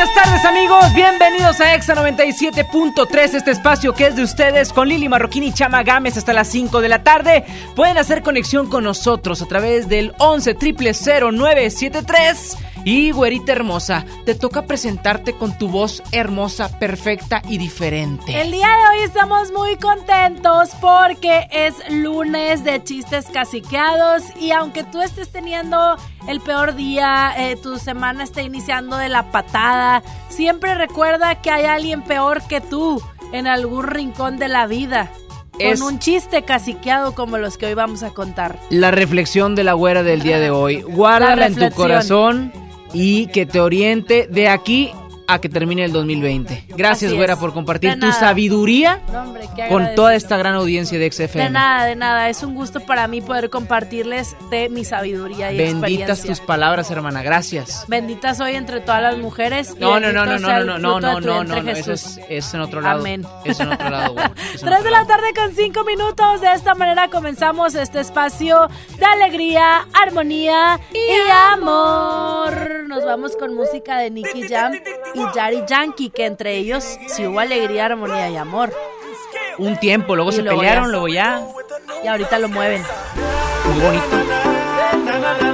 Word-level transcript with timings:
Buenas 0.00 0.14
tardes 0.14 0.44
amigos, 0.46 0.94
bienvenidos 0.94 1.60
a 1.60 1.74
Exa 1.74 1.94
97.3, 1.94 3.34
este 3.34 3.50
espacio 3.50 3.92
que 3.92 4.06
es 4.06 4.16
de 4.16 4.22
ustedes 4.22 4.72
con 4.72 4.88
Lili 4.88 5.10
Marroquín 5.10 5.42
y 5.42 5.52
Chama 5.52 5.82
Gámez 5.82 6.16
hasta 6.16 6.32
las 6.32 6.48
5 6.48 6.80
de 6.80 6.88
la 6.88 7.02
tarde. 7.02 7.44
Pueden 7.76 7.98
hacer 7.98 8.22
conexión 8.22 8.70
con 8.70 8.84
nosotros 8.84 9.42
a 9.42 9.46
través 9.46 9.90
del 9.90 10.14
11 10.16 10.54
973 10.54 12.56
y 12.84 13.10
güerita 13.10 13.52
hermosa, 13.52 14.04
te 14.24 14.34
toca 14.34 14.66
presentarte 14.66 15.34
con 15.34 15.56
tu 15.58 15.68
voz 15.68 16.02
hermosa, 16.12 16.78
perfecta 16.78 17.42
y 17.48 17.58
diferente. 17.58 18.40
El 18.40 18.50
día 18.50 18.68
de 18.68 18.98
hoy 18.98 19.04
estamos 19.04 19.52
muy 19.52 19.76
contentos 19.76 20.70
porque 20.80 21.46
es 21.50 21.74
lunes 21.90 22.64
de 22.64 22.82
chistes 22.82 23.26
caciqueados 23.26 24.22
y 24.38 24.52
aunque 24.52 24.84
tú 24.84 25.00
estés 25.02 25.30
teniendo 25.30 25.96
el 26.26 26.40
peor 26.40 26.74
día, 26.74 27.34
eh, 27.36 27.56
tu 27.56 27.78
semana 27.78 28.24
está 28.24 28.42
iniciando 28.42 28.96
de 28.96 29.08
la 29.08 29.30
patada, 29.30 30.02
siempre 30.28 30.74
recuerda 30.74 31.40
que 31.42 31.50
hay 31.50 31.64
alguien 31.64 32.02
peor 32.02 32.42
que 32.46 32.60
tú 32.60 33.02
en 33.32 33.46
algún 33.46 33.86
rincón 33.86 34.38
de 34.38 34.48
la 34.48 34.66
vida. 34.66 35.10
Con 35.58 35.82
un 35.82 35.98
chiste 35.98 36.42
caciqueado 36.42 37.14
como 37.14 37.36
los 37.36 37.58
que 37.58 37.66
hoy 37.66 37.74
vamos 37.74 38.02
a 38.02 38.10
contar. 38.10 38.58
La 38.70 38.90
reflexión 38.90 39.54
de 39.54 39.62
la 39.62 39.74
güera 39.74 40.02
del 40.02 40.22
día 40.22 40.40
de 40.40 40.50
hoy. 40.50 40.80
Guárdala 40.88 41.46
en 41.46 41.54
tu 41.54 41.70
corazón 41.72 42.50
y 42.92 43.26
que 43.28 43.46
te 43.46 43.60
oriente 43.60 44.26
de 44.30 44.48
aquí 44.48 44.90
a 45.32 45.40
que 45.40 45.48
termine 45.48 45.84
el 45.84 45.92
2020. 45.92 46.64
Gracias, 46.76 47.12
güera, 47.12 47.36
por 47.36 47.52
compartir 47.52 47.98
tu 47.98 48.10
sabiduría 48.12 49.00
con 49.68 49.94
toda 49.94 50.14
esta 50.14 50.36
gran 50.36 50.54
audiencia 50.54 50.98
de 50.98 51.10
XFM. 51.10 51.44
De 51.44 51.50
nada, 51.50 51.84
de 51.84 51.96
nada. 51.96 52.28
Es 52.28 52.42
un 52.42 52.54
gusto 52.54 52.80
para 52.80 53.06
mí 53.06 53.20
poder 53.20 53.50
compartirles 53.50 54.36
de 54.50 54.68
mi 54.68 54.84
sabiduría 54.84 55.52
y 55.52 55.56
Benditas 55.56 56.22
tus 56.22 56.40
palabras, 56.40 56.90
hermana. 56.90 57.22
Gracias. 57.22 57.84
Benditas 57.88 58.38
soy 58.38 58.54
entre 58.54 58.80
todas 58.80 59.02
las 59.02 59.18
mujeres. 59.18 59.76
No, 59.78 60.00
no, 60.00 60.12
no, 60.12 60.24
no, 60.24 60.38
no, 60.38 60.64
no, 60.64 60.78
no, 60.78 61.00
no, 61.00 61.20
no, 61.20 61.44
no, 61.44 61.70
Eso 61.70 61.92
es, 61.92 62.54
en 62.54 62.60
otro 62.60 62.80
lado. 62.80 63.00
Amén. 63.00 63.24
Es 63.44 63.60
en 63.60 63.68
otro 63.68 63.88
lado, 63.90 64.14
Tres 64.60 64.84
de 64.84 64.90
la 64.90 65.06
tarde 65.06 65.32
con 65.34 65.54
cinco 65.54 65.84
minutos. 65.84 66.40
De 66.40 66.52
esta 66.52 66.74
manera 66.74 67.08
comenzamos 67.08 67.74
este 67.74 68.00
espacio 68.00 68.68
de 68.98 69.04
alegría, 69.04 69.86
armonía 69.92 70.80
y, 70.92 71.30
amor. 71.52 72.88
Nos 72.88 73.04
vamos 73.04 73.36
con 73.36 73.54
música 73.54 73.98
de 73.98 74.10
Nicky 74.10 74.48
Jam 74.48 74.72
y 75.14 75.19
Yari 75.34 75.64
Yankee, 75.66 76.10
que 76.10 76.26
entre 76.26 76.56
ellos 76.56 76.98
sí 77.08 77.26
hubo 77.26 77.40
alegría, 77.40 77.86
armonía 77.86 78.30
y 78.30 78.36
amor. 78.36 78.72
Un 79.58 79.78
tiempo, 79.78 80.16
luego 80.16 80.32
se 80.32 80.42
pelearon, 80.42 80.90
luego 80.90 81.08
ya. 81.08 81.42
Y 82.02 82.06
ahorita 82.06 82.38
lo 82.38 82.48
mueven. 82.48 82.82
Muy 83.66 83.80
bonito. 83.80 85.49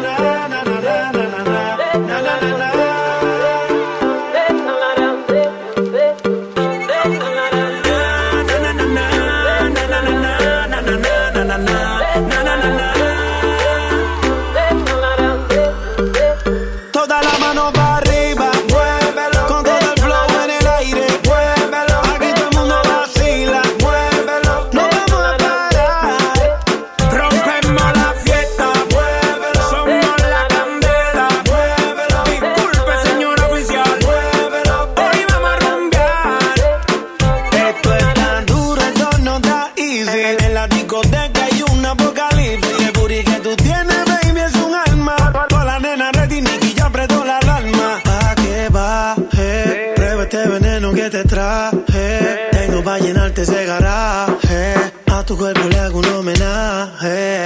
tu 55.26 55.36
cuerpo 55.36 55.68
le 55.68 55.78
hago 55.78 55.98
un 55.98 56.06
homenaje. 56.06 57.44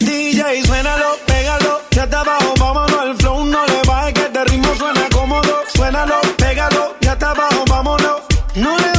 DJ, 0.00 0.62
suénalo, 0.66 1.16
pégalo. 1.26 1.80
Ya 1.90 2.04
está 2.04 2.20
abajo, 2.20 2.54
vámonos 2.58 3.00
al 3.00 3.16
flow. 3.16 3.44
No 3.44 3.66
le 3.66 3.82
bajes 3.86 4.12
que 4.12 4.20
este 4.20 4.44
ritmo 4.44 4.74
suena 4.76 5.08
cómodo. 5.10 5.62
Suénalo, 5.74 6.20
pégalo. 6.36 6.96
Ya 7.00 7.12
está 7.12 7.30
abajo, 7.30 7.64
vámonos. 7.66 8.20
No 8.54 8.76
le 8.78 8.89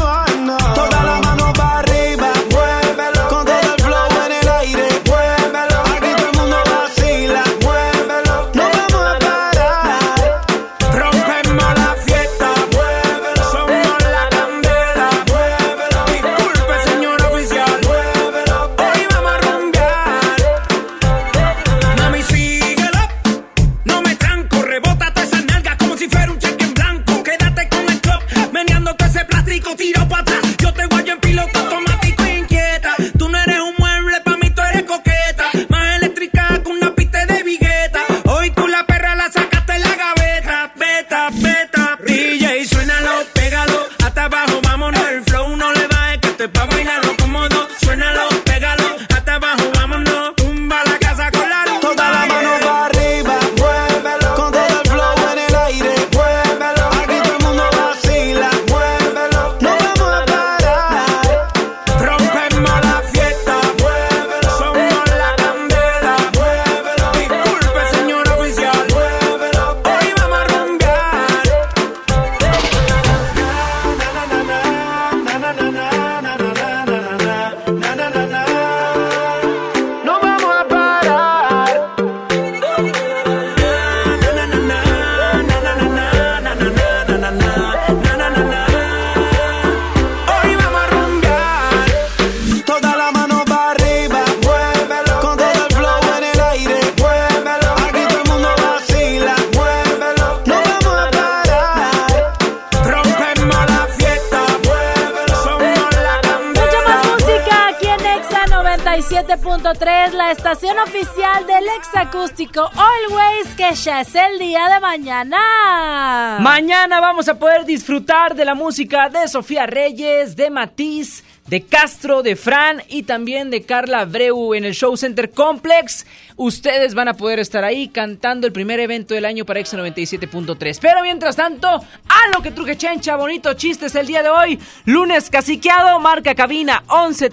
ya 113.83 114.01
es 114.01 114.13
el 114.15 114.37
día 114.37 114.69
de 114.69 114.79
mañana. 114.79 116.37
Mañana 116.39 116.99
vamos 116.99 117.27
a 117.27 117.39
poder 117.39 117.65
disfrutar 117.65 118.35
de 118.35 118.45
la 118.45 118.53
música 118.53 119.09
de 119.09 119.27
Sofía 119.27 119.65
Reyes, 119.65 120.35
de 120.35 120.51
Matiz, 120.51 121.23
de 121.47 121.63
Castro, 121.63 122.21
de 122.21 122.35
Fran 122.35 122.83
y 122.89 123.03
también 123.03 123.49
de 123.49 123.63
Carla 123.63 124.05
Breu 124.05 124.53
en 124.53 124.65
el 124.65 124.73
Show 124.73 124.95
Center 124.97 125.31
Complex. 125.31 126.05
Ustedes 126.35 126.93
van 126.93 127.07
a 127.07 127.15
poder 127.15 127.39
estar 127.39 127.63
ahí 127.63 127.87
cantando 127.87 128.45
el 128.45 128.53
primer 128.53 128.79
evento 128.79 129.15
del 129.15 129.25
año 129.25 129.45
para 129.45 129.59
Exa 129.59 129.77
97.3. 129.77 130.77
Pero 130.79 131.01
mientras 131.01 131.35
tanto, 131.35 131.67
a 131.67 132.27
lo 132.35 132.43
que 132.43 132.51
truje 132.51 132.77
chencha, 132.77 133.15
bonito 133.15 133.53
chistes 133.55 133.95
el 133.95 134.05
día 134.05 134.21
de 134.21 134.29
hoy. 134.29 134.59
Lunes 134.85 135.29
caciqueado, 135.29 135.99
marca 135.99 136.35
cabina 136.35 136.83
11 136.87 137.29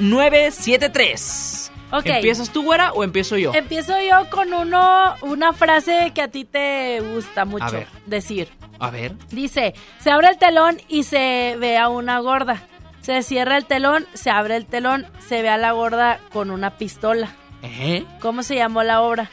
973. 0.00 1.72
¿Empiezas 2.04 2.50
tú, 2.50 2.62
güera, 2.64 2.92
o 2.92 3.04
empiezo 3.04 3.36
yo? 3.36 3.52
Empiezo 3.54 3.94
yo 4.00 4.28
con 4.30 4.52
uno, 4.52 5.14
una 5.22 5.52
frase 5.52 6.12
que 6.14 6.22
a 6.22 6.28
ti 6.28 6.44
te 6.44 7.00
gusta 7.00 7.44
mucho 7.44 7.70
ver. 7.70 7.86
decir. 8.06 8.48
A 8.78 8.90
ver. 8.90 9.14
Dice, 9.30 9.74
se 10.00 10.10
abre 10.10 10.28
el 10.28 10.38
telón 10.38 10.78
y 10.88 11.04
se 11.04 11.56
ve 11.58 11.78
a 11.78 11.88
una 11.88 12.18
gorda. 12.18 12.62
Se 13.00 13.22
cierra 13.22 13.56
el 13.56 13.66
telón, 13.66 14.04
se 14.14 14.30
abre 14.30 14.56
el 14.56 14.66
telón, 14.66 15.06
se 15.28 15.40
ve 15.42 15.48
a 15.48 15.56
la 15.56 15.72
gorda 15.72 16.18
con 16.32 16.50
una 16.50 16.76
pistola. 16.76 17.30
¿Eh? 17.62 18.04
¿Cómo 18.20 18.42
se 18.42 18.56
llamó 18.56 18.82
la 18.82 19.00
obra? 19.00 19.30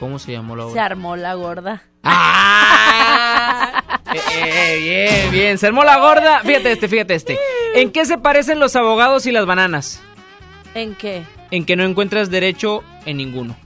¿Cómo 0.00 0.18
se 0.18 0.32
llamó 0.32 0.56
la 0.56 0.64
Se 0.64 0.70
obra? 0.70 0.84
armó 0.84 1.16
la 1.16 1.34
gorda. 1.34 1.82
¡Ah! 2.02 3.80
Eh, 4.14 4.20
eh, 4.36 4.78
bien, 4.80 5.30
bien. 5.32 5.58
Se 5.58 5.66
armó 5.66 5.82
la 5.82 5.98
gorda. 5.98 6.40
Fíjate 6.40 6.70
este, 6.72 6.86
fíjate 6.86 7.14
este. 7.14 7.38
¿En 7.74 7.90
qué 7.90 8.04
se 8.04 8.16
parecen 8.16 8.60
los 8.60 8.76
abogados 8.76 9.26
y 9.26 9.32
las 9.32 9.44
bananas? 9.44 10.00
¿En 10.74 10.94
qué? 10.94 11.24
En 11.50 11.64
que 11.64 11.76
no 11.76 11.84
encuentras 11.84 12.30
derecho 12.30 12.82
en 13.06 13.16
ninguno. 13.18 13.56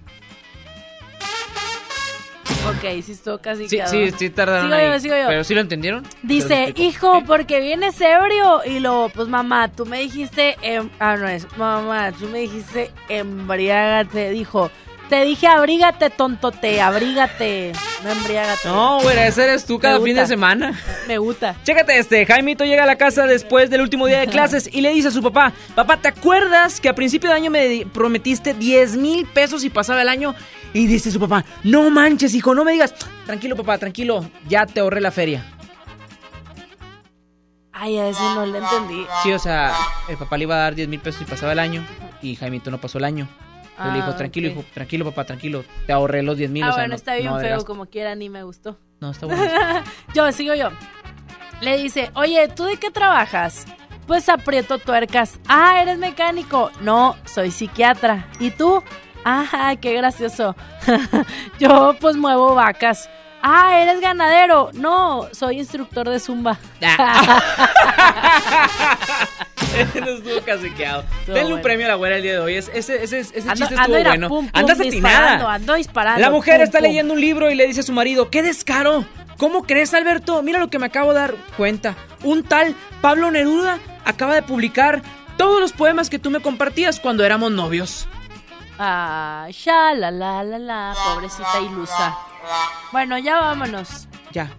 Ok, 2.66 3.02
sí 3.02 3.12
estuvo 3.12 3.38
casi 3.38 3.66
Sí, 3.68 3.78
sí, 3.86 4.10
sí 4.18 4.30
tardaron 4.30 4.64
Sigo 4.66 4.74
ahí. 4.74 4.86
yo, 4.92 5.00
sigo 5.00 5.16
yo. 5.16 5.26
Pero 5.28 5.44
sí 5.44 5.54
lo 5.54 5.60
entendieron. 5.62 6.04
Dice, 6.22 6.74
hijo, 6.76 7.22
porque 7.26 7.60
vienes 7.60 7.98
ebrio. 8.00 8.60
Y 8.66 8.80
luego, 8.80 9.08
pues 9.08 9.26
mamá, 9.28 9.68
tú 9.68 9.86
me 9.86 10.00
dijiste, 10.00 10.56
em- 10.60 10.90
ah, 10.98 11.16
no 11.16 11.26
es, 11.28 11.46
mamá, 11.56 12.12
tú 12.12 12.26
me 12.28 12.40
dijiste, 12.40 12.90
embriágate. 13.08 14.30
Dijo, 14.32 14.70
te 15.08 15.24
dije, 15.24 15.46
abrígate, 15.46 16.10
tontote, 16.10 16.80
abrígate. 16.80 17.72
No 18.04 18.10
embriágate. 18.10 18.68
No, 18.68 19.00
güey, 19.00 19.18
ese 19.18 19.44
eres 19.44 19.64
tú 19.64 19.78
cada 19.78 20.00
fin 20.00 20.14
de 20.14 20.26
semana. 20.26 20.78
Me 21.06 21.18
gusta. 21.18 21.56
Chécate 21.64 21.98
este, 21.98 22.26
Jaimito 22.26 22.64
llega 22.64 22.84
a 22.84 22.86
la 22.86 22.96
casa 22.96 23.26
después 23.26 23.70
del 23.70 23.80
último 23.80 24.06
día 24.06 24.20
de 24.20 24.26
clases 24.26 24.68
y 24.72 24.80
le 24.80 24.90
dice 24.90 25.08
a 25.08 25.10
su 25.10 25.22
papá, 25.22 25.52
papá, 25.74 25.96
¿te 25.96 26.08
acuerdas 26.08 26.80
que 26.80 26.88
a 26.88 26.94
principio 26.94 27.30
de 27.30 27.36
año 27.36 27.50
me 27.50 27.86
prometiste 27.92 28.54
10 28.54 28.96
mil 28.96 29.26
pesos 29.26 29.64
y 29.64 29.70
pasaba 29.70 30.02
el 30.02 30.08
año? 30.08 30.34
Y 30.72 30.86
dice 30.86 31.10
su 31.10 31.18
papá, 31.18 31.44
no 31.64 31.90
manches, 31.90 32.34
hijo, 32.34 32.54
no 32.54 32.64
me 32.64 32.72
digas, 32.72 32.94
tranquilo 33.26 33.56
papá, 33.56 33.78
tranquilo, 33.78 34.28
ya 34.48 34.66
te 34.66 34.80
ahorré 34.80 35.00
la 35.00 35.10
feria. 35.10 35.44
Ay, 37.72 37.96
a 37.96 38.08
ese 38.08 38.22
no 38.34 38.44
le 38.44 38.58
entendí. 38.58 39.06
Sí, 39.22 39.32
o 39.32 39.38
sea, 39.38 39.72
el 40.08 40.16
papá 40.16 40.36
le 40.36 40.44
iba 40.44 40.56
a 40.56 40.58
dar 40.58 40.74
10 40.74 40.88
mil 40.88 41.00
pesos 41.00 41.22
y 41.22 41.24
pasaba 41.24 41.52
el 41.52 41.60
año 41.60 41.86
y 42.20 42.34
Jaimito 42.34 42.70
no 42.70 42.80
pasó 42.80 42.98
el 42.98 43.04
año. 43.04 43.28
Entonces 43.78 43.92
le 43.94 44.00
Ah, 44.02 44.06
dijo, 44.06 44.16
tranquilo, 44.16 44.48
hijo, 44.48 44.64
tranquilo 44.74 45.04
papá, 45.04 45.24
tranquilo, 45.24 45.64
te 45.86 45.92
ahorré 45.92 46.22
los 46.24 46.36
10 46.36 46.50
mil. 46.50 46.64
Ah, 46.64 46.68
o 46.68 46.72
sea, 46.72 46.82
bueno, 46.82 46.88
no- 46.90 46.94
está 46.96 47.14
bien 47.14 47.26
no 47.26 47.30
feo 47.32 47.38
agregaste". 47.38 47.66
como 47.66 47.86
quiera, 47.86 48.14
ni 48.16 48.28
me 48.28 48.42
gustó. 48.42 48.76
No, 49.00 49.10
está 49.12 49.26
bueno. 49.26 49.40
yo, 50.14 50.32
sigo 50.32 50.54
yo. 50.54 50.70
Le 51.60 51.76
dice, 51.78 52.10
oye, 52.14 52.48
¿tú 52.48 52.64
de 52.64 52.76
qué 52.76 52.90
trabajas? 52.90 53.66
Pues 54.08 54.28
aprieto 54.28 54.78
tuercas. 54.78 55.38
Ah, 55.48 55.80
¿eres 55.82 55.98
mecánico? 55.98 56.70
No, 56.80 57.16
soy 57.24 57.50
psiquiatra. 57.52 58.26
¿Y 58.40 58.50
tú? 58.50 58.82
Ah, 59.24 59.74
qué 59.80 59.92
gracioso. 59.94 60.56
yo 61.58 61.94
pues 62.00 62.16
muevo 62.16 62.54
vacas. 62.54 63.08
Ah, 63.42 63.78
¿eres 63.80 64.00
ganadero? 64.00 64.70
No, 64.74 65.28
soy 65.32 65.58
instructor 65.58 66.08
de 66.08 66.18
zumba. 66.18 66.58
no 69.94 70.08
estuvo 70.10 70.40
caciqueado. 70.44 71.04
Estuvo 71.20 71.34
Denle 71.34 71.42
un 71.44 71.48
bueno. 71.50 71.62
premio 71.62 71.86
a 71.86 71.88
la 71.90 71.94
güera 71.94 72.16
el 72.16 72.22
día 72.22 72.32
de 72.32 72.38
hoy. 72.40 72.54
Es- 72.56 72.70
Ese, 72.74 73.02
ese, 73.02 73.20
ese 73.20 73.40
Ando, 73.40 73.54
chiste 73.54 73.74
ando, 73.74 73.96
estuvo 73.96 74.04
bueno. 74.10 74.28
pum, 74.28 74.48
pum, 74.48 74.60
Andas 74.60 74.78
disparando, 74.78 75.26
atinada. 75.28 75.54
ando 75.54 75.74
disparando. 75.74 76.20
La 76.20 76.30
mujer 76.30 76.56
pum, 76.56 76.64
está 76.64 76.80
leyendo 76.80 77.14
un 77.14 77.20
libro 77.20 77.50
y 77.50 77.54
le 77.54 77.66
dice 77.66 77.80
a 77.80 77.84
su 77.84 77.92
marido, 77.92 78.30
¡qué 78.30 78.42
descaro! 78.42 79.04
¿Cómo 79.36 79.62
crees, 79.62 79.94
Alberto? 79.94 80.42
Mira 80.42 80.58
lo 80.58 80.68
que 80.68 80.80
me 80.80 80.86
acabo 80.86 81.12
de 81.14 81.20
dar 81.20 81.34
cuenta. 81.56 81.94
Un 82.24 82.42
tal 82.42 82.74
Pablo 83.00 83.30
Neruda 83.30 83.78
acaba 84.04 84.34
de 84.34 84.42
publicar 84.42 85.00
todos 85.36 85.60
los 85.60 85.72
poemas 85.72 86.10
que 86.10 86.18
tú 86.18 86.30
me 86.30 86.40
compartías 86.40 86.98
cuando 86.98 87.24
éramos 87.24 87.52
novios. 87.52 88.08
Ah, 88.80 89.46
ya, 89.64 89.94
la, 89.94 90.10
la, 90.10 90.42
la, 90.42 90.58
la, 90.58 90.94
pobrecita 91.14 91.60
ilusa. 91.60 92.16
Bueno, 92.92 93.18
ya 93.18 93.38
vámonos. 93.40 94.08
Ya. 94.32 94.50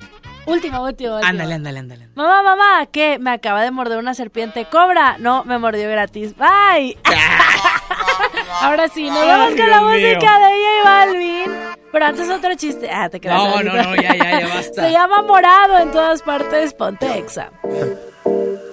Última, 0.46 0.82
última, 0.82 1.16
última. 1.16 1.30
Ándale, 1.30 1.54
ándale, 1.56 1.80
ándale. 1.80 2.08
Mamá, 2.16 2.42
mamá, 2.42 2.86
¿qué? 2.92 3.20
Me 3.20 3.32
acaba 3.32 3.62
de 3.62 3.72
morder 3.72 3.98
una 4.00 4.14
serpiente. 4.14 4.66
¿Cobra? 4.72 5.18
No, 5.20 5.44
me 5.46 5.58
mordió 5.60 5.88
gratis. 5.90 6.34
Bye. 6.36 6.98
Ahora 8.62 8.88
sí, 8.90 9.10
nos 9.10 9.26
vamos 9.26 9.50
Ay, 9.52 9.58
con 9.58 9.70
la 9.70 9.80
Dios 9.80 9.92
mío. 9.92 10.16
música 10.16 10.40
de 10.40 10.46
J 10.46 10.84
Balvin. 10.84 11.52
Pero 11.92 12.06
antes 12.06 12.30
otro 12.30 12.56
chiste. 12.56 12.90
Ah, 12.92 13.10
te 13.10 13.20
quedas 13.20 13.38
No, 13.38 13.46
ahorita. 13.56 13.74
no, 13.76 13.84
no, 13.84 13.96
ya, 13.96 14.16
ya, 14.16 14.40
ya 14.42 14.48
basta. 14.48 14.84
Se 14.86 14.92
llama 14.92 15.22
Morado 15.22 15.78
en 15.80 15.92
todas 15.92 16.22
partes. 16.22 16.74
Ponte 16.74 17.18
exa. 17.18 17.52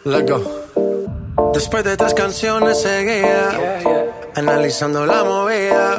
Let's 0.04 0.30
go. 0.30 1.52
Después 1.52 1.84
de 1.84 1.96
tres 1.96 2.12
canciones 2.14 2.80
seguidas, 2.82 3.56
analizando 4.34 5.06
la 5.06 5.24
movida, 5.24 5.98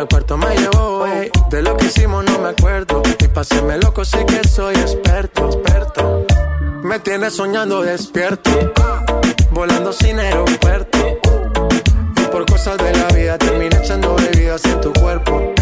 El 0.00 0.08
cuarto 0.08 0.36
me 0.36 0.56
llevó. 0.56 1.06
ey. 1.06 1.30
De 1.50 1.62
lo 1.62 1.76
que 1.76 1.86
hicimos 1.86 2.24
no 2.24 2.38
me 2.38 2.50
acuerdo. 2.50 3.02
Y 3.18 3.28
paséme 3.28 3.78
loco, 3.78 4.04
sí 4.04 4.18
que 4.26 4.46
soy 4.48 4.74
experto, 4.74 5.46
experto. 5.46 6.26
Me 6.82 6.98
tiene 6.98 7.30
soñando 7.30 7.82
despierto. 7.82 8.50
volando 9.50 9.92
sin 9.92 10.18
aeropuerto. 10.18 10.98
Y 12.16 12.20
por 12.30 12.46
cosas 12.46 12.78
de 12.78 12.92
la 12.96 13.06
vida 13.08 13.38
terminé 13.38 13.76
echando 13.76 14.14
bebidas 14.16 14.64
en 14.64 14.80
tu 14.80 14.92
cuerpo. 14.94 15.52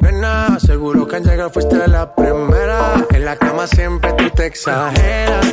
Nena, 0.00 0.58
seguro 0.60 1.06
que 1.06 1.16
al 1.16 1.24
llegar 1.24 1.50
fuiste 1.50 1.76
la 1.88 2.14
primera. 2.14 3.04
En 3.10 3.24
la 3.24 3.36
cama 3.36 3.66
siempre 3.66 4.12
tú 4.12 4.30
te 4.30 4.46
exageras. 4.46 5.52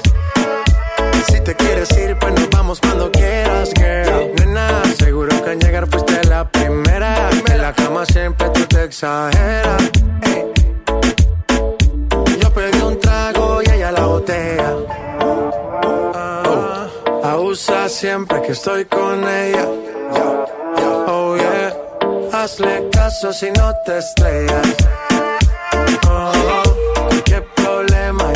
Si 1.27 1.39
te 1.41 1.55
quieres 1.55 1.89
ir, 1.97 2.17
pues 2.19 2.33
nos 2.33 2.49
vamos 2.49 2.79
cuando 2.79 3.11
quieras, 3.11 3.71
girl. 3.75 4.31
Nena, 4.35 4.83
seguro 4.97 5.43
que 5.43 5.49
al 5.49 5.59
llegar 5.59 5.87
fuiste 5.87 6.23
la 6.27 6.47
primera. 6.49 6.90
La 7.61 7.71
cama 7.73 8.03
siempre 8.05 8.49
tú 8.49 8.65
te 8.65 8.85
exageras. 8.85 9.91
Yo 12.41 12.53
pedí 12.55 12.81
un 12.81 12.99
trago 12.99 13.61
y 13.61 13.69
ella 13.69 13.91
la 13.91 14.05
botella. 14.07 14.73
Ah, 16.15 16.87
abusa 17.23 17.87
siempre 17.87 18.41
que 18.41 18.53
estoy 18.53 18.85
con 18.85 19.29
ella. 19.29 19.67
Oh 21.07 21.37
yeah, 21.37 21.77
hazle 22.33 22.89
caso 22.91 23.31
si 23.31 23.51
no 23.51 23.71
te 23.85 23.99
estrellas. 23.99 24.75
Oh, 26.09 26.63
qué 27.25 27.41
problema 27.55 28.33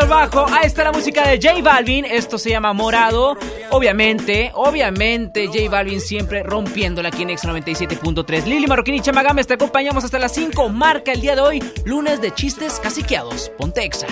El 0.00 0.08
bajo. 0.08 0.46
Ahí 0.50 0.66
está 0.66 0.84
la 0.84 0.92
música 0.92 1.28
de 1.28 1.40
J 1.40 1.62
Balvin. 1.62 2.04
Esto 2.04 2.36
se 2.36 2.50
llama 2.50 2.72
Morado. 2.72 3.36
Obviamente, 3.70 4.50
obviamente, 4.54 5.46
J 5.46 5.70
Balvin 5.70 6.00
siempre 6.00 6.42
rompiéndola 6.42 7.08
aquí 7.08 7.22
en 7.22 7.28
X97.3. 7.30 8.44
Lili 8.44 8.66
Marroquín 8.66 8.96
y 8.96 9.00
Chamagames 9.00 9.46
te 9.46 9.54
acompañamos 9.54 10.04
hasta 10.04 10.18
las 10.18 10.32
5. 10.34 10.68
Marca 10.70 11.12
el 11.12 11.20
día 11.20 11.36
de 11.36 11.42
hoy, 11.42 11.62
lunes 11.84 12.20
de 12.20 12.32
chistes 12.32 12.80
caciqueados. 12.80 13.50
Pontexa. 13.56 14.06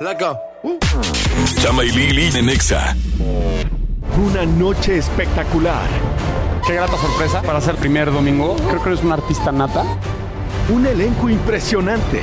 Let 0.00 0.18
go. 0.18 0.38
Chama 1.62 1.84
y 1.84 1.90
Lili 1.90 2.38
en 2.38 2.48
Exa. 2.48 2.96
Una 4.16 4.46
noche 4.46 4.96
espectacular. 4.96 5.88
Qué 6.66 6.74
grata 6.74 6.96
sorpresa 6.96 7.42
para 7.42 7.60
ser 7.60 7.76
primer 7.76 8.10
domingo. 8.10 8.56
Creo 8.68 8.82
que 8.82 8.88
eres 8.90 9.04
una 9.04 9.14
artista 9.14 9.52
nata. 9.52 9.84
Un 10.70 10.86
elenco 10.86 11.28
impresionante. 11.28 12.22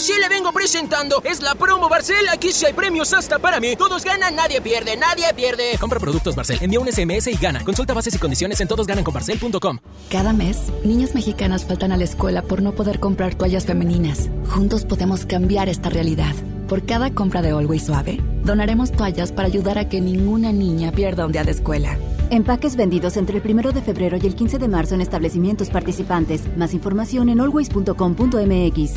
Sí 0.00 0.12
le 0.20 0.28
vengo 0.28 0.52
presentando. 0.52 1.20
Es 1.24 1.42
la 1.42 1.56
promo 1.56 1.88
Barcel. 1.88 2.28
Aquí 2.28 2.52
sí 2.52 2.64
hay 2.64 2.72
premios 2.72 3.12
hasta 3.12 3.40
para 3.40 3.58
mí. 3.58 3.74
Todos 3.74 4.04
ganan, 4.04 4.36
nadie 4.36 4.60
pierde, 4.60 4.96
nadie 4.96 5.24
pierde. 5.34 5.76
Compra 5.80 5.98
productos 5.98 6.36
Barcel, 6.36 6.58
envía 6.60 6.78
un 6.78 6.86
SMS 6.86 7.26
y 7.26 7.36
gana. 7.36 7.64
Consulta 7.64 7.94
bases 7.94 8.14
y 8.14 8.18
condiciones 8.18 8.60
en 8.60 8.68
todosgananconbarcel.com. 8.68 9.78
Cada 10.08 10.32
mes, 10.32 10.72
niñas 10.84 11.16
mexicanas 11.16 11.64
faltan 11.64 11.90
a 11.90 11.96
la 11.96 12.04
escuela 12.04 12.42
por 12.42 12.62
no 12.62 12.72
poder 12.76 13.00
comprar 13.00 13.34
toallas 13.34 13.66
femeninas. 13.66 14.28
Juntos 14.48 14.84
podemos 14.84 15.26
cambiar 15.26 15.68
esta 15.68 15.90
realidad. 15.90 16.34
Por 16.68 16.86
cada 16.86 17.12
compra 17.12 17.42
de 17.42 17.50
Always 17.50 17.86
Suave, 17.86 18.20
donaremos 18.44 18.92
toallas 18.92 19.32
para 19.32 19.48
ayudar 19.48 19.78
a 19.78 19.88
que 19.88 20.00
ninguna 20.00 20.52
niña 20.52 20.92
pierda 20.92 21.26
un 21.26 21.32
día 21.32 21.42
de 21.42 21.50
escuela. 21.50 21.98
Empaques 22.30 22.76
vendidos 22.76 23.16
entre 23.16 23.38
el 23.38 23.42
1 23.44 23.72
de 23.72 23.82
febrero 23.82 24.16
y 24.22 24.26
el 24.26 24.36
15 24.36 24.58
de 24.58 24.68
marzo 24.68 24.94
en 24.94 25.00
establecimientos 25.00 25.70
participantes. 25.70 26.42
Más 26.56 26.72
información 26.72 27.30
en 27.30 27.40
always.com.mx. 27.40 28.92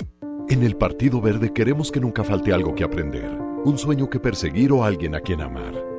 En 0.49 0.61
el 0.63 0.75
Partido 0.75 1.19
Verde 1.19 1.51
queremos 1.51 1.91
que 1.91 1.99
nunca 1.99 2.23
falte 2.23 2.53
algo 2.53 2.75
que 2.75 2.83
aprender, 2.83 3.31
un 3.65 3.79
sueño 3.79 4.07
que 4.09 4.19
perseguir 4.19 4.71
o 4.71 4.83
alguien 4.83 5.15
a 5.15 5.19
quien 5.19 5.41
amar. 5.41 5.98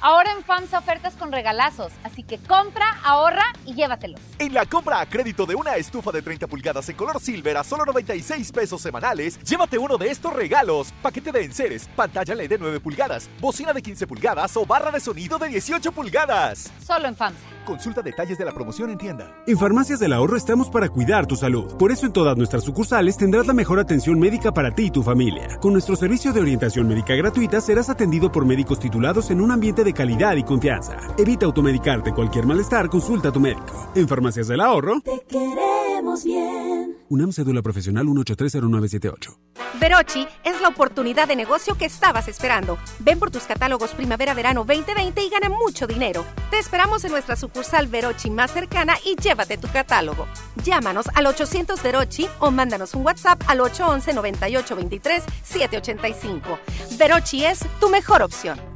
Ahora 0.00 0.30
en 0.32 0.44
FAMSA 0.44 0.78
ofertas 0.78 1.14
con 1.14 1.32
regalazos, 1.32 1.92
así 2.04 2.22
que 2.22 2.38
compra, 2.38 2.84
ahorra 3.02 3.44
y 3.64 3.74
llévatelos. 3.74 4.20
En 4.38 4.52
la 4.52 4.66
compra 4.66 5.00
a 5.00 5.06
crédito 5.06 5.46
de 5.46 5.54
una 5.54 5.76
estufa 5.76 6.12
de 6.12 6.22
30 6.22 6.46
pulgadas 6.46 6.88
en 6.88 6.96
color 6.96 7.20
silver 7.20 7.56
a 7.56 7.64
solo 7.64 7.84
96 7.86 8.52
pesos 8.52 8.82
semanales, 8.82 9.40
llévate 9.42 9.78
uno 9.78 9.96
de 9.96 10.10
estos 10.10 10.32
regalos: 10.32 10.92
paquete 11.02 11.32
de 11.32 11.44
enseres, 11.44 11.88
pantalla 11.96 12.34
LED 12.34 12.50
de 12.50 12.58
9 12.58 12.80
pulgadas, 12.80 13.30
bocina 13.40 13.72
de 13.72 13.82
15 13.82 14.06
pulgadas 14.06 14.56
o 14.56 14.66
barra 14.66 14.90
de 14.90 15.00
sonido 15.00 15.38
de 15.38 15.48
18 15.48 15.92
pulgadas. 15.92 16.70
Solo 16.84 17.08
en 17.08 17.16
FAMSA. 17.16 17.56
Consulta 17.66 18.00
detalles 18.00 18.38
de 18.38 18.44
la 18.44 18.52
promoción 18.52 18.90
en 18.90 18.98
tienda. 18.98 19.34
En 19.46 19.58
Farmacias 19.58 19.98
del 19.98 20.12
Ahorro 20.12 20.36
estamos 20.36 20.70
para 20.70 20.88
cuidar 20.88 21.26
tu 21.26 21.34
salud. 21.34 21.76
Por 21.76 21.90
eso 21.90 22.06
en 22.06 22.12
todas 22.12 22.36
nuestras 22.36 22.62
sucursales 22.62 23.16
tendrás 23.16 23.48
la 23.48 23.54
mejor 23.54 23.80
atención 23.80 24.20
médica 24.20 24.52
para 24.52 24.72
ti 24.72 24.84
y 24.84 24.90
tu 24.90 25.02
familia. 25.02 25.58
Con 25.60 25.72
nuestro 25.72 25.96
servicio 25.96 26.32
de 26.32 26.40
orientación 26.40 26.86
médica 26.86 27.16
gratuita 27.16 27.60
serás 27.60 27.90
atendido 27.90 28.30
por 28.30 28.44
médicos 28.44 28.78
titulados 28.78 29.32
en 29.32 29.40
un 29.40 29.50
ambiente 29.50 29.82
de 29.82 29.92
calidad 29.96 30.36
y 30.36 30.44
confianza. 30.44 30.96
Evita 31.18 31.46
automedicarte 31.46 32.12
cualquier 32.12 32.46
malestar, 32.46 32.88
consulta 32.88 33.30
a 33.30 33.32
tu 33.32 33.40
médico. 33.40 33.90
En 33.94 34.06
Farmacias 34.06 34.46
del 34.46 34.60
Ahorro. 34.60 35.00
Te 35.00 35.24
queremos 35.26 36.22
bien. 36.22 36.96
UNAM 37.08 37.32
Cédula 37.32 37.62
Profesional 37.62 38.06
1830978. 38.06 39.36
Verochi 39.80 40.26
es 40.44 40.60
la 40.60 40.68
oportunidad 40.68 41.28
de 41.28 41.36
negocio 41.36 41.76
que 41.76 41.84
estabas 41.84 42.28
esperando. 42.28 42.78
Ven 43.00 43.18
por 43.18 43.30
tus 43.30 43.44
catálogos 43.44 43.92
Primavera-Verano 43.94 44.64
2020 44.64 45.22
y 45.22 45.28
gana 45.28 45.48
mucho 45.48 45.86
dinero. 45.86 46.24
Te 46.50 46.58
esperamos 46.58 47.04
en 47.04 47.12
nuestra 47.12 47.36
sucursal 47.36 47.86
Verochi 47.86 48.30
más 48.30 48.52
cercana 48.52 48.96
y 49.04 49.16
llévate 49.16 49.58
tu 49.58 49.68
catálogo. 49.68 50.26
Llámanos 50.64 51.06
al 51.14 51.26
800 51.26 51.82
Verochi 51.82 52.28
o 52.40 52.50
mándanos 52.50 52.94
un 52.94 53.04
WhatsApp 53.04 53.42
al 53.46 53.60
811 53.60 54.14
9823 54.14 55.24
785. 55.42 56.58
Verochi 56.98 57.44
es 57.44 57.60
tu 57.80 57.88
mejor 57.88 58.22
opción. 58.22 58.75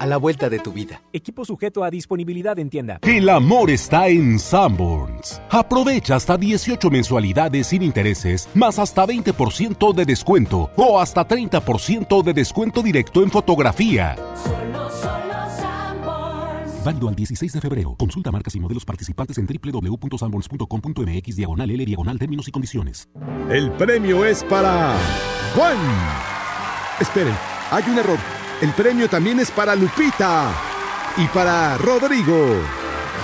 a 0.00 0.06
la 0.06 0.16
vuelta 0.16 0.48
de 0.48 0.58
tu 0.58 0.72
vida. 0.72 1.02
Equipo 1.12 1.44
sujeto 1.44 1.84
a 1.84 1.90
disponibilidad 1.90 2.58
en 2.58 2.70
tienda. 2.70 2.98
El 3.02 3.28
amor 3.28 3.70
está 3.70 4.08
en 4.08 4.38
Sanborns. 4.38 5.40
Aprovecha 5.50 6.16
hasta 6.16 6.38
18 6.38 6.90
mensualidades 6.90 7.66
sin 7.66 7.82
intereses, 7.82 8.48
más 8.54 8.78
hasta 8.78 9.06
20% 9.06 9.92
de 9.94 10.04
descuento 10.06 10.70
o 10.76 10.98
hasta 10.98 11.28
30% 11.28 12.22
de 12.22 12.32
descuento 12.32 12.82
directo 12.82 13.22
en 13.22 13.30
fotografía. 13.30 14.16
Solo, 14.42 14.90
solo 14.90 15.34
Sanborns. 15.58 16.82
Válido 16.82 17.08
al 17.10 17.14
16 17.14 17.52
de 17.52 17.60
febrero. 17.60 17.94
Consulta 17.98 18.32
marcas 18.32 18.54
y 18.54 18.60
modelos 18.60 18.86
participantes 18.86 19.36
en 19.36 19.46
www.sanborns.com.mx 19.46 21.36
diagonal 21.36 21.70
L 21.70 21.84
diagonal 21.84 22.18
términos 22.18 22.48
y 22.48 22.50
condiciones. 22.50 23.10
El 23.50 23.70
premio 23.72 24.24
es 24.24 24.42
para 24.44 24.96
Juan. 25.54 25.76
Esperen, 26.98 27.34
hay 27.70 27.84
un 27.86 27.98
error. 27.98 28.39
El 28.60 28.72
premio 28.74 29.08
también 29.08 29.40
es 29.40 29.50
para 29.50 29.74
Lupita 29.74 30.52
y 31.16 31.26
para 31.28 31.78
Rodrigo. 31.78 32.56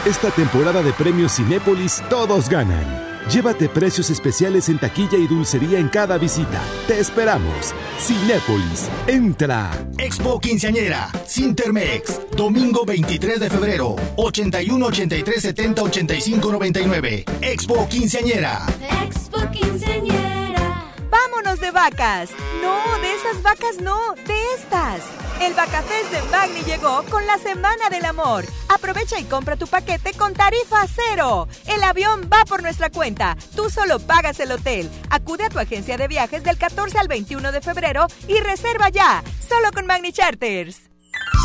Esta 0.07 0.31
temporada 0.31 0.83
de 0.83 0.95
premios 0.95 1.37
Cinépolis 1.37 2.03
todos 2.09 2.49
ganan. 2.49 3.05
Llévate 3.31 3.69
precios 3.69 4.09
especiales 4.09 4.71
en 4.71 4.79
taquilla 4.79 5.19
y 5.19 5.27
dulcería 5.27 5.79
en 5.79 5.89
cada 5.89 6.17
visita. 6.17 6.63
Te 6.87 6.99
esperamos. 7.01 7.75
Cinépolis, 7.99 8.89
entra. 9.07 9.71
Expo 9.99 10.41
Quinceañera, 10.41 11.11
Sintermex, 11.27 12.31
domingo 12.35 12.87
23 12.87 13.41
de 13.41 13.51
febrero, 13.51 13.97
81 14.17 14.87
83 14.87 15.43
70 15.43 15.83
85 15.83 16.53
99. 16.53 17.25
Expo 17.43 17.87
Quinceañera. 17.89 18.65
Expo 19.05 19.51
Quinceañera. 19.51 20.95
Vámonos 21.11 21.61
de 21.61 21.71
vacas. 21.73 22.31
No, 22.63 22.99
de 23.03 23.15
esas 23.15 23.43
vacas 23.43 23.83
no, 23.83 24.15
de 24.27 24.55
estas. 24.55 25.26
El 25.41 25.53
Vacafest 25.55 26.11
de 26.11 26.23
Magni 26.31 26.63
llegó 26.63 27.03
con 27.11 27.27
la 27.27 27.37
Semana 27.39 27.91
del 27.91 28.05
Amor. 28.07 28.45
Aprovecha 28.69 29.19
y 29.19 29.25
compra 29.25 29.57
tu 29.57 29.67
paquete 29.67 30.13
con 30.15 30.33
tarifa 30.33 30.87
cero. 30.87 31.47
El 31.67 31.83
avión 31.83 32.31
va 32.33 32.45
por 32.47 32.63
nuestra 32.63 32.91
cuenta. 32.91 33.37
Tú 33.55 33.69
solo 33.69 33.99
pagas 33.99 34.41
el 34.41 34.53
hotel. 34.53 34.91
Acude 35.11 35.45
a 35.45 35.51
tu 35.51 35.59
agencia 35.59 35.99
de 35.99 36.09
viajes 36.09 36.43
del 36.43 36.57
14 36.57 36.99
al 36.99 37.09
21 37.09 37.53
de 37.53 37.61
febrero 37.61 38.07
y 38.27 38.41
reserva 38.41 38.89
ya. 38.89 39.23
Solo 39.47 39.71
con 39.73 39.87
Magni 39.87 40.13
Charters. 40.13 40.96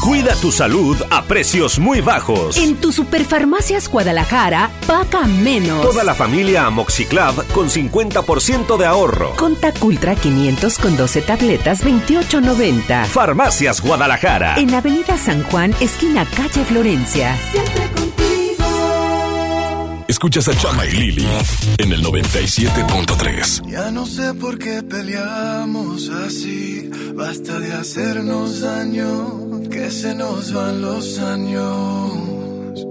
Cuida 0.01 0.33
tu 0.35 0.51
salud 0.51 0.97
a 1.11 1.25
precios 1.25 1.77
muy 1.77 2.01
bajos. 2.01 2.57
En 2.57 2.75
tu 2.75 2.91
Superfarmacias 2.91 3.87
Guadalajara, 3.87 4.71
paga 4.87 5.27
menos. 5.27 5.83
Toda 5.83 6.03
la 6.03 6.15
familia 6.15 6.65
Amoxiclav 6.65 7.45
con 7.53 7.69
50% 7.69 8.77
de 8.77 8.85
ahorro. 8.87 9.35
Contac 9.35 9.81
Ultra 9.83 10.15
500 10.15 10.79
con 10.79 10.97
12 10.97 11.21
tabletas, 11.21 11.85
28.90. 11.85 13.05
Farmacias 13.05 13.79
Guadalajara. 13.79 14.55
En 14.57 14.73
Avenida 14.73 15.19
San 15.19 15.43
Juan, 15.43 15.71
esquina 15.79 16.25
calle 16.25 16.65
Florencia. 16.65 17.37
Escuchas 20.11 20.49
a 20.49 20.53
Chama 20.53 20.85
y 20.85 20.91
Lili 20.91 21.25
en 21.77 21.93
el 21.93 22.03
97.3. 22.03 23.65
Ya 23.69 23.91
no 23.91 24.05
sé 24.05 24.33
por 24.33 24.59
qué 24.59 24.83
peleamos 24.83 26.09
así. 26.09 26.91
Basta 27.15 27.57
de 27.57 27.71
hacernos 27.71 28.59
daño, 28.59 29.61
que 29.71 29.89
se 29.89 30.13
nos 30.13 30.51
van 30.51 30.81
los 30.81 31.17
años. 31.17 32.85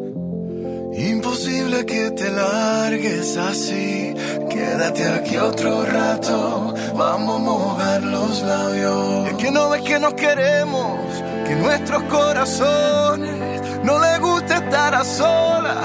Imposible 0.97 1.85
que 1.85 2.11
te 2.13 2.31
largues 2.31 3.37
así. 3.37 4.15
Quédate 4.49 5.07
aquí 5.07 5.37
otro 5.37 5.85
rato. 5.85 6.75
Vamos 6.97 7.37
a 7.37 7.45
mojar 7.45 8.03
los 8.03 8.41
labios. 8.41 9.29
Es 9.29 9.35
que 9.35 9.51
no 9.51 9.69
ves 9.69 9.83
que 9.83 10.01
nos 10.01 10.15
queremos, 10.15 10.99
que 11.47 11.55
nuestros 11.55 12.03
corazones 12.05 13.61
no 13.85 13.99
les 13.99 14.21
gusta 14.21 14.57
estar 14.57 14.95
a 14.95 15.05
solas 15.05 15.85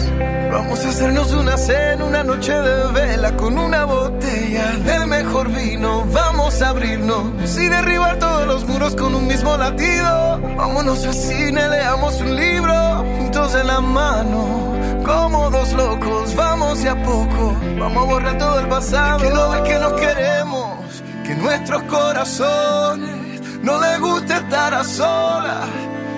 Vamos 0.51 0.85
a 0.85 0.89
hacernos 0.89 1.31
una 1.31 1.57
cena, 1.57 2.05
una 2.05 2.23
noche 2.23 2.53
de 2.53 2.91
vela 2.91 3.35
con 3.37 3.57
una 3.57 3.85
botella 3.85 4.71
del 4.85 5.07
mejor 5.07 5.49
vino. 5.49 6.05
Vamos 6.11 6.61
a 6.61 6.69
abrirnos 6.69 7.57
y 7.57 7.69
derribar 7.69 8.19
todos 8.19 8.45
los 8.47 8.65
muros 8.65 8.95
con 8.95 9.15
un 9.15 9.27
mismo 9.27 9.55
latido. 9.57 10.39
Vámonos 10.57 11.05
al 11.05 11.13
cine, 11.13 11.69
leamos 11.69 12.19
un 12.21 12.35
libro 12.35 13.05
juntos 13.17 13.55
en 13.55 13.67
la 13.67 13.79
mano 13.79 14.71
como 15.05 15.49
dos 15.49 15.73
locos, 15.73 16.35
vamos 16.35 16.81
de 16.83 16.89
a 16.89 17.03
poco, 17.03 17.55
vamos 17.79 18.03
a 18.03 18.11
borrar 18.11 18.37
todo 18.37 18.59
el 18.59 18.67
pasado. 18.67 19.19
que 19.19 19.29
no 19.29 19.49
ves 19.49 19.61
que 19.61 19.79
nos 19.79 19.93
queremos, 19.93 21.03
que 21.25 21.35
nuestros 21.35 21.83
corazones 21.83 23.41
no 23.61 23.79
les 23.79 23.99
gusta 23.99 24.37
estar 24.37 24.73
a 24.73 24.83
solas, 24.83 25.67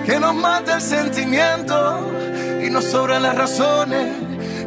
que 0.04 0.18
nos 0.20 0.34
mata 0.34 0.76
el 0.76 0.82
sentimiento 0.82 2.10
y 2.64 2.70
nos 2.70 2.84
sobran 2.84 3.22
las 3.22 3.36
razones. 3.36 4.23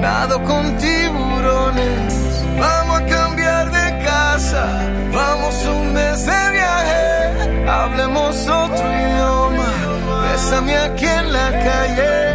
nado 0.00 0.42
con 0.42 0.76
tiburones, 0.76 2.44
vamos 2.58 3.00
a 3.00 3.06
cambiar 3.06 3.70
de 3.70 4.04
casa, 4.04 4.64
vamos 5.12 5.54
un 5.66 5.92
mes 5.92 6.26
de 6.26 6.50
viaje, 6.52 7.68
hablemos 7.68 8.48
otro 8.48 8.86
idioma. 8.92 9.70
Bésame 10.22 10.76
aquí 10.76 11.06
en 11.06 11.32
la 11.32 11.50
calle, 11.50 12.27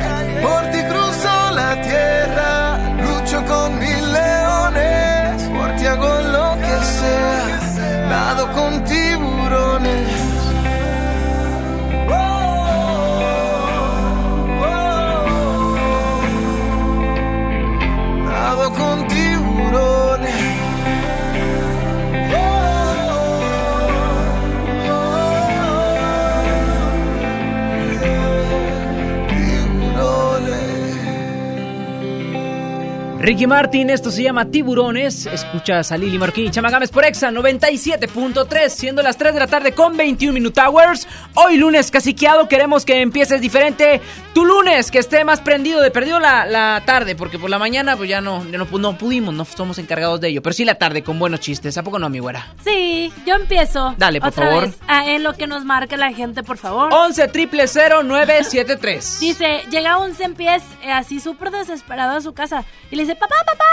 Ricky 33.23 33.47
Martin, 33.47 33.89
esto 33.89 34.11
se 34.11 34.21
llama 34.21 34.51
Tiburones. 34.51 35.27
Escuchas 35.27 35.93
a 35.93 35.97
Lili 35.97 36.19
Marquín 36.19 36.47
y 36.47 36.51
Chamagames 36.51 36.89
por 36.91 37.05
Exa 37.05 37.31
97.3, 37.31 38.67
siendo 38.67 39.01
las 39.01 39.15
3 39.15 39.33
de 39.33 39.39
la 39.39 39.47
tarde 39.47 39.71
con 39.71 39.95
21 39.95 40.33
Minute 40.33 40.59
Hours. 40.59 41.07
Hoy 41.33 41.55
lunes 41.55 41.89
caciqueado, 41.89 42.49
queremos 42.49 42.83
que 42.83 42.99
empieces 42.99 43.39
diferente. 43.39 44.01
Tu 44.33 44.43
lunes, 44.43 44.91
que 44.91 44.99
esté 44.99 45.23
más 45.23 45.39
prendido, 45.39 45.79
de 45.79 45.89
perdido 45.89 46.19
la, 46.19 46.45
la 46.45 46.83
tarde, 46.85 47.15
porque 47.15 47.39
por 47.39 47.49
la 47.49 47.57
mañana 47.57 47.95
pues 47.95 48.09
ya 48.09 48.19
no, 48.19 48.43
ya 48.43 48.57
no, 48.57 48.65
no 48.65 48.97
pudimos, 48.97 49.33
no 49.33 49.45
somos 49.45 49.77
encargados 49.77 50.19
de 50.19 50.27
ello. 50.27 50.41
Pero 50.41 50.51
sí 50.51 50.65
la 50.65 50.75
tarde 50.75 51.01
con 51.01 51.17
buenos 51.17 51.39
chistes, 51.39 51.77
¿a 51.77 51.83
poco 51.83 51.99
no, 51.99 52.09
mi 52.09 52.19
güera? 52.19 52.53
Sí, 52.61 53.13
yo 53.25 53.35
empiezo. 53.35 53.95
Dale, 53.97 54.19
por 54.19 54.31
Otra 54.31 54.47
favor. 54.47 54.65
vez, 54.65 54.77
ah, 54.89 55.09
en 55.09 55.23
lo 55.23 55.31
que 55.31 55.47
nos 55.47 55.63
marque 55.63 55.95
la 55.95 56.11
gente, 56.11 56.43
por 56.43 56.57
favor. 56.57 56.93
11 56.93 57.29
triple 57.29 57.63
973. 57.63 59.19
Dice, 59.21 59.61
llega 59.71 59.97
un 59.97 60.13
pies 60.35 60.61
así 60.91 61.21
súper 61.21 61.51
desesperado 61.51 62.17
a 62.17 62.21
su 62.21 62.33
casa 62.33 62.65
y 62.91 62.97
le 62.97 63.03
dice, 63.03 63.12
papá, 63.15 63.35
papá, 63.45 63.63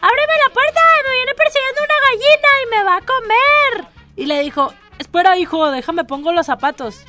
ábreme 0.00 0.32
la 0.46 0.52
puerta, 0.52 0.80
me 1.06 1.14
viene 1.14 1.34
persiguiendo 1.34 1.80
una 1.84 1.94
gallina 2.08 2.48
y 2.62 2.70
me 2.70 2.84
va 2.84 2.96
a 2.96 3.00
comer. 3.00 3.88
Y 4.16 4.26
le 4.26 4.40
dijo, 4.42 4.72
espera 4.98 5.36
hijo, 5.38 5.70
déjame 5.70 6.04
pongo 6.04 6.32
los 6.32 6.46
zapatos. 6.46 7.04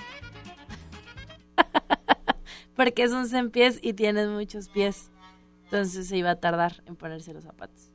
Porque 2.76 3.04
es 3.04 3.12
un 3.12 3.52
pies 3.52 3.80
y 3.82 3.94
tienes 3.94 4.28
muchos 4.28 4.70
pies. 4.70 5.12
Entonces 5.66 6.08
se 6.08 6.18
iba 6.18 6.32
a 6.32 6.36
tardar 6.36 6.84
en 6.86 6.96
ponerse 6.96 7.34
los 7.34 7.44
zapatos. 7.44 7.92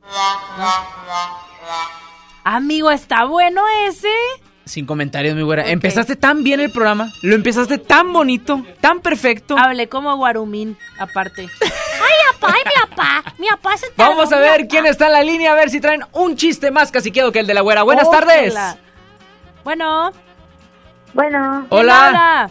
Amigo, 2.43 2.89
¿está 2.91 3.25
bueno 3.25 3.61
ese? 3.85 4.13
Sin 4.67 4.85
comentarios, 4.85 5.35
mi 5.35 5.41
güera. 5.41 5.69
Empezaste 5.69 6.15
tan 6.15 6.43
bien 6.43 6.59
el 6.59 6.71
programa, 6.71 7.11
lo 7.21 7.35
empezaste 7.35 7.77
tan 7.77 8.11
bonito, 8.13 8.63
tan 8.81 8.99
perfecto. 8.99 9.57
Hablé 9.57 9.87
como 9.87 10.15
Guarumín, 10.17 10.77
aparte. 10.99 11.43
Ay, 11.61 12.39
papá, 12.39 12.53
ay, 12.55 12.61
mi 12.65 12.89
papá. 12.89 13.23
Mi 13.39 13.47
papá 13.47 13.77
se 13.77 13.87
Vamos 13.95 14.27
a 14.27 14.35
tardó, 14.35 14.43
ver 14.43 14.67
quién 14.67 14.85
está 14.85 15.07
en 15.07 15.13
la 15.13 15.23
línea, 15.23 15.51
a 15.51 15.55
ver 15.55 15.69
si 15.69 15.79
traen 15.79 16.03
un 16.13 16.35
chiste 16.35 16.69
más 16.71 16.91
caciqueado 16.91 17.31
que 17.31 17.39
el 17.39 17.47
de 17.47 17.53
la 17.53 17.61
güera. 17.61 17.83
Buenas 17.83 18.09
tardes. 18.11 18.55
Bueno. 19.63 20.11
Bueno. 21.13 21.65
Hola. 21.69 22.49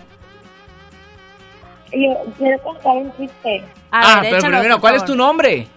Yo 1.93 2.15
quiero 2.37 2.61
contar 2.63 2.97
un 2.97 3.13
chiste. 3.17 3.65
ah, 3.93 4.19
pero 4.23 4.39
primero, 4.39 4.81
¿cuál 4.81 4.97
es 4.97 5.05
tu 5.05 5.15
nombre? 5.15 5.69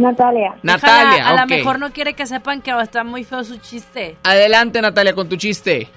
Natalia. 0.00 0.54
Natalia, 0.62 1.16
Déjala, 1.16 1.42
A 1.42 1.46
lo 1.46 1.46
mejor 1.46 1.78
no 1.78 1.90
quiere 1.92 2.14
que 2.14 2.26
sepan 2.26 2.62
que 2.62 2.70
está 2.80 3.04
muy 3.04 3.24
feo 3.24 3.44
su 3.44 3.58
chiste. 3.58 4.16
Adelante, 4.22 4.80
Natalia, 4.80 5.14
con 5.14 5.28
tu 5.28 5.36
chiste. 5.36 5.88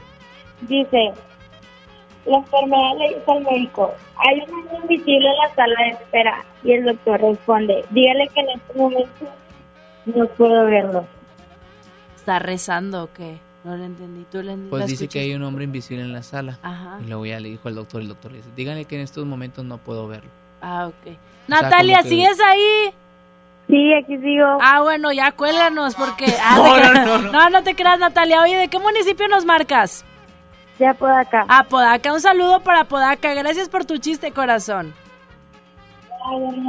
Dice, 0.61 1.13
la 2.25 2.37
enfermera 2.37 2.93
le 2.95 3.07
dice 3.09 3.31
al 3.31 3.43
médico, 3.43 3.93
hay 4.17 4.41
un 4.41 4.53
hombre 4.59 4.77
invisible 4.81 5.29
en 5.29 5.37
la 5.37 5.55
sala 5.55 5.75
de 5.83 5.89
espera. 5.91 6.45
Y 6.63 6.71
el 6.73 6.85
doctor 6.85 7.21
responde, 7.21 7.85
dígale 7.91 8.27
que 8.27 8.39
en 8.41 8.49
este 8.49 8.73
momento 8.77 9.25
no 10.05 10.27
puedo 10.27 10.65
verlo. 10.65 11.05
¿Está 12.15 12.39
rezando 12.39 13.05
o 13.05 13.13
qué? 13.13 13.39
No 13.63 13.77
lo 13.77 13.85
entendí. 13.85 14.25
¿Tú 14.29 14.41
le 14.41 14.57
Pues 14.69 14.87
dice 14.87 15.07
que 15.07 15.19
hay 15.19 15.33
un 15.33 15.43
hombre 15.43 15.63
invisible 15.63 16.03
en 16.03 16.11
la 16.11 16.23
sala. 16.23 16.59
Ajá. 16.61 16.99
Y 17.01 17.07
luego 17.07 17.25
ya 17.25 17.39
le 17.39 17.49
dijo 17.49 17.69
al 17.69 17.75
doctor, 17.75 18.01
el 18.01 18.09
doctor 18.09 18.31
le 18.31 18.37
dice, 18.39 18.49
díganle 18.53 18.83
que 18.83 18.95
en 18.95 19.01
estos 19.01 19.25
momentos 19.25 19.63
no 19.63 19.77
puedo 19.77 20.09
verlo. 20.09 20.29
Ah, 20.61 20.87
ok. 20.87 21.03
sea, 21.05 21.17
Natalia, 21.47 22.03
¿sigues 22.03 22.39
ahí? 22.41 22.93
Sí, 23.73 23.91
aquí 23.91 24.17
sigo. 24.19 24.45
Ah, 24.61 24.81
bueno, 24.81 25.11
ya 25.11 25.31
cuélganos 25.31 25.95
porque... 25.95 26.25
Ah, 26.43 26.57
No, 26.57 26.63
te 26.75 26.81
no, 26.83 26.89
creas. 26.91 27.05
no, 27.07 27.17
no. 27.17 27.31
no, 27.31 27.49
no 27.49 27.63
te 27.63 27.73
creas, 27.73 27.97
Natalia. 27.97 28.41
Oye, 28.41 28.55
¿de 28.55 28.67
qué 28.67 28.77
municipio 28.77 29.27
nos 29.27 29.45
marcas? 29.45 30.05
De 30.77 30.85
Apodaca. 30.85 31.45
Ah, 31.47 31.63
Podaca. 31.63 32.13
Un 32.13 32.21
saludo 32.21 32.59
para 32.59 32.83
Podaca. 32.83 33.33
Gracias 33.33 33.69
por 33.69 33.85
tu 33.85 33.97
chiste, 33.97 34.31
corazón. 34.31 34.93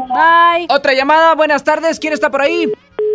Bye. 0.09 0.67
Otra 0.71 0.95
llamada, 0.95 1.35
buenas 1.35 1.63
tardes, 1.63 2.01
¿quién 2.01 2.13
está 2.13 2.31
por 2.31 2.41
ahí? 2.41 2.73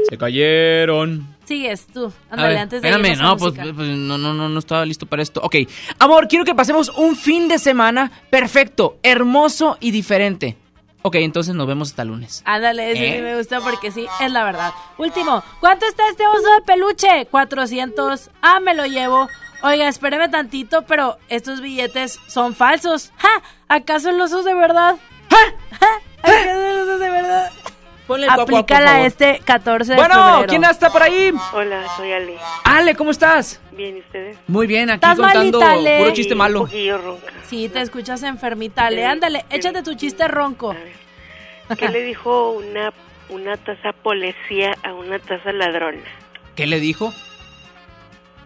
Se 0.07 0.17
cayeron. 0.17 1.27
Sigues 1.45 1.87
tú. 1.87 2.13
Ándale, 2.29 2.49
ver, 2.49 2.57
antes 2.59 2.81
de 2.81 2.89
espérame, 2.89 3.17
no, 3.19 3.35
pues, 3.37 3.53
pues, 3.55 3.75
no, 3.89 4.17
no, 4.17 4.33
no, 4.33 4.47
no 4.49 4.59
estaba 4.59 4.85
listo 4.85 5.05
para 5.07 5.21
esto. 5.23 5.41
Ok, 5.43 5.55
amor, 5.97 6.27
quiero 6.27 6.45
que 6.45 6.53
pasemos 6.55 6.89
un 6.89 7.15
fin 7.15 7.47
de 7.47 7.57
semana 7.57 8.11
perfecto, 8.29 8.97
hermoso 9.03 9.77
y 9.81 9.91
diferente. 9.91 10.57
Ok, 11.01 11.15
entonces 11.15 11.55
nos 11.55 11.65
vemos 11.65 11.89
hasta 11.89 12.03
lunes. 12.03 12.41
Ándale, 12.45 12.91
ese 12.91 13.07
¿Eh? 13.07 13.15
sí 13.15 13.21
me 13.21 13.37
gusta 13.37 13.61
porque 13.61 13.91
sí, 13.91 14.05
es 14.19 14.31
la 14.31 14.43
verdad. 14.43 14.73
Último, 14.97 15.43
¿cuánto 15.61 15.85
está 15.85 16.07
este 16.09 16.27
oso 16.27 16.53
de 16.55 16.61
peluche? 16.65 17.25
400. 17.31 18.29
Ah, 18.41 18.59
me 18.59 18.73
lo 18.73 18.85
llevo. 18.85 19.29
Oiga, 19.61 19.87
espéreme 19.87 20.29
tantito, 20.29 20.83
pero 20.83 21.17
estos 21.29 21.61
billetes 21.61 22.19
son 22.27 22.53
falsos. 22.55 23.11
¡Ja! 23.17 23.41
¿Acaso 23.67 24.11
los 24.11 24.31
osos 24.31 24.45
de 24.45 24.53
verdad? 24.53 24.95
¡Ja! 25.29 25.87
¿Acaso 26.21 26.59
los 26.59 26.87
osos 26.87 26.99
de 26.99 27.09
verdad? 27.09 27.51
Ponle 28.09 28.25
Aplícala 28.27 28.87
favor. 28.93 29.05
este 29.05 29.39
14 29.45 29.91
de 29.91 29.95
Bueno, 29.99 30.15
febrero. 30.15 30.45
¿quién 30.47 30.63
está 30.63 30.89
por 30.89 31.03
ahí? 31.03 31.31
Hola, 31.53 31.83
soy 31.95 32.11
Ale. 32.11 32.37
Ale, 32.63 32.95
¿cómo 32.95 33.11
estás? 33.11 33.61
Bien, 33.71 33.97
¿y 33.97 33.99
ustedes? 33.99 34.35
Muy 34.47 34.65
bien, 34.65 34.89
aquí 34.89 34.95
¿Estás 34.95 35.19
contando 35.19 35.59
malita, 35.59 35.71
Ale? 35.79 35.99
puro 35.99 36.13
chiste 36.15 36.33
Sí, 36.33 36.35
malo. 36.35 36.61
Un 36.61 36.65
poquillo 36.65 36.97
ronca. 36.97 37.27
Sí, 37.47 37.69
te 37.69 37.81
escuchas 37.81 38.23
enfermita. 38.23 38.89
Le, 38.89 39.05
ándale, 39.05 39.45
échate 39.51 39.83
tu 39.83 39.93
chiste 39.93 40.27
ronco. 40.27 40.75
¿Qué 41.77 41.87
le 41.89 42.01
dijo 42.01 42.53
una, 42.53 42.91
una 43.29 43.57
taza 43.57 43.91
policía 44.01 44.75
a 44.83 44.95
una 44.95 45.19
taza 45.19 45.51
ladrona? 45.51 46.01
¿Qué 46.55 46.65
le 46.65 46.79
dijo? 46.79 47.13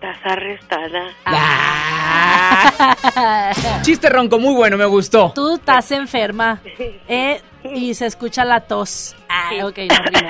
Taza 0.01 0.27
arrestada. 0.33 1.03
Chiste 3.83 4.09
ronco, 4.09 4.39
muy 4.39 4.55
bueno, 4.55 4.75
me 4.75 4.83
gustó. 4.83 5.31
Tú 5.33 5.55
estás 5.55 5.89
enferma. 5.91 6.59
¿eh? 7.07 7.39
Y 7.63 7.93
se 7.93 8.07
escucha 8.07 8.43
la 8.43 8.59
tos. 8.59 9.15
Ah, 9.43 9.65
ok, 9.65 9.77
no. 9.77 10.27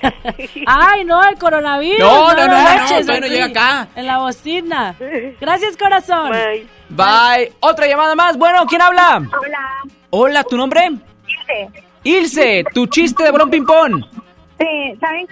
Ay, 0.66 1.04
no, 1.04 1.22
el 1.28 1.36
coronavirus. 1.36 1.98
No, 2.00 2.32
no, 2.34 2.34
no, 2.34 2.46
no, 2.46 2.48
todavía 2.48 3.04
no 3.04 3.12
aquí, 3.14 3.28
llega 3.28 3.44
acá. 3.46 3.88
En 3.96 4.06
la 4.06 4.18
bocina. 4.18 4.94
Gracias, 5.40 5.76
corazón. 5.76 6.30
Bye. 6.88 7.52
Otra 7.60 7.86
llamada 7.86 8.14
más. 8.14 8.36
Bueno, 8.36 8.66
¿quién 8.66 8.82
habla? 8.82 9.16
Hola. 9.18 9.68
Hola, 10.10 10.44
¿tu 10.44 10.56
nombre? 10.56 10.90
Ilse. 11.26 11.84
Ilse, 12.02 12.64
tu 12.74 12.86
chiste 12.86 13.24
de 13.24 13.30
balón 13.30 13.50
ping-pong. 13.50 14.04
Sí, 14.58 14.98
¿saben? 15.00 15.26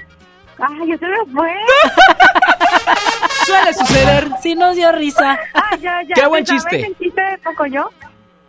Ay, 0.59 0.91
yo 0.91 0.99
se 0.99 1.07
me 1.07 1.17
fue. 1.33 1.53
Suele 3.47 3.75
suceder. 3.75 4.29
Sí 4.43 4.55
nos 4.55 4.77
dio 4.77 4.93
risa. 4.93 5.39
Ah, 5.55 5.77
ya, 5.81 6.03
ya. 6.03 6.15
Qué 6.15 6.27
buen 6.27 6.45
¿Saben 6.45 6.61
chiste. 6.61 6.87
el 6.87 6.99
chiste 6.99 7.21
de 7.21 7.39
Pocoyo? 7.39 7.91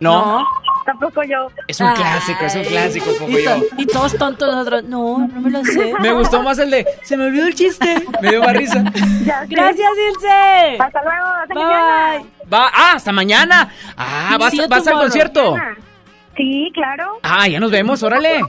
No. 0.00 0.46
Tampoco 0.84 1.22
yo. 1.22 1.48
Es 1.68 1.78
un 1.80 1.92
clásico, 1.92 2.44
es 2.44 2.54
un 2.56 2.64
clásico, 2.64 3.06
poco 3.18 3.38
Y, 3.38 3.44
yo. 3.44 3.56
y 3.76 3.86
todos 3.86 4.16
tontos 4.16 4.52
nosotros. 4.52 4.84
No, 4.84 5.18
no 5.18 5.40
me 5.40 5.50
lo 5.50 5.62
sé. 5.64 5.92
Me 6.00 6.10
gustó 6.12 6.42
más 6.42 6.58
el 6.58 6.70
de 6.70 6.86
se 7.02 7.16
me 7.16 7.26
olvidó 7.26 7.46
el 7.46 7.54
chiste. 7.54 8.02
Me 8.22 8.30
dio 8.30 8.42
más 8.42 8.56
risa. 8.56 8.82
Gracias, 9.48 9.90
Ilse. 10.08 10.78
Hasta 10.80 11.02
luego. 11.02 11.26
Hasta 11.26 11.54
Bye. 11.54 11.64
mañana. 11.64 12.24
Va, 12.52 12.70
ah, 12.74 12.92
hasta 12.96 13.12
mañana. 13.12 13.72
Ah, 13.96 14.36
vas, 14.40 14.86
al 14.88 14.94
concierto. 14.94 15.56
Sí, 16.36 16.70
claro. 16.72 17.18
Ah, 17.22 17.46
ya 17.46 17.60
nos 17.60 17.70
vemos, 17.70 18.02
órale. 18.02 18.40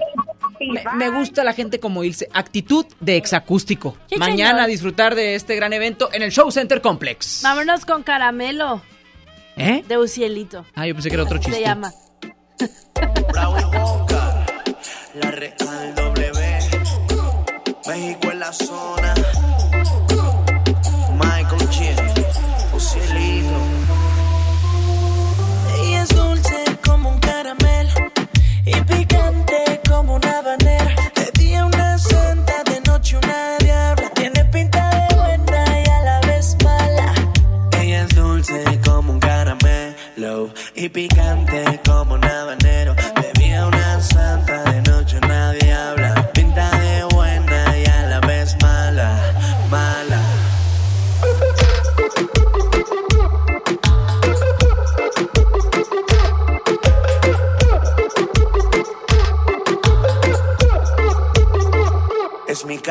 Sí, 0.58 0.70
Me, 0.70 0.84
me 0.96 1.10
gusta 1.10 1.44
la 1.44 1.54
gente 1.54 1.80
como 1.80 2.04
Ilse. 2.04 2.30
Actitud 2.34 2.86
de 3.00 3.18
exacústico. 3.18 3.98
Sí, 4.08 4.16
Mañana 4.18 4.52
señor. 4.52 4.62
a 4.62 4.68
disfrutar 4.68 5.16
de 5.16 5.36
este 5.36 5.56
gran 5.56 5.74
evento 5.74 6.10
en 6.14 6.22
el 6.22 6.32
Show 6.32 6.50
Center 6.52 6.82
Complex. 6.82 7.42
Vámonos 7.44 7.86
con 7.86 8.04
caramelo 8.04 8.82
¿Eh? 9.58 9.84
de 9.88 9.98
Ucielito. 9.98 10.66
Ah, 10.76 10.88
yo 10.88 10.94
pensé 10.94 11.10
que 11.10 11.16
era 11.16 11.24
otro 11.24 11.38
chiste. 11.38 11.58
Se 11.58 11.62
llama. 11.62 11.94
La 15.14 15.32
Real 15.32 15.96
W, 15.96 16.32
México 17.88 18.32
en 18.32 18.40
la 18.40 18.54
zona. 18.54 19.21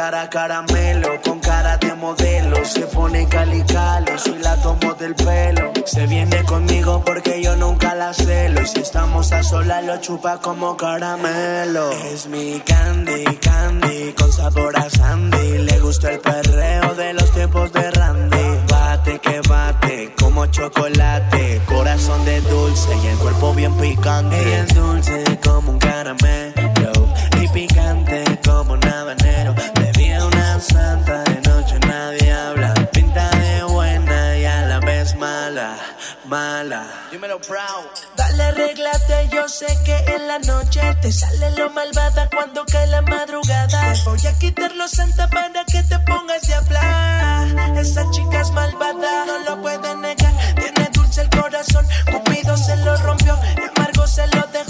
Cara 0.01 0.31
caramelo, 0.31 1.21
con 1.23 1.41
cara 1.41 1.77
de 1.77 1.95
modelo. 1.95 2.65
Se 2.65 2.87
pone 2.87 3.29
cali 3.29 3.63
cali, 3.65 4.13
soy 4.17 4.39
la 4.39 4.57
tomo 4.57 4.95
del 4.95 5.15
pelo. 5.15 5.73
Se 5.85 6.07
viene 6.07 6.43
conmigo 6.45 7.03
porque 7.05 7.43
yo 7.43 7.55
nunca 7.57 7.95
la 7.95 8.15
celo. 8.15 8.63
Y 8.63 8.67
si 8.67 8.81
estamos 8.81 9.31
a 9.33 9.43
solas, 9.43 9.85
lo 9.85 9.99
chupa 9.99 10.39
como 10.41 10.75
caramelo. 10.75 11.91
Es 12.13 12.29
mi 12.29 12.61
candy, 12.61 13.25
candy, 13.47 14.15
con 14.15 14.33
sabor 14.33 14.75
a 14.79 14.89
sandy. 14.89 15.59
Le 15.69 15.79
gusta 15.81 16.11
el 16.11 16.21
perreo 16.21 16.95
de 16.95 17.13
los 17.13 17.31
tiempos 17.33 17.71
de 17.75 17.91
Randy. 17.91 18.47
Bate 18.71 19.19
que 19.19 19.41
bate, 19.47 20.15
como 20.19 20.47
chocolate. 20.47 21.61
Corazón 21.67 22.25
de 22.25 22.41
dulce 22.41 22.89
y 23.05 23.07
el 23.07 23.19
cuerpo 23.19 23.53
bien 23.53 23.75
picante. 23.77 24.41
Ella 24.41 24.65
es 24.65 24.75
dulce 24.75 25.25
como 25.45 25.73
un 25.73 25.79
caramelo. 25.79 26.93
Y 27.43 27.49
picante 27.49 28.25
como 28.47 28.73
un 28.73 28.85
habanero. 28.89 29.30
Mala. 36.31 36.87
Dímelo, 37.11 37.39
proud. 37.41 37.91
Dale, 38.17 38.43
arréglate, 38.45 39.29
yo 39.33 39.49
sé 39.49 39.67
que 39.85 39.97
en 40.15 40.29
la 40.29 40.39
noche 40.39 40.81
te 41.03 41.11
sale 41.13 41.51
lo 41.59 41.69
malvada 41.71 42.29
cuando 42.31 42.65
cae 42.65 42.87
la 42.87 43.03
madrugada. 43.03 43.93
Te 43.93 44.03
voy 44.05 44.27
a 44.27 44.39
quitar 44.39 44.73
los 44.77 44.93
santa 44.93 45.29
para 45.29 45.65
que 45.65 45.83
te 45.83 45.99
pongas 46.11 46.43
de 46.47 46.55
hablar. 46.55 47.77
Esa 47.77 48.09
chica 48.13 48.41
es 48.41 48.51
malvada, 48.53 49.25
no 49.27 49.39
lo 49.47 49.61
puede 49.61 49.97
negar. 49.97 50.35
Tiene 50.55 50.89
dulce 50.93 51.23
el 51.23 51.31
corazón, 51.31 51.85
Cupido 52.11 52.57
se 52.57 52.77
lo 52.77 52.97
rompió, 52.99 53.37
y 53.57 53.63
amargo 53.69 54.07
se 54.07 54.27
lo 54.29 54.47
dejó. 54.47 54.70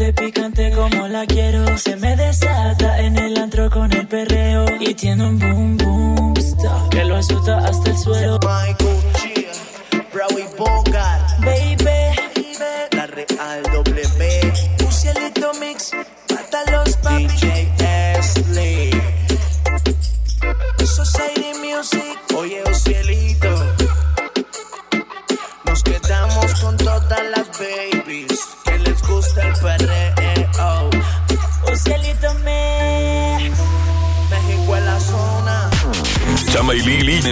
De 0.00 0.14
picante 0.14 0.72
como 0.72 1.08
la 1.08 1.26
quiero. 1.26 1.76
Se 1.76 1.94
me 1.96 2.16
desata 2.16 3.00
en 3.00 3.18
el 3.18 3.36
antro 3.36 3.68
con 3.68 3.92
el 3.92 4.08
perreo. 4.08 4.64
Y 4.80 4.94
tiene 4.94 5.28
un 5.28 5.38
boom 5.38 5.76
boom 5.76 6.34
stop 6.38 6.88
que 6.88 7.04
lo 7.04 7.16
asusta 7.16 7.58
hasta 7.58 7.90
el 7.90 7.98
suelo. 7.98 8.40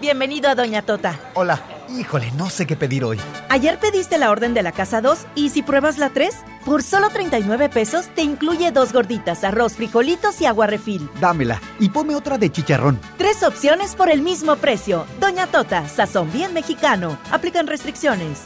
Bienvenido 0.00 0.48
a 0.50 0.54
Doña 0.54 0.82
Tota. 0.82 1.18
Hola. 1.34 1.62
Híjole, 1.96 2.32
no 2.32 2.50
sé 2.50 2.66
qué 2.66 2.76
pedir 2.76 3.04
hoy. 3.04 3.20
Ayer 3.50 3.78
pediste 3.78 4.18
la 4.18 4.30
orden 4.30 4.54
de 4.54 4.62
la 4.62 4.72
casa 4.72 5.00
2 5.00 5.18
y 5.34 5.50
si 5.50 5.62
pruebas 5.62 5.98
la 5.98 6.10
3, 6.10 6.34
por 6.64 6.82
solo 6.82 7.10
39 7.10 7.68
pesos 7.68 8.06
te 8.14 8.22
incluye 8.22 8.72
dos 8.72 8.92
gorditas, 8.92 9.44
arroz, 9.44 9.74
frijolitos 9.74 10.40
y 10.40 10.46
agua 10.46 10.66
refil. 10.66 11.08
Dámela 11.20 11.60
y 11.78 11.90
ponme 11.90 12.16
otra 12.16 12.38
de 12.38 12.50
chicharrón. 12.50 12.98
Tres 13.18 13.42
opciones 13.42 13.94
por 13.94 14.10
el 14.10 14.22
mismo 14.22 14.56
precio. 14.56 15.06
Doña 15.20 15.46
Tota, 15.46 15.86
sazón 15.88 16.32
bien 16.32 16.52
mexicano. 16.54 17.18
Aplican 17.30 17.66
restricciones. 17.66 18.40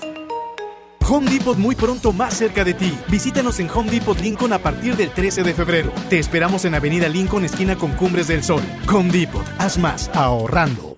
Home 1.08 1.30
Depot 1.30 1.56
muy 1.56 1.74
pronto 1.74 2.12
más 2.12 2.34
cerca 2.34 2.64
de 2.64 2.74
ti. 2.74 2.92
Visítanos 3.08 3.60
en 3.60 3.70
Home 3.70 3.90
Depot 3.90 4.18
Lincoln 4.20 4.52
a 4.52 4.58
partir 4.58 4.94
del 4.94 5.10
13 5.10 5.42
de 5.42 5.54
febrero. 5.54 5.90
Te 6.10 6.18
esperamos 6.18 6.66
en 6.66 6.74
Avenida 6.74 7.08
Lincoln, 7.08 7.46
esquina 7.46 7.76
con 7.76 7.92
Cumbres 7.92 8.28
del 8.28 8.44
Sol. 8.44 8.60
Home 8.92 9.10
Depot, 9.10 9.46
haz 9.58 9.78
más 9.78 10.10
ahorrando. 10.12 10.97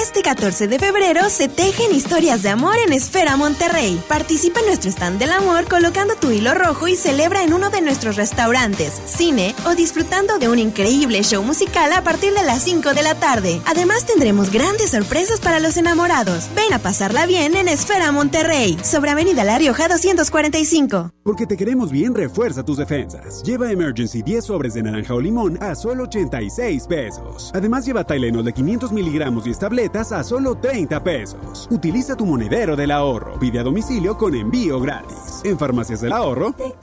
Este 0.00 0.22
14 0.22 0.68
de 0.68 0.78
febrero 0.78 1.28
se 1.28 1.48
tejen 1.48 1.92
historias 1.92 2.44
de 2.44 2.50
amor 2.50 2.76
en 2.86 2.92
Esfera 2.92 3.36
Monterrey. 3.36 4.00
Participa 4.06 4.60
en 4.60 4.66
nuestro 4.66 4.90
stand 4.90 5.18
del 5.18 5.32
amor 5.32 5.66
colocando 5.68 6.14
tu 6.14 6.30
hilo 6.30 6.54
rojo 6.54 6.86
y 6.86 6.94
celebra 6.94 7.42
en 7.42 7.52
uno 7.52 7.68
de 7.68 7.80
nuestros 7.80 8.14
restaurantes, 8.14 8.92
cine 9.06 9.56
o 9.66 9.74
disfrutando 9.74 10.38
de 10.38 10.48
un 10.48 10.60
increíble 10.60 11.24
show 11.24 11.42
musical 11.42 11.92
a 11.92 12.04
partir 12.04 12.32
de 12.32 12.44
las 12.44 12.62
5 12.62 12.94
de 12.94 13.02
la 13.02 13.16
tarde. 13.16 13.60
Además 13.66 14.06
tendremos 14.06 14.52
grandes 14.52 14.90
sorpresas 14.90 15.40
para 15.40 15.58
los 15.58 15.76
enamorados. 15.76 16.48
Ven 16.54 16.72
a 16.72 16.78
pasarla 16.78 17.26
bien 17.26 17.56
en 17.56 17.66
Esfera 17.66 18.12
Monterrey, 18.12 18.78
sobre 18.84 19.10
Avenida 19.10 19.42
La 19.42 19.58
Rioja 19.58 19.88
245. 19.88 21.10
Porque 21.24 21.44
te 21.44 21.56
queremos 21.56 21.90
bien, 21.90 22.14
refuerza 22.14 22.64
tus 22.64 22.78
defensas. 22.78 23.42
Lleva 23.42 23.70
Emergency 23.72 24.22
10 24.22 24.44
sobres 24.44 24.74
de 24.74 24.82
naranja 24.84 25.14
o 25.14 25.20
limón 25.20 25.58
a 25.60 25.74
solo 25.74 26.04
86 26.04 26.86
pesos. 26.86 27.50
Además 27.52 27.84
lleva 27.84 28.04
Tylenol 28.04 28.44
de 28.44 28.52
500 28.52 28.92
miligramos 28.92 29.46
y 29.46 29.50
tabletas 29.88 30.12
a 30.12 30.22
solo 30.22 30.56
30 30.56 31.02
pesos. 31.02 31.68
Utiliza 31.70 32.16
tu 32.16 32.26
monedero 32.26 32.76
del 32.76 32.90
ahorro. 32.90 33.38
Pide 33.38 33.60
a 33.60 33.62
domicilio 33.62 34.16
con 34.16 34.34
envío 34.34 34.80
gratis. 34.80 35.40
En 35.44 35.58
Farmacias 35.58 36.00
del 36.00 36.12
Ahorro. 36.12 36.52
Te 36.52 36.74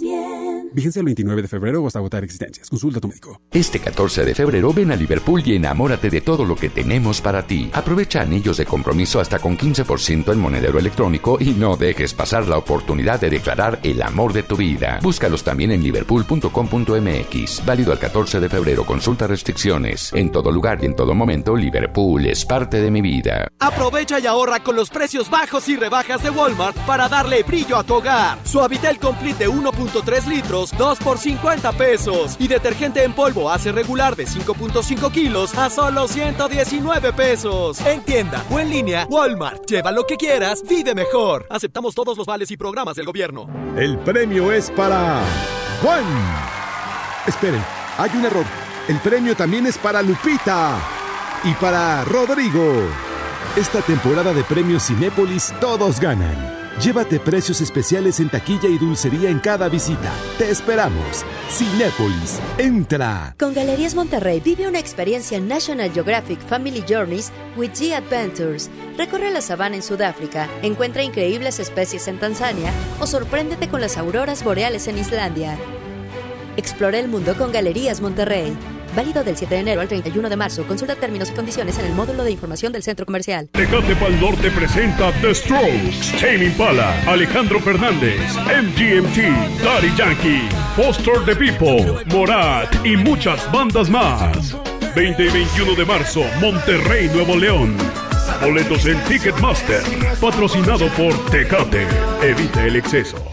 bien. 0.00 0.70
Vigencia 0.72 1.00
el 1.00 1.06
29 1.06 1.42
de 1.42 1.48
febrero 1.48 1.82
o 1.82 1.86
hasta 1.86 1.98
agotar 1.98 2.24
existencias. 2.24 2.70
Consulta 2.70 2.98
a 2.98 3.00
tu 3.00 3.08
médico. 3.08 3.40
Este 3.50 3.78
14 3.78 4.24
de 4.24 4.34
febrero 4.34 4.72
ven 4.72 4.92
a 4.92 4.96
Liverpool 4.96 5.42
y 5.44 5.56
enamórate 5.56 6.08
de 6.10 6.20
todo 6.20 6.44
lo 6.44 6.56
que 6.56 6.70
tenemos 6.70 7.20
para 7.20 7.46
ti. 7.46 7.70
Aprovecha 7.72 8.22
anillos 8.22 8.56
de 8.56 8.64
compromiso 8.64 9.20
hasta 9.20 9.38
con 9.38 9.58
15% 9.58 10.32
en 10.32 10.38
monedero 10.38 10.78
electrónico 10.78 11.38
y 11.40 11.50
no 11.50 11.76
dejes 11.76 12.14
pasar 12.14 12.48
la 12.48 12.56
oportunidad 12.58 13.20
de 13.20 13.30
declarar 13.30 13.80
el 13.82 14.00
amor 14.02 14.32
de 14.32 14.42
tu 14.42 14.56
vida. 14.56 14.98
Búscalos 15.02 15.44
también 15.44 15.72
en 15.72 15.82
liverpool.com.mx. 15.82 17.66
Válido 17.66 17.92
al 17.92 17.98
14 17.98 18.40
de 18.40 18.48
febrero. 18.48 18.86
Consulta 18.86 19.26
restricciones. 19.26 20.12
En 20.14 20.30
todo 20.30 20.50
lugar 20.50 20.78
y 20.82 20.86
en 20.86 20.96
todo 20.96 21.14
momento, 21.14 21.56
Liverpool 21.56 22.26
es 22.26 22.44
parte 22.44 22.80
de 22.80 22.90
mi 22.90 23.00
vida. 23.00 23.48
Aprovecha 23.58 24.18
y 24.18 24.26
ahorra 24.26 24.62
con 24.62 24.76
los 24.76 24.90
precios 24.90 25.28
bajos 25.28 25.68
y 25.68 25.76
rebajas 25.76 26.22
de 26.22 26.30
Walmart 26.30 26.76
para 26.86 27.08
darle 27.08 27.42
brillo 27.42 27.76
a 27.76 27.84
tu 27.84 27.94
hogar. 27.94 28.38
Suavitel 28.44 28.98
Complete 28.98 29.42
de 29.42 29.48
1.3 29.62 30.26
litros, 30.26 30.72
2 30.76 30.98
por 30.98 31.18
50 31.18 31.72
pesos. 31.72 32.36
Y 32.38 32.48
detergente 32.48 33.04
en 33.04 33.12
polvo 33.12 33.50
hace 33.50 33.72
regular 33.72 34.16
de 34.16 34.26
5.5 34.26 35.10
kilos 35.12 35.56
a 35.56 35.70
solo 35.70 36.08
119 36.08 37.12
pesos. 37.12 37.80
En 37.86 38.02
tienda 38.02 38.44
o 38.50 38.58
en 38.58 38.70
línea, 38.70 39.06
Walmart. 39.08 39.66
Lleva 39.66 39.92
lo 39.92 40.06
que 40.06 40.16
quieras, 40.16 40.62
vive 40.68 40.94
mejor. 40.94 41.46
Aceptamos 41.50 41.94
todos 41.94 42.16
los 42.16 42.26
vales 42.26 42.50
y 42.50 42.56
programas 42.56 42.96
del 42.96 43.06
gobierno. 43.06 43.48
El 43.76 43.98
premio 43.98 44.52
es 44.52 44.70
para 44.70 45.22
Juan. 45.82 46.04
Esperen, 47.26 47.62
hay 47.98 48.10
un 48.14 48.24
error. 48.24 48.46
El 48.88 48.98
premio 48.98 49.36
también 49.36 49.66
es 49.66 49.78
para 49.78 50.02
Lupita 50.02 50.78
y 51.44 51.52
para 51.54 52.04
Rodrigo. 52.04 52.88
Esta 53.56 53.80
temporada 53.82 54.32
de 54.32 54.42
premios 54.44 54.86
Cinépolis 54.86 55.52
todos 55.60 56.00
ganan. 56.00 56.61
Llévate 56.80 57.20
precios 57.20 57.60
especiales 57.60 58.18
en 58.18 58.28
taquilla 58.28 58.68
y 58.68 58.78
dulcería 58.78 59.30
en 59.30 59.38
cada 59.38 59.68
visita. 59.68 60.10
Te 60.38 60.50
esperamos. 60.50 61.24
Cinépolis, 61.50 62.40
entra. 62.58 63.36
Con 63.38 63.54
Galerías 63.54 63.94
Monterrey 63.94 64.40
vive 64.40 64.66
una 64.66 64.78
experiencia 64.78 65.38
National 65.38 65.92
Geographic 65.92 66.40
Family 66.40 66.82
Journeys 66.88 67.30
with 67.56 67.70
G 67.72 67.92
Adventures. 67.92 68.70
Recorre 68.96 69.30
la 69.30 69.42
sabana 69.42 69.76
en 69.76 69.82
Sudáfrica, 69.82 70.48
encuentra 70.62 71.02
increíbles 71.02 71.60
especies 71.60 72.08
en 72.08 72.18
Tanzania 72.18 72.72
o 73.00 73.06
sorpréndete 73.06 73.68
con 73.68 73.80
las 73.80 73.98
auroras 73.98 74.42
boreales 74.42 74.88
en 74.88 74.98
Islandia. 74.98 75.58
Explora 76.56 76.98
el 76.98 77.08
mundo 77.08 77.34
con 77.36 77.52
Galerías 77.52 78.00
Monterrey. 78.00 78.56
Válido 78.94 79.24
del 79.24 79.36
7 79.36 79.54
de 79.54 79.60
enero 79.60 79.80
al 79.80 79.88
31 79.88 80.28
de 80.28 80.36
marzo. 80.36 80.66
Consulta 80.66 80.96
términos 80.96 81.30
y 81.30 81.32
condiciones 81.32 81.78
en 81.78 81.86
el 81.86 81.92
módulo 81.94 82.24
de 82.24 82.30
información 82.30 82.72
del 82.72 82.82
centro 82.82 83.06
comercial. 83.06 83.48
Tecate 83.52 83.96
Pal 83.96 84.20
Norte 84.20 84.50
presenta 84.50 85.12
The 85.20 85.34
Strokes, 85.34 86.18
Tame 86.20 86.44
Impala, 86.46 87.02
Alejandro 87.06 87.58
Fernández, 87.60 88.20
MGMT, 88.36 89.62
Daddy 89.64 89.94
Yankee, 89.96 90.48
Foster 90.76 91.24
the 91.24 91.34
People, 91.34 92.04
Morat 92.06 92.74
y 92.84 92.96
muchas 92.96 93.50
bandas 93.50 93.88
más. 93.88 94.56
20 94.94 95.24
y 95.24 95.30
21 95.30 95.74
de 95.74 95.84
marzo, 95.86 96.22
Monterrey, 96.40 97.08
Nuevo 97.14 97.36
León. 97.36 97.76
Boletos 98.42 98.84
en 98.86 99.02
Ticketmaster, 99.04 99.82
patrocinado 100.20 100.86
por 100.88 101.14
Tecate. 101.30 101.86
Evita 102.22 102.66
el 102.66 102.76
exceso. 102.76 103.31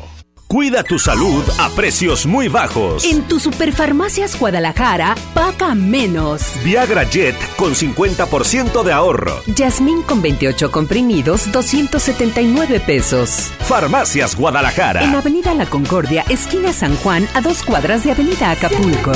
Cuida 0.51 0.81
tu 0.81 0.97
salud 0.97 1.43
a 1.59 1.69
precios 1.75 2.25
muy 2.25 2.47
bajos. 2.47 3.05
En 3.05 3.21
tu 3.27 3.39
Superfarmacias 3.39 4.39
Guadalajara, 4.39 5.13
paga 5.35 5.75
menos. 5.75 6.41
Viagra 6.63 7.03
Jet 7.03 7.35
con 7.55 7.75
50% 7.75 8.81
de 8.81 8.91
ahorro. 8.91 9.43
Yasmín 9.45 10.01
con 10.01 10.23
28 10.23 10.71
comprimidos, 10.71 11.51
279 11.51 12.79
pesos. 12.79 13.51
Farmacias 13.59 14.35
Guadalajara. 14.35 15.03
En 15.03 15.13
Avenida 15.13 15.53
La 15.53 15.67
Concordia, 15.67 16.25
esquina 16.29 16.73
San 16.73 16.95
Juan, 16.95 17.27
a 17.35 17.41
dos 17.41 17.62
cuadras 17.62 18.03
de 18.03 18.13
Avenida 18.13 18.49
Acapulco. 18.49 19.12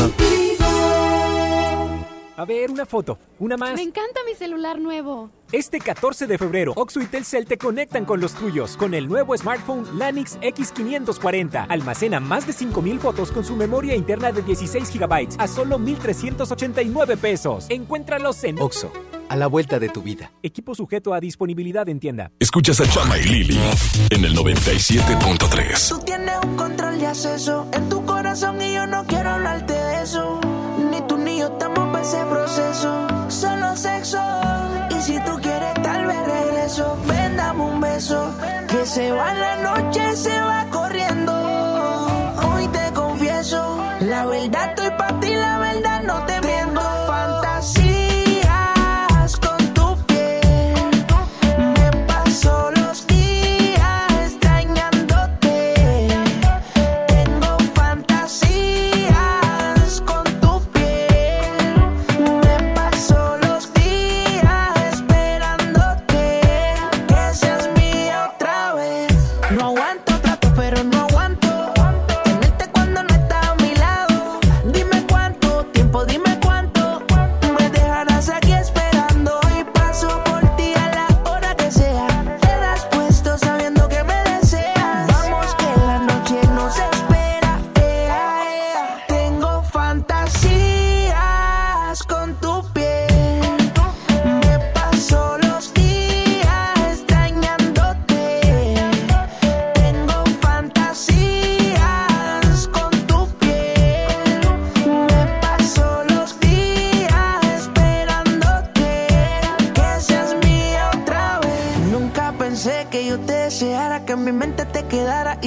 A 2.37 2.45
ver, 2.45 2.69
una 2.69 2.85
foto, 2.85 3.17
una 3.39 3.57
más. 3.57 3.73
Me 3.73 3.81
encanta 3.81 4.19
mi 4.23 4.35
celular 4.35 4.77
nuevo. 4.79 5.31
Este 5.53 5.79
14 5.79 6.25
de 6.25 6.39
febrero, 6.39 6.73
Oxo 6.75 6.99
y 6.99 7.05
Telcel 7.05 7.45
te 7.45 7.59
conectan 7.59 8.05
con 8.05 8.19
los 8.19 8.33
tuyos 8.33 8.75
con 8.75 8.95
el 8.95 9.07
nuevo 9.07 9.37
smartphone 9.37 9.85
Lanix 9.99 10.39
X540. 10.39 11.67
Almacena 11.69 12.19
más 12.19 12.47
de 12.47 12.53
5000 12.53 12.99
fotos 12.99 13.31
con 13.31 13.45
su 13.45 13.55
memoria 13.55 13.95
interna 13.95 14.31
de 14.31 14.41
16 14.41 14.91
GB 14.91 15.35
a 15.37 15.47
solo 15.47 15.77
1389 15.77 17.17
pesos. 17.17 17.67
Encuéntralos 17.69 18.43
en 18.45 18.59
Oxo, 18.59 18.91
a 19.33 19.35
la 19.35 19.47
vuelta 19.47 19.79
de 19.79 19.89
tu 19.89 20.03
vida. 20.03 20.31
Equipo 20.43 20.75
sujeto 20.75 21.11
a 21.11 21.19
disponibilidad 21.19 21.89
en 21.89 21.99
tienda. 21.99 22.31
Escuchas 22.39 22.79
a 22.81 22.87
Chama 22.87 23.17
y 23.17 23.23
Lili 23.23 23.59
en 24.11 24.25
el 24.25 24.37
97.3. 24.37 25.89
Tú 25.89 25.99
tienes 26.05 26.35
un 26.43 26.55
control 26.55 26.99
de 26.99 27.07
acceso 27.07 27.67
en 27.73 27.89
tu 27.89 28.05
corazón 28.05 28.61
y 28.61 28.75
yo 28.75 28.85
no 28.85 29.03
quiero 29.07 29.31
hablarte 29.31 29.73
de 29.73 30.03
eso. 30.03 30.39
Ni 30.91 31.01
tú 31.07 31.17
ni 31.17 31.39
yo 31.39 31.47
estamos 31.47 31.89
para 31.91 32.01
ese 32.03 32.23
proceso. 32.25 33.07
Solo 33.27 33.75
sexo. 33.75 34.19
Y 34.91 35.01
si 35.01 35.19
tú 35.25 35.31
quieres, 35.41 35.73
tal 35.81 36.05
vez 36.05 36.27
regreso. 36.27 36.95
Ven, 37.07 37.35
dame 37.35 37.63
un 37.63 37.81
beso. 37.81 38.35
Que 38.67 38.85
se 38.85 39.11
va 39.13 39.33
la 39.33 39.55
noche, 39.63 40.15
se 40.15 40.39
va 40.41 40.67
corriendo. 40.69 41.33
Hoy 42.53 42.67
te 42.67 42.93
confieso. 42.93 43.83
La 44.01 44.27
verdad 44.27 44.69
estoy 44.69 44.91
para 44.95 45.19
ti, 45.19 45.33
la 45.33 45.57
verdad 45.57 45.82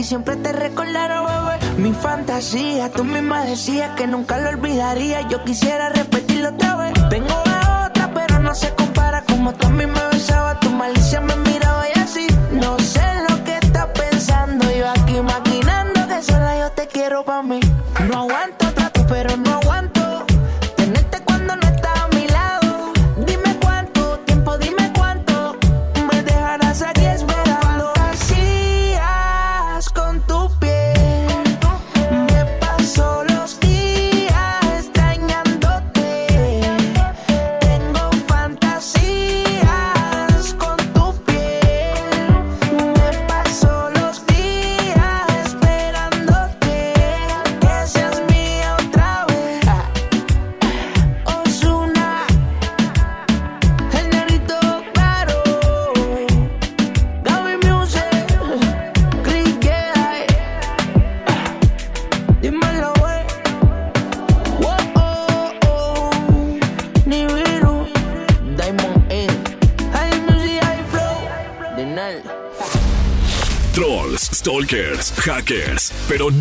siempre 0.07 0.37
te 0.37 0.53
recordara, 0.53 1.21
bebé. 1.21 1.79
Mi 1.79 1.93
fantasía, 1.93 2.91
tú 2.93 3.03
misma 3.05 3.45
decías 3.45 3.91
que 3.97 4.07
nunca 4.07 4.39
lo 4.39 4.51
olvidaría. 4.51 5.23
Yo 5.29 5.43
quisiera 5.43 5.89
repetirlo 5.89 6.51
otra 6.51 6.77
vez. 6.77 6.95
Tengo 7.11 7.35
a 7.35 7.56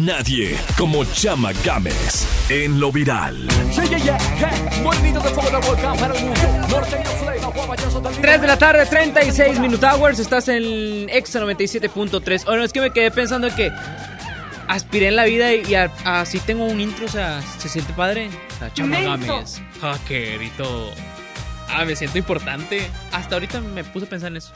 nadie 0.05 0.55
como 0.77 1.03
Chama 1.05 1.51
Games 1.63 2.27
en 2.49 2.79
lo 2.79 2.91
viral. 2.91 3.47
Yeah, 3.73 3.83
yeah, 3.85 3.97
yeah, 3.97 4.17
yeah. 4.39 4.81
Movimiento 4.83 5.19
de 5.19 5.29
fuego 5.29 5.49
de 5.59 5.67
volcán 5.67 5.97
para 5.97 6.13
el 6.13 6.23
mundo. 6.25 6.41
Norteño 6.69 7.09
Flame, 7.19 7.39
Juan 7.39 8.13
3 8.21 8.41
de 8.41 8.47
la 8.47 8.57
tarde, 8.57 8.85
36 8.85 9.59
Minute 9.59 9.85
Hours. 9.85 10.19
Estás 10.19 10.47
en 10.47 11.09
Exa 11.09 11.39
97.3. 11.41 12.45
Bueno, 12.45 12.63
es 12.63 12.71
que 12.71 12.81
me 12.81 12.91
quedé 12.91 13.09
pensando 13.11 13.53
que 13.55 13.71
aspiré 14.67 15.07
en 15.07 15.15
la 15.15 15.25
vida 15.25 15.53
y, 15.53 15.63
y 15.67 15.75
a- 15.75 15.91
así 16.05 16.39
tengo 16.39 16.65
un 16.65 16.79
intro, 16.79 17.05
o 17.05 17.09
sea, 17.09 17.41
se 17.57 17.67
siente 17.69 17.91
padre. 17.93 18.29
O 18.55 18.59
sea, 18.59 18.73
Chama. 18.73 18.99
Gámez, 19.01 19.61
hacker 19.81 20.41
y 20.41 20.49
todo. 20.51 20.91
Ah, 21.67 21.83
me 21.83 21.95
siento 21.95 22.17
importante. 22.19 22.87
Hasta 23.11 23.35
ahorita 23.35 23.59
me 23.59 23.83
puse 23.83 24.05
a 24.05 24.09
pensar 24.09 24.29
en 24.31 24.37
eso. 24.37 24.51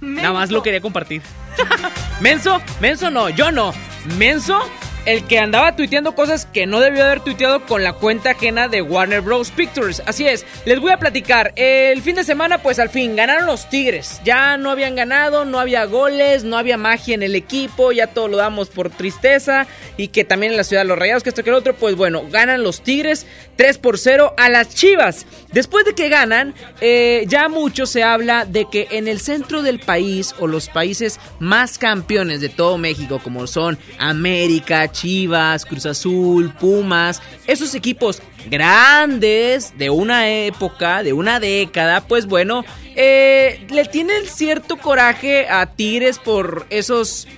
Nada 0.00 0.32
más 0.32 0.50
lo 0.50 0.62
quería 0.62 0.80
compartir. 0.80 1.22
Menso, 2.20 2.60
menso 2.80 3.10
no, 3.10 3.28
yo 3.30 3.50
no. 3.50 3.72
Menso, 4.18 4.58
el 5.06 5.24
que 5.26 5.38
andaba 5.38 5.76
tuiteando 5.76 6.14
cosas 6.14 6.46
que 6.46 6.66
no 6.66 6.80
debió 6.80 7.04
haber 7.04 7.20
tuiteado 7.20 7.64
con 7.66 7.84
la 7.84 7.92
cuenta 7.92 8.30
ajena 8.30 8.68
de 8.68 8.82
Warner 8.82 9.20
Bros. 9.20 9.50
Pictures. 9.50 10.02
Así 10.06 10.26
es, 10.26 10.46
les 10.64 10.80
voy 10.80 10.92
a 10.92 10.98
platicar. 10.98 11.52
El 11.56 12.00
fin 12.02 12.16
de 12.16 12.24
semana, 12.24 12.58
pues 12.62 12.78
al 12.78 12.88
fin, 12.88 13.16
ganaron 13.16 13.46
los 13.46 13.68
Tigres. 13.68 14.20
Ya 14.24 14.56
no 14.56 14.70
habían 14.70 14.94
ganado, 14.94 15.44
no 15.44 15.58
había 15.58 15.84
goles, 15.84 16.44
no 16.44 16.56
había 16.56 16.76
magia 16.76 17.14
en 17.14 17.22
el 17.22 17.34
equipo, 17.34 17.92
ya 17.92 18.06
todo 18.06 18.28
lo 18.28 18.36
damos 18.36 18.68
por 18.68 18.90
tristeza. 18.90 19.66
Y 19.96 20.08
que 20.08 20.24
también 20.24 20.52
en 20.52 20.56
la 20.56 20.64
ciudad 20.64 20.84
los 20.84 20.98
Rayados, 20.98 21.22
que 21.22 21.28
esto 21.28 21.44
que 21.44 21.50
el 21.50 21.56
otro, 21.56 21.74
pues 21.74 21.94
bueno, 21.96 22.24
ganan 22.30 22.62
los 22.62 22.82
Tigres 22.82 23.26
3 23.56 23.78
por 23.78 23.98
0 23.98 24.34
a 24.36 24.48
las 24.48 24.74
Chivas. 24.74 25.26
Después 25.52 25.84
de 25.84 25.94
que 25.94 26.08
ganan, 26.08 26.54
eh, 26.80 27.24
ya 27.28 27.48
mucho 27.48 27.86
se 27.86 28.02
habla 28.02 28.44
de 28.44 28.66
que 28.70 28.88
en 28.90 29.08
el 29.08 29.20
centro 29.20 29.62
del 29.62 29.80
país 29.80 30.34
o 30.38 30.46
los 30.46 30.68
países 30.68 31.20
más 31.38 31.78
campeones 31.78 32.40
de 32.40 32.48
todo 32.48 32.78
México, 32.78 33.20
como 33.22 33.46
son 33.46 33.78
América, 33.98 34.90
Chivas, 34.94 35.66
Cruz 35.66 35.84
Azul, 35.84 36.54
Pumas, 36.54 37.20
esos 37.46 37.74
equipos 37.74 38.22
grandes 38.48 39.76
de 39.76 39.90
una 39.90 40.30
época, 40.30 41.02
de 41.02 41.12
una 41.12 41.38
década, 41.40 42.06
pues 42.06 42.24
bueno, 42.24 42.64
eh, 42.96 43.66
le 43.68 43.84
tienen 43.84 44.26
cierto 44.26 44.78
coraje 44.78 45.46
a 45.50 45.66
Tigres 45.66 46.18
por 46.18 46.66
esos, 46.70 47.28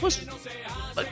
pues 0.00 0.24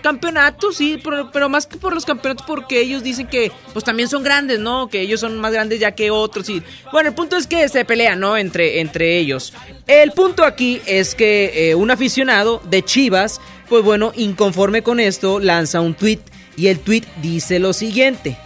campeonatos, 0.03 0.77
sí, 0.77 1.01
pero, 1.33 1.49
más 1.49 1.67
que 1.67 1.77
por 1.77 1.95
los 1.95 2.05
campeonatos 2.05 2.47
porque 2.47 2.81
ellos 2.81 3.03
dicen 3.03 3.27
que 3.27 3.53
pues 3.73 3.85
también 3.85 4.09
son 4.09 4.23
grandes, 4.23 4.59
¿no? 4.59 4.89
Que 4.89 5.01
ellos 5.01 5.21
son 5.21 5.39
más 5.39 5.53
grandes 5.53 5.81
ya 5.81 5.93
que 5.93 6.11
otros 6.11 6.49
y 6.49 6.63
bueno, 6.93 7.09
el 7.09 7.15
punto 7.15 7.37
es 7.37 7.47
que 7.47 7.69
se 7.69 7.85
pelean, 7.85 8.21
¿no? 8.21 8.37
Entre, 8.37 8.81
entre 8.81 9.19
ellos. 9.19 9.53
El 9.87 10.13
punto 10.13 10.45
aquí 10.45 10.81
es 10.87 11.15
que 11.15 11.71
eh, 11.71 11.75
un 11.75 11.91
aficionado 11.91 12.63
de 12.69 12.83
Chivas, 12.85 13.41
pues 13.71 13.83
bueno, 13.85 14.13
inconforme 14.17 14.83
con 14.83 15.01
esto, 15.01 15.41
lanza 15.41 15.81
un 15.81 15.95
tweet 15.95 16.19
y 16.57 16.67
el 16.67 16.81
tweet 16.81 17.05
dice 17.23 17.59
lo 17.59 17.73
siguiente. 17.73 18.37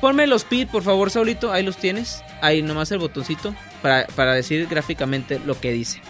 Ponme 0.00 0.26
los 0.26 0.44
pit, 0.44 0.68
por 0.68 0.82
favor, 0.82 1.10
Saulito, 1.10 1.52
ahí 1.52 1.62
los 1.62 1.78
tienes. 1.78 2.22
Ahí 2.42 2.60
nomás 2.60 2.92
el 2.92 2.98
botoncito 2.98 3.54
para, 3.80 4.06
para 4.08 4.34
decir 4.34 4.66
gráficamente 4.66 5.40
lo 5.46 5.58
que 5.58 5.72
dice. 5.72 6.02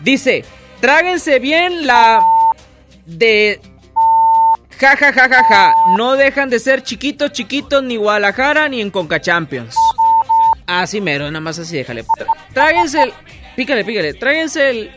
Dice, 0.00 0.44
tráguense 0.80 1.40
bien 1.40 1.86
la 1.86 2.22
de 3.04 3.60
Ja, 4.78 4.96
ja, 4.96 5.12
ja, 5.12 5.28
ja, 5.28 5.44
ja. 5.44 5.74
No 5.96 6.14
dejan 6.14 6.50
de 6.50 6.58
ser 6.58 6.82
chiquitos, 6.82 7.32
chiquitos, 7.32 7.82
ni 7.82 7.96
Guadalajara, 7.96 8.68
ni 8.68 8.80
en 8.80 8.90
Conca 8.90 9.20
Champions. 9.20 9.74
Así 10.66 11.00
mero, 11.00 11.26
nada 11.26 11.40
más 11.40 11.58
así, 11.58 11.76
déjale. 11.76 12.04
Tráguense 12.52 13.02
el... 13.02 13.12
Pícale, 13.56 13.84
pícale. 13.84 14.14
Tráguense 14.14 14.70
el... 14.70 14.90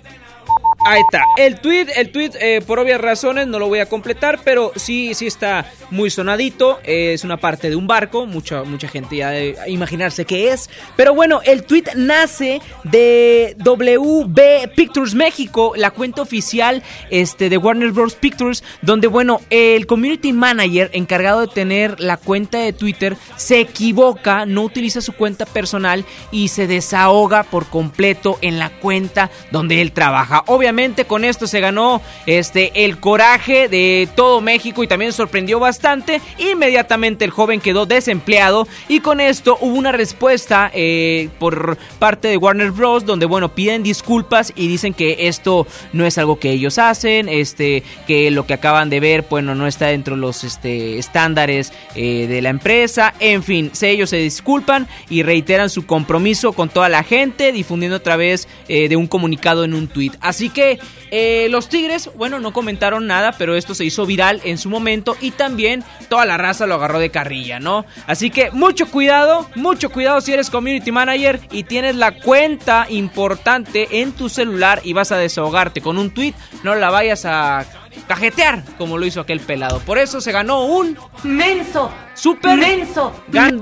Ahí 0.90 1.02
está. 1.02 1.26
El 1.36 1.60
tweet, 1.60 1.88
el 1.98 2.12
tweet, 2.12 2.32
eh, 2.40 2.62
por 2.66 2.80
obvias 2.80 3.02
razones, 3.02 3.46
no 3.46 3.60
lo 3.60 3.68
voy 3.68 3.80
a 3.80 3.88
completar, 3.88 4.40
pero 4.46 4.72
sí, 4.78 5.14
sí 5.16 5.28
está 5.28 5.70
muy 5.90 6.10
sonadito. 6.10 6.80
es 6.84 7.26
una 7.26 7.36
parte 7.36 7.70
de 7.70 7.76
un 7.76 7.88
barco. 7.88 8.26
Mucha, 8.26 8.64
mucha 8.64 8.88
gente 8.88 9.18
ya 9.18 9.32
debe 9.32 9.58
imaginarse 9.70 10.24
qué 10.24 10.54
es. 10.54 10.70
Pero 10.96 11.14
bueno, 11.14 11.42
el 11.44 11.64
tweet 11.64 11.84
nace 11.96 12.62
de 12.86 13.58
WB 13.60 14.74
Pictures 14.78 15.14
México, 15.14 15.74
la 15.76 15.92
cuenta 15.92 16.22
oficial 16.22 16.82
este, 17.10 17.50
de 17.50 17.58
Warner 17.58 17.92
Bros. 17.92 18.16
Pictures, 18.16 18.64
donde, 18.82 19.08
bueno, 19.08 19.42
el 19.50 19.88
community 19.88 20.32
manager 20.32 20.90
encargado 20.94 21.42
de 21.42 21.48
tener 21.48 22.00
la 22.00 22.16
cuenta 22.16 22.60
de 22.60 22.72
Twitter 22.72 23.18
se 23.36 23.60
equivoca, 23.60 24.46
no 24.46 24.64
utiliza 24.64 25.02
su 25.02 25.12
cuenta 25.12 25.46
personal 25.46 26.06
y 26.32 26.48
se 26.48 26.66
desahoga 26.66 27.44
por 27.44 27.66
completo 27.66 28.40
en 28.42 28.58
la 28.58 28.70
cuenta 28.70 29.30
donde 29.52 29.82
él 29.82 29.92
trabaja. 29.92 30.44
Obviamente 30.48 30.77
con 31.08 31.26
esto 31.26 31.48
se 31.48 31.60
ganó 31.60 32.04
este, 32.28 32.86
el 32.86 33.00
coraje 33.00 33.68
de 33.68 34.08
todo 34.16 34.42
México 34.42 34.84
y 34.84 34.88
también 34.88 35.12
sorprendió 35.12 35.60
bastante. 35.60 36.22
Inmediatamente 36.38 37.26
el 37.26 37.32
joven 37.32 37.62
quedó 37.62 37.88
desempleado 37.88 38.68
y 38.88 39.00
con 39.00 39.20
esto 39.20 39.58
hubo 39.60 39.76
una 39.76 39.92
respuesta 39.92 40.70
eh, 40.76 41.30
por 41.40 41.80
parte 41.98 42.28
de 42.28 42.38
Warner 42.38 42.70
Bros. 42.70 43.06
donde 43.06 43.26
bueno 43.26 43.56
piden 43.56 43.82
disculpas 43.82 44.54
y 44.56 44.68
dicen 44.68 44.94
que 44.94 45.28
esto 45.28 45.66
no 45.94 46.06
es 46.06 46.20
algo 46.20 46.38
que 46.38 46.52
ellos 46.52 46.78
hacen, 46.78 47.28
este, 47.28 47.82
que 48.06 48.30
lo 48.30 48.46
que 48.46 48.54
acaban 48.54 48.92
de 48.92 49.00
ver 49.00 49.26
bueno 49.28 49.56
no 49.56 49.66
está 49.66 49.88
dentro 49.88 50.14
de 50.14 50.22
los 50.22 50.44
este, 50.44 51.00
estándares 51.00 51.74
eh, 51.96 52.28
de 52.28 52.42
la 52.44 52.50
empresa. 52.50 53.16
En 53.20 53.42
fin, 53.42 53.72
ellos 53.82 54.12
se 54.12 54.18
disculpan 54.18 54.88
y 55.10 55.24
reiteran 55.24 55.72
su 55.72 55.88
compromiso 55.88 56.54
con 56.54 56.70
toda 56.70 56.88
la 56.88 57.04
gente 57.04 57.52
difundiendo 57.52 57.98
a 57.98 58.04
través 58.04 58.48
eh, 58.68 58.90
de 58.90 58.96
un 58.96 59.08
comunicado 59.08 59.64
en 59.64 59.74
un 59.74 59.88
tweet. 59.88 60.12
Así 60.22 60.50
que 60.50 60.67
eh, 61.12 61.48
los 61.50 61.70
Tigres, 61.70 62.10
bueno, 62.16 62.40
no 62.40 62.54
comentaron 62.54 63.08
nada, 63.08 63.32
pero 63.38 63.56
esto 63.56 63.76
se 63.76 63.86
hizo 63.86 64.06
viral 64.06 64.42
en 64.44 64.58
su 64.58 64.70
momento 64.70 65.16
y 65.22 65.32
también 65.32 65.84
toda 66.10 66.26
la 66.26 66.38
raza 66.38 66.68
lo 66.68 66.76
agarró 66.76 67.00
de 67.00 67.10
carrilla, 67.10 67.60
¿no? 67.60 67.86
Así 68.06 68.30
que 68.30 68.52
mucho 68.52 68.88
cuidado, 68.88 69.50
mucho 69.56 69.90
cuidado 69.90 70.22
si 70.22 70.34
eres 70.34 70.50
community 70.50 70.92
manager 70.92 71.40
y 71.52 71.64
tienes 71.64 71.96
la 71.96 72.12
cuenta 72.20 72.88
importante 72.90 74.02
en 74.02 74.12
tu 74.12 74.30
celular 74.30 74.82
y 74.84 74.94
vas 74.94 75.12
a 75.12 75.18
desahogarte 75.18 75.82
con 75.82 75.98
un 75.98 76.12
tweet, 76.12 76.34
no 76.64 76.76
la 76.76 76.90
vayas 76.90 77.26
a 77.26 77.66
cajetear 78.08 78.64
como 78.78 78.98
lo 78.98 79.06
hizo 79.06 79.22
aquel 79.22 79.40
pelado. 79.40 79.80
Por 79.80 79.98
eso 79.98 80.22
se 80.22 80.32
ganó 80.32 80.66
un 80.66 80.98
menso, 81.24 81.92
super 82.14 82.58
menso, 82.58 83.14
gan. 83.30 83.62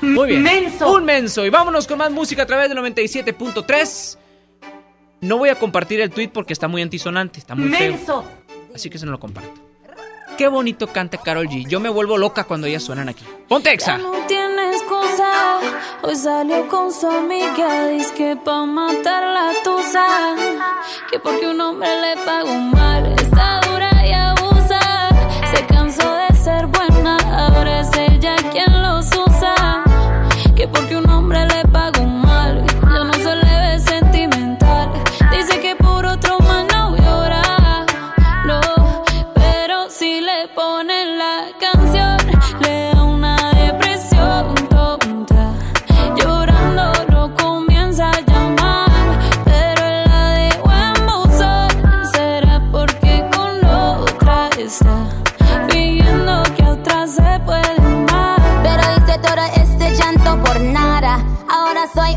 Muy 0.00 0.28
bien. 0.28 0.42
Menso. 0.42 0.92
Un 0.92 1.04
menso 1.04 1.44
y 1.44 1.50
vámonos 1.50 1.86
con 1.86 1.98
más 1.98 2.10
música 2.10 2.42
a 2.42 2.46
través 2.46 2.68
de 2.68 2.76
97.3. 2.76 4.18
No 5.26 5.38
voy 5.38 5.48
a 5.48 5.56
compartir 5.56 6.00
el 6.00 6.10
tweet 6.10 6.28
porque 6.28 6.52
está 6.52 6.68
muy 6.68 6.82
antisonante, 6.82 7.40
está 7.40 7.56
muy 7.56 7.68
feo. 7.70 8.24
Así 8.72 8.88
que 8.88 8.96
se 8.98 9.06
no 9.06 9.12
lo 9.12 9.18
comparto. 9.18 9.60
Qué 10.38 10.46
bonito 10.46 10.86
canta 10.86 11.18
Carol 11.18 11.48
G. 11.48 11.66
Yo 11.66 11.80
me 11.80 11.88
vuelvo 11.88 12.16
loca 12.16 12.44
cuando 12.44 12.68
ellas 12.68 12.84
suenan 12.84 13.08
aquí. 13.08 13.24
¡Ponte 13.48 13.72
exa! 13.72 13.98
no 13.98 14.12
tienes 14.28 14.82
cosa. 14.82 15.58
Hoy 16.02 16.14
salió 16.14 16.68
con 16.68 16.92
su 16.92 17.08
amiga. 17.08 17.88
Dice 17.88 18.14
que 18.14 18.36
pa' 18.36 18.66
matar 18.66 19.22
la 19.24 19.52
tusa. 19.64 20.36
Que 21.10 21.18
porque 21.18 21.48
un 21.48 21.60
hombre 21.60 21.88
le 22.02 22.22
pagó 22.24 22.54
mal. 22.54 23.12
Está 23.18 23.60
dura 23.68 23.90
y 24.06 24.12
abusa. 24.12 25.08
Se 25.54 25.66
cansó 25.66 26.14
de 26.14 26.36
ser 26.36 26.66
buena. 26.66 27.16
Ahora 27.16 27.80
es 27.80 27.90
ella 27.96 28.36
quien 28.52 28.65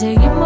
seguimos 0.00 0.39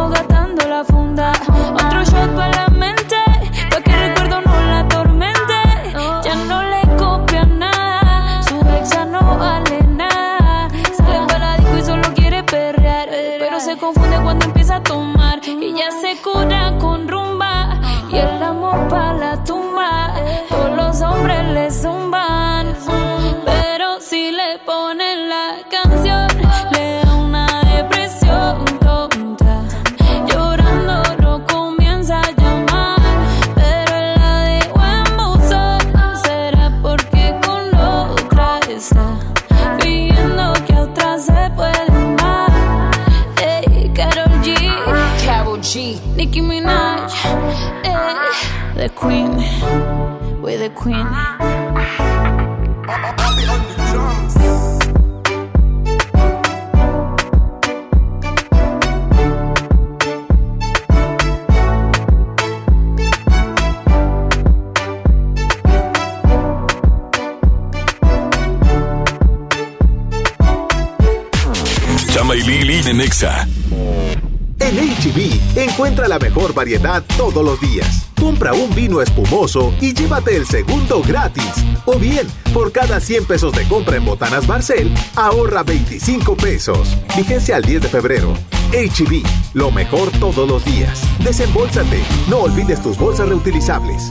variedad 76.64 77.02
todos 77.18 77.44
los 77.44 77.60
días. 77.60 78.06
Compra 78.18 78.54
un 78.54 78.74
vino 78.74 79.02
espumoso 79.02 79.74
y 79.82 79.92
llévate 79.92 80.34
el 80.34 80.46
segundo 80.46 81.02
gratis. 81.02 81.52
O 81.84 81.98
bien, 81.98 82.26
por 82.54 82.72
cada 82.72 83.00
100 83.00 83.26
pesos 83.26 83.52
de 83.52 83.68
compra 83.68 83.96
en 83.96 84.06
Botanas 84.06 84.46
Barcel, 84.46 84.90
ahorra 85.14 85.62
25 85.62 86.34
pesos. 86.38 86.96
Vigencia 87.18 87.56
al 87.56 87.64
10 87.64 87.82
de 87.82 87.88
febrero. 87.90 88.32
HB, 88.72 89.22
lo 89.52 89.70
mejor 89.72 90.10
todos 90.12 90.48
los 90.48 90.64
días. 90.64 91.02
Desembolsate. 91.22 92.02
No 92.30 92.38
olvides 92.38 92.82
tus 92.82 92.96
bolsas 92.96 93.28
reutilizables. 93.28 94.10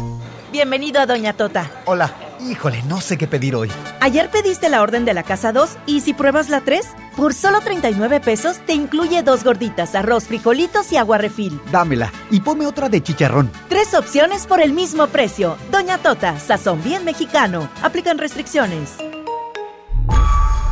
Bienvenido 0.51 1.01
a 1.01 1.08
Doña 1.08 1.34
Tota. 1.34 1.72
Hola. 1.86 2.14
Híjole, 2.39 2.84
no 2.84 3.01
sé 3.01 3.18
qué 3.18 3.26
pedir 3.26 3.56
hoy. 3.56 3.72
Ayer 3.99 4.30
pediste 4.30 4.70
la 4.70 4.82
orden 4.84 5.06
de 5.06 5.16
la 5.16 5.24
casa 5.24 5.54
2 5.54 5.78
y 5.88 6.01
si 6.01 6.14
pruebas 6.14 6.49
la 6.49 6.62
3, 6.62 6.86
por 7.16 7.34
solo 7.34 7.61
39 7.61 8.20
pesos 8.20 8.57
te 8.66 8.74
incluye 8.74 9.24
dos 9.24 9.43
gorditas, 9.43 9.95
arroz, 9.95 10.26
frijolitos 10.26 10.91
y 10.91 10.97
agua 10.97 11.18
refil. 11.18 11.59
Dámela 11.72 12.11
y 12.30 12.41
ponme 12.41 12.66
otra 12.66 12.89
de 12.89 13.01
chicharrón. 13.01 13.51
Tres 13.70 13.93
opciones 13.93 14.45
por 14.45 14.61
el 14.61 14.74
mismo 14.74 15.07
precio. 15.07 15.57
Doña 15.72 15.97
Tota, 15.97 16.39
sazón 16.39 16.84
bien 16.84 17.05
mexicano. 17.05 17.70
Aplican 17.82 18.18
restricciones. 18.18 18.95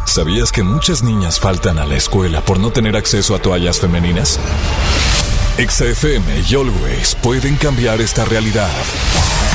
¿Sabías 0.05 0.51
que 0.51 0.61
muchas 0.61 1.03
niñas 1.03 1.39
faltan 1.39 1.79
a 1.79 1.85
la 1.85 1.95
escuela 1.95 2.41
por 2.41 2.59
no 2.59 2.71
tener 2.71 2.97
acceso 2.97 3.33
a 3.33 3.39
toallas 3.39 3.79
femeninas? 3.79 4.39
XFM 5.57 6.43
y 6.49 6.55
Always 6.55 7.15
pueden 7.15 7.55
cambiar 7.55 8.01
esta 8.01 8.25
realidad. 8.25 8.69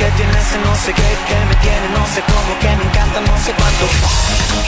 Que 0.00 0.06
tiene 0.16 0.32
ese 0.32 0.56
no 0.64 0.74
sé 0.76 0.94
qué, 0.94 1.02
me 1.46 1.54
tiene 1.56 1.90
no 1.90 2.06
sé 2.06 2.22
cómo, 2.22 2.56
me 2.62 2.84
encanta 2.88 3.20
no 3.20 3.36
sé 3.44 3.52
cuánto. 3.52 3.84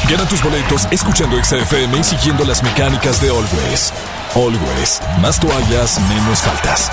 Gana 0.07 0.28
tus 0.28 0.43
boletos 0.43 0.87
escuchando 0.91 1.43
XFM 1.43 1.97
y 1.97 2.05
siguiendo 2.05 2.45
las 2.45 2.62
mecánicas 2.62 3.18
de 3.22 3.30
Always. 3.30 3.95
Always, 4.35 5.01
más 5.22 5.41
toallas, 5.41 5.99
menos 6.01 6.43
faltas. 6.43 6.93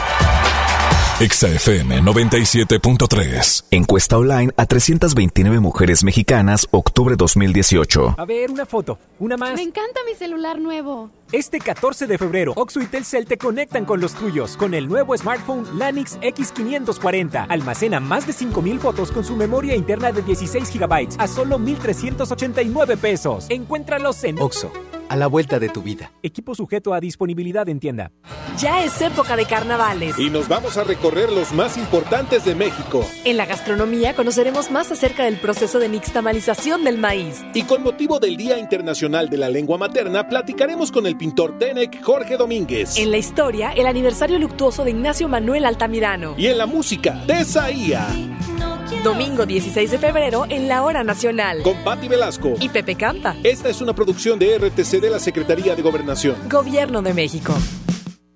XFM 1.20 2.02
97.3. 2.02 3.66
Encuesta 3.72 4.18
online 4.18 4.54
a 4.56 4.66
329 4.66 5.60
mujeres 5.60 6.02
mexicanas, 6.02 6.66
octubre 6.72 7.18
2018. 7.18 8.16
A 8.18 8.24
ver, 8.24 8.50
una 8.50 8.66
foto, 8.66 8.98
una 9.20 9.36
más. 9.36 9.56
Me 9.56 9.64
encanta 9.64 10.00
mi 10.06 10.16
celular 10.16 10.60
nuevo. 10.60 11.12
Este 11.34 11.60
14 11.60 12.08
de 12.08 12.18
febrero, 12.18 12.54
Oxo 12.56 12.80
y 12.80 12.86
Telcel 12.86 13.26
te 13.26 13.38
conectan 13.38 13.84
con 13.84 14.00
los 14.00 14.14
tuyos 14.14 14.56
con 14.56 14.74
el 14.74 14.88
nuevo 14.88 15.16
smartphone 15.18 15.68
Lanix 15.78 16.18
X540. 16.22 17.48
Almacena 17.50 18.00
más 18.00 18.26
de 18.26 18.32
5000 18.32 18.80
fotos 18.80 19.12
con 19.12 19.26
su 19.26 19.36
memoria 19.36 19.76
interna 19.76 20.14
de 20.14 20.22
16 20.22 20.74
GB 20.74 21.10
a 21.18 21.28
solo 21.28 21.60
1389 21.60 22.96
pesos. 22.96 23.46
Encuéntralos 23.50 24.24
en 24.24 24.40
Oxo, 24.40 24.72
a 25.10 25.16
la 25.16 25.28
vuelta 25.28 25.60
de 25.60 25.70
tu 25.70 25.82
vida. 25.82 26.12
Equipo 26.24 26.56
sujeto 26.56 26.94
a 26.94 27.00
disponibilidad 27.00 27.68
en 27.68 27.80
tienda. 27.80 28.12
Ya 28.58 28.84
es 28.84 29.02
época 29.02 29.36
de 29.36 29.46
carnavales. 29.46 30.18
Y 30.20 30.30
nos 30.30 30.48
vamos 30.48 30.78
a 30.78 30.84
recorrer 30.84 31.32
los 31.32 31.52
más 31.54 31.78
importantes 31.78 32.46
de 32.46 32.56
México. 32.56 33.06
En 33.26 33.38
la 33.38 33.46
gastronomía 33.46 34.16
conoceremos 34.16 34.72
más 34.72 34.92
acerca 34.92 35.24
del 35.26 35.38
proceso 35.38 35.80
de 35.80 35.90
nixtamalización 35.90 36.84
del 36.84 36.98
maíz. 36.98 37.44
Y 37.54 37.64
con 37.64 37.84
motivo 37.84 38.20
del 38.20 38.38
Día 38.38 38.58
Internacional 38.58 39.30
de 39.30 39.38
la 39.38 39.50
Lengua 39.50 39.78
Materna, 39.78 40.28
platicaremos 40.28 40.92
con 40.92 41.06
el 41.06 41.18
pintor 41.18 41.58
Tenec 41.58 42.04
Jorge 42.04 42.38
Domínguez. 42.38 42.98
En 42.98 43.12
la 43.12 43.18
historia, 43.18 43.72
el 43.72 43.88
aniversario 43.88 44.38
luctuoso 44.40 44.84
de 44.84 44.92
Ignacio 44.92 45.28
Manuel 45.28 45.66
Altamirano. 45.66 46.36
Y 46.38 46.48
en 46.48 46.58
la 46.58 46.66
música, 46.66 47.24
Tesaía. 47.26 48.08
Domingo 49.04 49.46
16 49.46 49.92
de 49.92 49.98
febrero 49.98 50.46
en 50.50 50.68
la 50.68 50.84
Hora 50.84 51.06
Nacional. 51.06 51.62
Con 51.64 51.78
Patti 51.86 52.10
Velasco. 52.10 52.56
Y 52.60 52.68
Pepe 52.68 52.96
Canta. 52.96 53.38
Esta 53.44 53.70
es 53.70 53.80
una 53.80 53.94
producción 53.94 54.38
de 54.38 54.58
RTC 54.58 55.00
de 55.00 55.10
la 55.10 55.20
Secretaría 55.20 55.74
de 55.74 55.82
Gobernación. 55.82 56.36
Gobierno 56.50 57.02
de 57.02 57.14
México. 57.14 57.54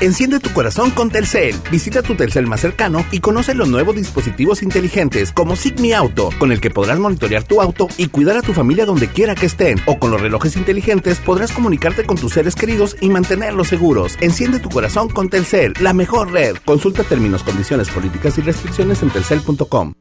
Enciende 0.00 0.40
tu 0.40 0.52
corazón 0.52 0.90
con 0.90 1.10
Telcel. 1.10 1.56
Visita 1.70 2.02
tu 2.02 2.14
Telcel 2.14 2.46
más 2.46 2.60
cercano 2.60 3.04
y 3.10 3.20
conoce 3.20 3.54
los 3.54 3.68
nuevos 3.68 3.96
dispositivos 3.96 4.62
inteligentes 4.62 5.32
como 5.32 5.56
Sigmi 5.56 5.94
Auto, 5.94 6.28
con 6.38 6.52
el 6.52 6.60
que 6.60 6.70
podrás 6.70 6.98
monitorear 6.98 7.44
tu 7.44 7.62
auto 7.62 7.88
y 7.96 8.08
cuidar 8.08 8.36
a 8.36 8.42
tu 8.42 8.52
familia 8.52 8.84
donde 8.84 9.08
quiera 9.08 9.34
que 9.34 9.46
estén. 9.46 9.80
O 9.86 9.98
con 9.98 10.10
los 10.10 10.20
relojes 10.20 10.56
inteligentes 10.56 11.18
podrás 11.18 11.50
comunicarte 11.50 12.04
con 12.04 12.18
tus 12.18 12.34
seres 12.34 12.54
queridos 12.54 12.96
y 13.00 13.08
mantenerlos 13.08 13.68
seguros. 13.68 14.18
Enciende 14.20 14.58
tu 14.58 14.68
corazón 14.68 15.08
con 15.08 15.30
Telcel, 15.30 15.72
la 15.80 15.94
mejor 15.94 16.30
red. 16.30 16.56
Consulta 16.64 17.02
términos, 17.02 17.42
condiciones, 17.42 17.88
políticas 17.88 18.36
y 18.36 18.42
restricciones 18.42 19.02
en 19.02 19.10
telcel.com. 19.10 19.94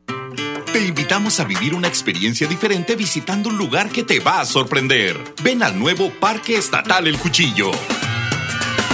Te 0.74 0.86
invitamos 0.86 1.40
a 1.40 1.46
vivir 1.46 1.74
una 1.74 1.88
experiencia 1.88 2.48
diferente 2.50 2.98
visitando 2.98 3.48
un 3.48 3.58
lugar 3.58 3.90
que 3.90 4.04
te 4.04 4.20
va 4.20 4.42
a 4.42 4.46
sorprender. 4.46 5.18
Ven 5.42 5.64
al 5.64 5.80
nuevo 5.80 6.12
Parque 6.20 6.58
Estatal 6.58 7.08
El 7.08 7.18
Cuchillo. 7.18 7.72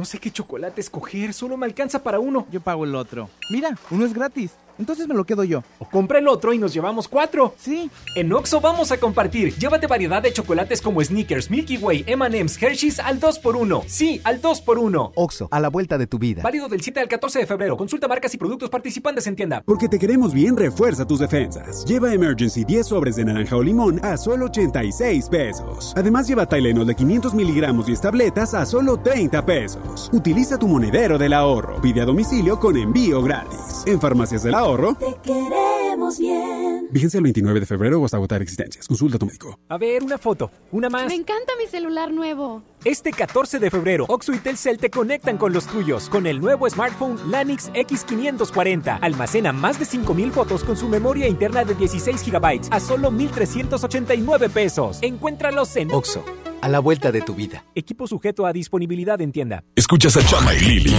No 0.00 0.06
sé 0.06 0.18
qué 0.18 0.30
chocolate 0.30 0.80
escoger, 0.80 1.34
solo 1.34 1.58
me 1.58 1.66
alcanza 1.66 2.02
para 2.02 2.20
uno. 2.20 2.46
Yo 2.50 2.62
pago 2.62 2.86
el 2.86 2.94
otro. 2.94 3.28
Mira, 3.50 3.76
uno 3.90 4.06
es 4.06 4.14
gratis. 4.14 4.52
Entonces 4.80 5.06
me 5.06 5.14
lo 5.14 5.24
quedo 5.24 5.44
yo. 5.44 5.62
O 5.78 5.84
compra 5.84 6.18
el 6.18 6.26
otro 6.26 6.54
y 6.54 6.58
nos 6.58 6.72
llevamos 6.72 7.06
cuatro. 7.06 7.54
Sí. 7.58 7.90
En 8.16 8.32
Oxo 8.32 8.62
vamos 8.62 8.90
a 8.90 8.96
compartir. 8.96 9.54
Llévate 9.56 9.86
variedad 9.86 10.22
de 10.22 10.32
chocolates 10.32 10.80
como 10.80 11.04
Snickers, 11.04 11.50
Milky 11.50 11.76
Way, 11.76 12.04
M&M's, 12.06 12.60
Hershey's 12.60 12.98
al 12.98 13.20
2x1. 13.20 13.84
Sí, 13.86 14.22
al 14.24 14.40
2x1. 14.40 15.12
Oxo, 15.14 15.48
a 15.50 15.60
la 15.60 15.68
vuelta 15.68 15.98
de 15.98 16.06
tu 16.06 16.18
vida. 16.18 16.42
Válido 16.42 16.66
del 16.68 16.80
7 16.80 16.98
al 16.98 17.08
14 17.08 17.40
de 17.40 17.46
febrero. 17.46 17.76
Consulta 17.76 18.08
marcas 18.08 18.32
y 18.32 18.38
productos 18.38 18.70
participantes 18.70 19.26
en 19.26 19.36
tienda. 19.36 19.62
Porque 19.66 19.86
te 19.86 19.98
queremos 19.98 20.32
bien, 20.32 20.56
refuerza 20.56 21.06
tus 21.06 21.20
defensas. 21.20 21.84
Lleva 21.84 22.14
Emergency 22.14 22.64
10 22.64 22.86
sobres 22.86 23.16
de 23.16 23.26
naranja 23.26 23.56
o 23.56 23.62
limón 23.62 24.02
a 24.02 24.16
solo 24.16 24.46
86 24.46 25.28
pesos. 25.28 25.92
Además, 25.94 26.26
lleva 26.26 26.46
Tylenol 26.46 26.86
de 26.86 26.96
500 26.96 27.34
miligramos 27.34 27.86
y 27.90 27.96
tabletas 27.96 28.54
a 28.54 28.64
solo 28.64 28.96
30 28.96 29.44
pesos. 29.44 30.08
Utiliza 30.14 30.58
tu 30.58 30.66
monedero 30.66 31.18
del 31.18 31.34
ahorro. 31.34 31.82
Pide 31.82 32.00
a 32.00 32.06
domicilio 32.06 32.58
con 32.58 32.78
envío 32.78 33.22
gratis. 33.22 33.84
En 33.84 34.00
Farmacias 34.00 34.42
del 34.42 34.54
Ahorro. 34.54 34.69
Te 34.70 35.16
queremos 35.24 36.18
bien. 36.18 36.88
Vigencia 36.90 37.18
el 37.18 37.24
29 37.24 37.60
de 37.60 37.66
febrero 37.66 38.00
o 38.00 38.04
hasta 38.04 38.16
agotar 38.16 38.40
existencias. 38.40 38.86
Consulta 38.86 39.16
a 39.16 39.18
tu 39.18 39.26
médico. 39.26 39.58
A 39.68 39.76
ver, 39.78 40.04
una 40.04 40.16
foto. 40.16 40.50
Una 40.70 40.88
más. 40.88 41.08
Me 41.08 41.14
encanta 41.14 41.52
mi 41.58 41.66
celular 41.66 42.12
nuevo. 42.12 42.62
Este 42.84 43.10
14 43.10 43.58
de 43.58 43.70
febrero, 43.70 44.06
Oxo 44.08 44.32
y 44.32 44.38
Telcel 44.38 44.78
te 44.78 44.88
conectan 44.88 45.38
con 45.38 45.52
los 45.52 45.66
tuyos 45.66 46.08
con 46.08 46.26
el 46.26 46.40
nuevo 46.40 46.70
smartphone 46.70 47.18
Lanix 47.30 47.70
X540. 47.72 48.98
Almacena 49.02 49.52
más 49.52 49.78
de 49.78 49.84
5000 49.84 50.30
fotos 50.32 50.64
con 50.64 50.76
su 50.76 50.88
memoria 50.88 51.26
interna 51.26 51.64
de 51.64 51.74
16 51.74 52.24
GB 52.30 52.68
a 52.70 52.80
solo 52.80 53.10
1389 53.10 54.48
pesos. 54.50 54.98
Encuéntralos 55.02 55.74
en 55.76 55.92
Oxo, 55.92 56.24
a 56.60 56.68
la 56.68 56.78
vuelta 56.78 57.12
de 57.12 57.22
tu 57.22 57.34
vida. 57.34 57.64
Equipo 57.74 58.06
sujeto 58.06 58.46
a 58.46 58.52
disponibilidad 58.52 59.20
en 59.20 59.32
tienda. 59.32 59.64
Escuchas 59.76 60.16
a 60.16 60.26
Chama 60.26 60.54
y 60.54 60.60
Lili 60.60 60.94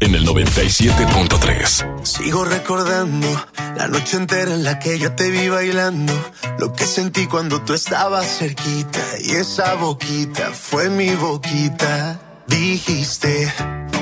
en 0.00 0.14
el 0.14 0.26
97.3. 0.26 2.04
Sigo 2.04 2.44
recordando 2.44 3.28
la 3.76 3.88
noche 3.88 4.16
entera 4.16 4.52
en 4.54 4.64
la 4.64 4.78
que 4.78 4.98
yo 4.98 5.12
te 5.14 5.30
vi 5.30 5.48
bailando. 5.48 6.12
Lo 6.58 6.72
que 6.72 6.84
sentí 6.84 7.26
cuando 7.26 7.62
tú 7.62 7.74
estabas 7.74 8.38
cerquita. 8.38 9.00
Y 9.22 9.32
esa 9.32 9.74
boquita 9.74 10.52
fue 10.52 10.90
mi 10.90 11.14
boquita. 11.14 12.20
Dijiste, 12.46 13.52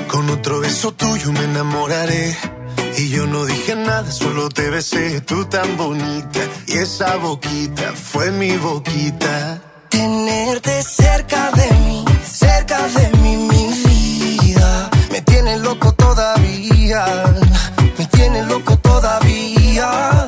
con 0.07 0.29
otro 0.29 0.59
beso 0.59 0.91
tuyo 0.93 1.31
me 1.31 1.43
enamoraré. 1.43 2.35
Y 2.97 3.09
yo 3.09 3.25
no 3.25 3.45
dije 3.45 3.75
nada, 3.75 4.11
solo 4.11 4.49
te 4.49 4.69
besé, 4.69 5.21
tú 5.21 5.45
tan 5.45 5.77
bonita. 5.77 6.41
Y 6.67 6.73
esa 6.73 7.15
boquita 7.17 7.93
fue 7.93 8.31
mi 8.31 8.55
boquita. 8.57 9.72
Tenerte 9.93 10.81
cerca 10.81 11.51
de 11.51 11.71
mí, 11.85 12.03
cerca 12.25 12.79
de 12.97 13.15
mí, 13.19 13.37
mi 13.37 13.63
vida. 13.85 14.89
Me 15.11 15.21
tiene 15.21 15.57
loco 15.59 15.91
todavía, 15.91 17.05
me 17.99 18.05
tiene 18.07 18.41
loco 18.41 18.75
todavía. 18.77 20.25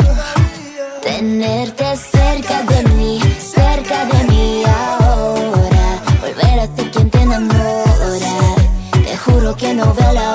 Tenerte 1.02 1.98
cerca 1.98 2.62
de 2.62 2.84
mí, 2.90 3.20
cerca 3.40 4.06
de 4.06 4.24
mí 4.26 4.64
ahora. 4.68 6.00
Volver 6.22 6.60
a 6.60 6.76
ser 6.76 6.92
quien 6.92 7.10
te 7.10 7.22
enamora. 7.22 8.56
Te 9.04 9.18
juro 9.18 9.56
que 9.58 9.74
no 9.74 9.92
veo 9.96 10.14
la 10.14 10.35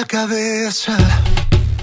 La 0.00 0.06
cabeza. 0.06 0.96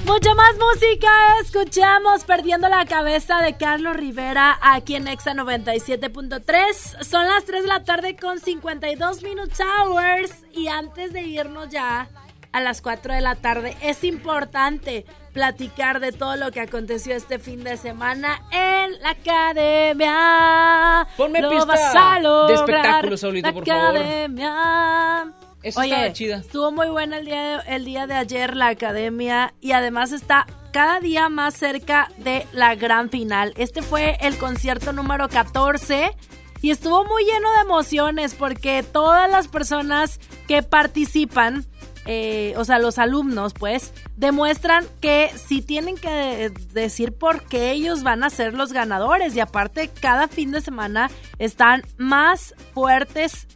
Mucha 0.06 0.34
más 0.34 0.56
música 0.58 1.10
escuchamos 1.44 2.24
Perdiendo 2.24 2.68
la 2.68 2.86
cabeza 2.86 3.42
de 3.42 3.58
Carlos 3.58 3.96
Rivera 3.96 4.58
aquí 4.62 4.96
en 4.96 5.08
Exa 5.08 5.34
97.3. 5.34 7.04
Son 7.04 7.28
las 7.28 7.46
3 7.46 7.62
de 7.64 7.68
la 7.68 7.84
tarde 7.84 8.16
con 8.16 8.40
52 8.40 9.22
minutes 9.22 9.60
hours 9.60 10.32
y 10.54 10.68
antes 10.68 11.14
de 11.14 11.22
irnos 11.24 11.70
ya 11.70 12.10
a 12.54 12.62
las 12.62 12.82
4 12.82 13.14
de 13.14 13.22
la 13.22 13.36
tarde 13.36 13.78
es 13.84 14.04
importante 14.04 15.06
platicar 15.34 16.00
de 16.00 16.12
todo 16.12 16.38
lo 16.38 16.50
que 16.52 16.62
aconteció 16.62 17.16
este 17.16 17.38
fin 17.38 17.64
de 17.64 17.78
semana 17.78 18.42
en 18.52 19.00
la 19.02 19.12
academia. 19.12 21.08
Ponme 21.18 21.42
Lo 21.42 21.52
pista 21.52 21.66
vas 21.66 21.96
a 21.96 22.16
de 22.16 22.22
lograr, 22.24 22.52
espectáculo, 22.56 23.18
Saulito, 23.18 23.48
la 23.50 23.54
por 23.54 23.66
favor. 23.68 23.98
academia. 23.98 25.34
Eso 25.68 25.80
Oye, 25.80 25.90
estaba 25.92 26.14
chida. 26.14 26.38
estuvo 26.38 26.72
muy 26.72 26.88
buena 26.88 27.18
el 27.18 27.26
día, 27.26 27.42
de, 27.64 27.76
el 27.76 27.86
día 27.86 28.08
de 28.08 28.14
ayer 28.16 28.56
la 28.56 28.68
academia 28.70 29.54
y 29.62 29.72
además 29.74 30.12
está 30.12 30.46
cada 30.72 31.00
día 31.00 31.30
más 31.30 31.56
cerca 31.56 32.10
de 32.18 32.46
la 32.52 32.76
gran 32.76 33.10
final. 33.10 33.54
Este 33.58 33.82
fue 33.82 34.18
el 34.22 34.38
concierto 34.38 34.94
número 34.94 35.28
14 35.30 36.12
y 36.62 36.72
estuvo 36.72 37.04
muy 37.06 37.24
lleno 37.24 37.52
de 37.56 37.62
emociones 37.62 38.34
porque 38.36 38.84
todas 38.84 39.30
las 39.30 39.48
personas 39.48 40.20
que 40.48 40.64
participan, 40.64 41.66
eh, 42.06 42.54
o 42.58 42.66
sea, 42.66 42.80
los 42.80 42.98
alumnos, 43.00 43.54
pues, 43.54 43.92
demuestran 44.16 44.86
que 45.02 45.30
si 45.36 45.62
tienen 45.62 45.98
que 45.98 46.10
de- 46.10 46.50
decir 46.74 47.14
por 47.14 47.44
qué 47.44 47.72
ellos 47.72 48.02
van 48.04 48.24
a 48.24 48.30
ser 48.30 48.54
los 48.54 48.72
ganadores 48.74 49.36
y 49.36 49.40
aparte 49.40 49.90
cada 49.90 50.28
fin 50.28 50.52
de 50.52 50.62
semana 50.62 51.10
están 51.38 51.84
más 51.98 52.56
fuertes 52.74 53.48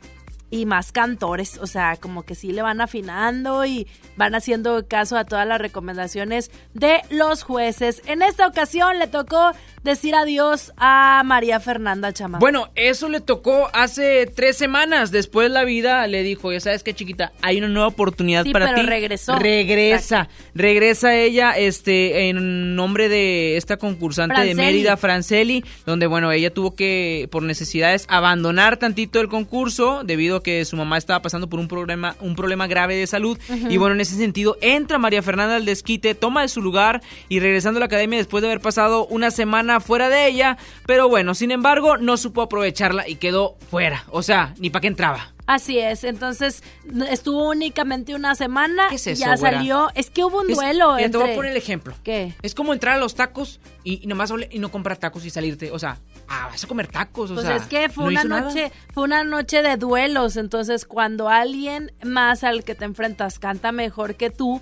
y 0.51 0.65
más 0.65 0.91
cantores, 0.91 1.57
o 1.57 1.65
sea, 1.65 1.95
como 1.95 2.23
que 2.23 2.35
sí 2.35 2.51
le 2.51 2.61
van 2.61 2.81
afinando 2.81 3.65
y 3.65 3.87
van 4.17 4.35
haciendo 4.35 4.85
caso 4.87 5.17
a 5.17 5.23
todas 5.23 5.47
las 5.47 5.61
recomendaciones 5.61 6.51
de 6.73 7.01
los 7.09 7.41
jueces. 7.41 8.01
En 8.05 8.21
esta 8.21 8.45
ocasión 8.45 8.99
le 8.99 9.07
tocó 9.07 9.53
decir 9.83 10.15
adiós 10.15 10.71
a 10.77 11.21
María 11.25 11.59
Fernanda 11.59 12.13
Chama. 12.13 12.39
Bueno, 12.39 12.69
eso 12.75 13.09
le 13.09 13.19
tocó 13.21 13.69
hace 13.73 14.27
tres 14.27 14.57
semanas. 14.57 15.11
Después 15.11 15.49
la 15.51 15.63
vida 15.63 16.05
le 16.07 16.23
dijo, 16.23 16.51
ya 16.51 16.59
sabes 16.59 16.83
qué 16.83 16.93
chiquita, 16.93 17.31
hay 17.41 17.57
una 17.57 17.67
nueva 17.67 17.87
oportunidad 17.87 18.43
Sí, 18.43 18.51
para 18.51 18.67
pero 18.67 18.81
ti. 18.81 18.85
regresó. 18.87 19.37
Regresa. 19.39 20.29
Regresa 20.53 21.15
ella 21.15 21.51
este, 21.51 22.29
en 22.29 22.75
nombre 22.75 23.09
de 23.09 23.57
esta 23.57 23.77
concursante 23.77 24.39
de. 24.41 24.55
Mérida, 24.55 24.95
Franceli, 24.97 25.63
donde, 25.85 26.05
bueno, 26.07 26.31
ella 26.31 26.53
tuvo 26.53 26.75
que, 26.75 27.27
por 27.31 27.41
necesidades, 27.41 28.05
abandonar 28.09 28.77
tantito 28.77 29.19
el 29.19 29.27
concurso 29.27 30.03
debido 30.03 30.37
a 30.37 30.43
que 30.43 30.63
su 30.65 30.75
mamá 30.75 30.97
estaba 30.97 31.21
pasando 31.21 31.49
por 31.49 31.59
un 31.59 31.67
problema, 31.67 32.15
un 32.19 32.35
problema 32.35 32.67
grave 32.67 32.95
de 32.95 33.07
salud. 33.07 33.39
Y 33.69 33.77
bueno, 33.77 33.95
en 33.95 34.01
ese 34.01 34.15
sentido, 34.15 34.57
entra 34.61 34.97
María 34.99 35.23
Fernanda 35.23 35.55
al 35.55 35.65
desquite, 35.65 36.13
toma 36.15 36.41
de 36.43 36.47
su 36.49 36.61
lugar 36.61 37.01
y 37.29 37.39
regresando 37.39 37.77
a 37.77 37.81
la 37.81 37.85
academia 37.87 38.19
después 38.19 38.41
de 38.41 38.49
haber 38.49 38.61
pasado 38.61 39.05
una 39.07 39.31
semana 39.31 39.70
fuera 39.79 40.09
de 40.09 40.27
ella. 40.27 40.57
Pero 40.85 41.07
bueno, 41.09 41.33
sin 41.35 41.51
embargo, 41.51 41.97
no 41.97 42.17
supo 42.17 42.41
aprovecharla 42.41 43.07
y 43.07 43.15
quedó 43.15 43.57
fuera. 43.69 44.03
O 44.09 44.21
sea, 44.23 44.53
ni 44.59 44.69
para 44.69 44.81
qué 44.81 44.87
entraba. 44.87 45.33
Así 45.47 45.79
es, 45.79 46.05
entonces 46.05 46.63
estuvo 47.09 47.49
únicamente 47.49 48.15
una 48.15 48.35
semana 48.35 48.87
es 48.91 49.05
y 49.07 49.09
eso, 49.11 49.21
ya 49.25 49.35
güera? 49.35 49.57
salió. 49.57 49.89
Es 49.95 50.09
que 50.09 50.23
hubo 50.23 50.39
un 50.41 50.49
Es- 50.49 50.55
duelo 50.55 50.95
mira, 50.95 51.09
Te 51.09 51.17
voy 51.17 51.21
entre... 51.23 51.33
a 51.33 51.35
poner 51.35 51.51
el 51.51 51.57
ejemplo. 51.57 51.93
¿Qué? 52.03 52.33
Es 52.41 52.55
como 52.55 52.71
entrar 52.71 52.95
a 52.95 52.99
los 52.99 53.15
tacos 53.15 53.59
y, 53.83 54.01
y 54.01 54.07
nomás 54.07 54.31
y 54.49 54.59
no 54.59 54.71
comprar 54.71 54.95
tacos 54.97 55.25
y 55.25 55.29
salirte. 55.29 55.69
O 55.71 55.79
sea, 55.79 55.97
ah, 56.29 56.47
vas 56.49 56.63
a 56.63 56.67
comer 56.67 56.87
tacos. 56.87 57.31
O 57.31 57.33
Pues 57.33 57.45
sea, 57.47 57.55
es 57.57 57.63
que 57.63 57.89
fue 57.89 58.05
no 58.05 58.09
una 58.11 58.23
nada. 58.23 58.41
noche, 58.43 58.71
fue 58.93 59.03
una 59.03 59.23
noche 59.25 59.61
de 59.61 59.75
duelos, 59.75 60.37
entonces 60.37 60.85
cuando 60.85 61.27
alguien 61.27 61.91
más 62.03 62.45
al 62.45 62.63
que 62.63 62.73
te 62.75 62.85
enfrentas 62.85 63.37
canta 63.39 63.73
mejor 63.73 64.15
que 64.15 64.29
tú, 64.29 64.61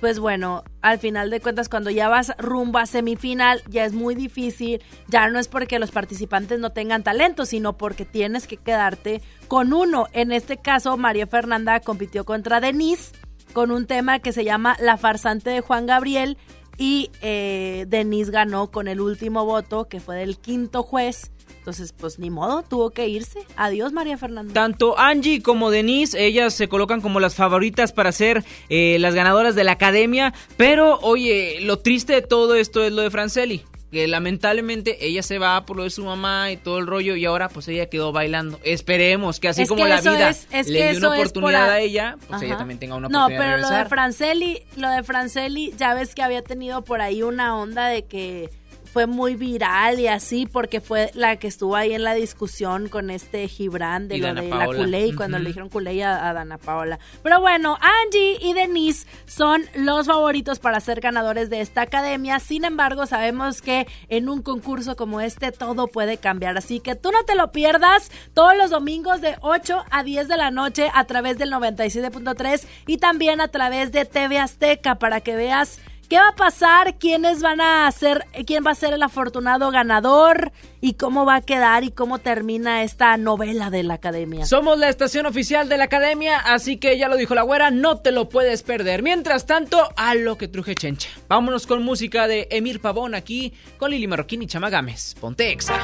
pues 0.00 0.18
bueno, 0.18 0.62
al 0.80 0.98
final 0.98 1.30
de 1.30 1.40
cuentas 1.40 1.68
cuando 1.68 1.90
ya 1.90 2.08
vas 2.08 2.32
rumbo 2.38 2.78
a 2.78 2.86
semifinal 2.86 3.62
ya 3.68 3.84
es 3.84 3.92
muy 3.92 4.14
difícil, 4.14 4.82
ya 5.08 5.28
no 5.28 5.38
es 5.38 5.48
porque 5.48 5.78
los 5.78 5.90
participantes 5.90 6.60
no 6.60 6.70
tengan 6.70 7.02
talento, 7.02 7.46
sino 7.46 7.76
porque 7.76 8.04
tienes 8.04 8.46
que 8.46 8.56
quedarte 8.56 9.22
con 9.48 9.72
uno. 9.72 10.06
En 10.12 10.30
este 10.32 10.56
caso, 10.56 10.96
María 10.96 11.26
Fernanda 11.26 11.80
compitió 11.80 12.24
contra 12.24 12.60
Denise 12.60 13.12
con 13.52 13.70
un 13.70 13.86
tema 13.86 14.20
que 14.20 14.32
se 14.32 14.44
llama 14.44 14.76
La 14.80 14.96
farsante 14.96 15.50
de 15.50 15.60
Juan 15.60 15.86
Gabriel 15.86 16.38
y 16.76 17.10
eh, 17.20 17.86
Denise 17.88 18.30
ganó 18.30 18.70
con 18.70 18.86
el 18.86 19.00
último 19.00 19.44
voto 19.44 19.88
que 19.88 20.00
fue 20.00 20.16
del 20.16 20.38
quinto 20.38 20.82
juez. 20.84 21.32
Entonces, 21.58 21.92
pues 21.92 22.18
ni 22.18 22.30
modo, 22.30 22.62
tuvo 22.62 22.90
que 22.90 23.08
irse. 23.08 23.40
Adiós, 23.56 23.92
María 23.92 24.16
Fernanda. 24.18 24.52
Tanto 24.54 24.98
Angie 24.98 25.42
como 25.42 25.70
Denise, 25.70 26.24
ellas 26.24 26.54
se 26.54 26.68
colocan 26.68 27.00
como 27.00 27.20
las 27.20 27.34
favoritas 27.34 27.92
para 27.92 28.12
ser 28.12 28.44
eh, 28.68 28.96
las 29.00 29.14
ganadoras 29.14 29.54
de 29.54 29.64
la 29.64 29.72
academia. 29.72 30.32
Pero, 30.56 30.98
oye, 31.00 31.58
lo 31.60 31.78
triste 31.78 32.14
de 32.14 32.22
todo 32.22 32.54
esto 32.54 32.82
es 32.84 32.92
lo 32.92 33.02
de 33.02 33.10
Franceli. 33.10 33.62
Que 33.90 34.06
lamentablemente 34.06 35.06
ella 35.06 35.22
se 35.22 35.38
va 35.38 35.64
por 35.64 35.78
lo 35.78 35.84
de 35.84 35.88
su 35.90 36.04
mamá 36.04 36.50
y 36.52 36.58
todo 36.58 36.76
el 36.78 36.86
rollo 36.86 37.16
y 37.16 37.24
ahora 37.24 37.48
pues 37.48 37.68
ella 37.68 37.88
quedó 37.88 38.12
bailando. 38.12 38.60
Esperemos 38.62 39.40
que 39.40 39.48
así 39.48 39.62
Es 39.62 39.68
como 39.70 39.82
que 39.84 39.88
la 39.88 40.02
vida 40.02 40.28
es- 40.28 40.46
es 40.52 40.68
le 40.68 40.90
dio 40.90 40.98
una 40.98 41.12
oportunidad 41.14 41.60
por 41.62 41.70
a- 41.70 41.72
a 41.72 41.80
ella, 41.80 42.16
pues 42.28 42.42
ella 42.42 42.50
Ajá. 42.52 42.58
también 42.58 42.78
tenga 42.78 42.96
una 42.96 43.08
No, 43.08 43.20
oportunidad 43.24 43.54
pero 43.54 43.56
de 43.56 43.62
lo 43.62 43.78
de. 43.82 43.88
Franceli, 43.88 44.62
lo 44.76 44.90
de 44.90 45.02
Franceli, 45.02 45.72
ya 45.78 45.94
ves 45.94 46.14
que 46.14 46.22
había 46.22 46.42
tenido 46.42 46.84
por 46.84 47.00
ahí 47.00 47.22
una 47.22 47.56
onda 47.56 47.86
de 47.88 48.04
que 48.04 48.50
fue 48.92 49.06
muy 49.06 49.34
viral 49.34 50.00
y 50.00 50.08
así 50.08 50.46
porque 50.46 50.80
fue 50.80 51.10
la 51.14 51.36
que 51.36 51.46
estuvo 51.46 51.76
ahí 51.76 51.92
en 51.92 52.02
la 52.02 52.14
discusión 52.14 52.88
con 52.88 53.10
este 53.10 53.46
Gibran 53.48 54.08
de 54.08 54.16
Y 54.16 54.20
lo 54.20 54.28
Dana 54.28 54.42
de 54.42 54.48
Paola. 54.48 54.66
la 54.66 54.76
Culey 54.76 55.12
cuando 55.12 55.38
le 55.38 55.48
dijeron 55.48 55.68
Culey 55.68 56.02
a, 56.02 56.28
a 56.28 56.32
Dana 56.32 56.58
Paola. 56.58 56.98
Pero 57.22 57.40
bueno, 57.40 57.76
Angie 57.80 58.38
y 58.40 58.52
Denise 58.54 59.06
son 59.26 59.62
los 59.74 60.06
favoritos 60.06 60.58
para 60.58 60.80
ser 60.80 61.00
ganadores 61.00 61.50
de 61.50 61.60
esta 61.60 61.82
academia. 61.82 62.40
Sin 62.40 62.64
embargo, 62.64 63.06
sabemos 63.06 63.62
que 63.62 63.86
en 64.08 64.28
un 64.28 64.42
concurso 64.42 64.96
como 64.96 65.20
este 65.20 65.52
todo 65.52 65.86
puede 65.88 66.16
cambiar. 66.16 66.56
Así 66.56 66.80
que 66.80 66.94
tú 66.94 67.10
no 67.12 67.24
te 67.24 67.34
lo 67.34 67.52
pierdas 67.52 68.10
todos 68.34 68.56
los 68.56 68.70
domingos 68.70 69.20
de 69.20 69.36
8 69.40 69.84
a 69.90 70.02
10 70.02 70.28
de 70.28 70.36
la 70.36 70.50
noche 70.50 70.90
a 70.94 71.04
través 71.04 71.38
del 71.38 71.52
97.3 71.52 72.66
y 72.86 72.98
también 72.98 73.40
a 73.40 73.48
través 73.48 73.92
de 73.92 74.04
TV 74.04 74.38
Azteca 74.38 74.96
para 74.96 75.20
que 75.20 75.36
veas 75.36 75.80
¿Qué 76.08 76.16
va 76.16 76.28
a 76.28 76.34
pasar? 76.36 76.96
¿Quiénes 76.96 77.42
van 77.42 77.60
a 77.60 77.90
ser, 77.92 78.24
quién 78.46 78.64
va 78.66 78.70
a 78.70 78.74
ser 78.74 78.94
el 78.94 79.02
afortunado 79.02 79.70
ganador? 79.70 80.52
¿Y 80.80 80.94
cómo 80.94 81.26
va 81.26 81.34
a 81.36 81.40
quedar? 81.42 81.84
¿Y 81.84 81.90
cómo 81.90 82.18
termina 82.18 82.82
esta 82.82 83.14
novela 83.18 83.68
de 83.68 83.82
la 83.82 83.94
academia? 83.94 84.46
Somos 84.46 84.78
la 84.78 84.88
estación 84.88 85.26
oficial 85.26 85.68
de 85.68 85.76
la 85.76 85.84
academia, 85.84 86.38
así 86.38 86.78
que 86.78 86.96
ya 86.96 87.08
lo 87.08 87.16
dijo 87.16 87.34
la 87.34 87.42
güera, 87.42 87.70
no 87.70 87.98
te 87.98 88.10
lo 88.10 88.30
puedes 88.30 88.62
perder. 88.62 89.02
Mientras 89.02 89.44
tanto, 89.44 89.86
a 89.96 90.14
lo 90.14 90.38
que 90.38 90.48
truje 90.48 90.74
chencha. 90.74 91.10
Vámonos 91.28 91.66
con 91.66 91.82
música 91.82 92.26
de 92.26 92.48
Emir 92.50 92.80
Pavón 92.80 93.14
aquí, 93.14 93.52
con 93.76 93.90
Lili 93.90 94.06
Marroquín 94.06 94.40
y 94.40 94.46
Chama 94.46 94.70
Gámez. 94.70 95.14
Ponte 95.20 95.52
exa. 95.52 95.74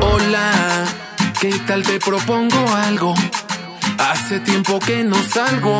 Hola, 0.00 0.86
¿qué 1.38 1.52
tal 1.66 1.82
te 1.82 1.98
propongo 1.98 2.66
algo? 2.74 3.14
Hace 3.98 4.40
tiempo 4.40 4.78
que 4.78 5.04
no 5.04 5.16
salgo 5.24 5.78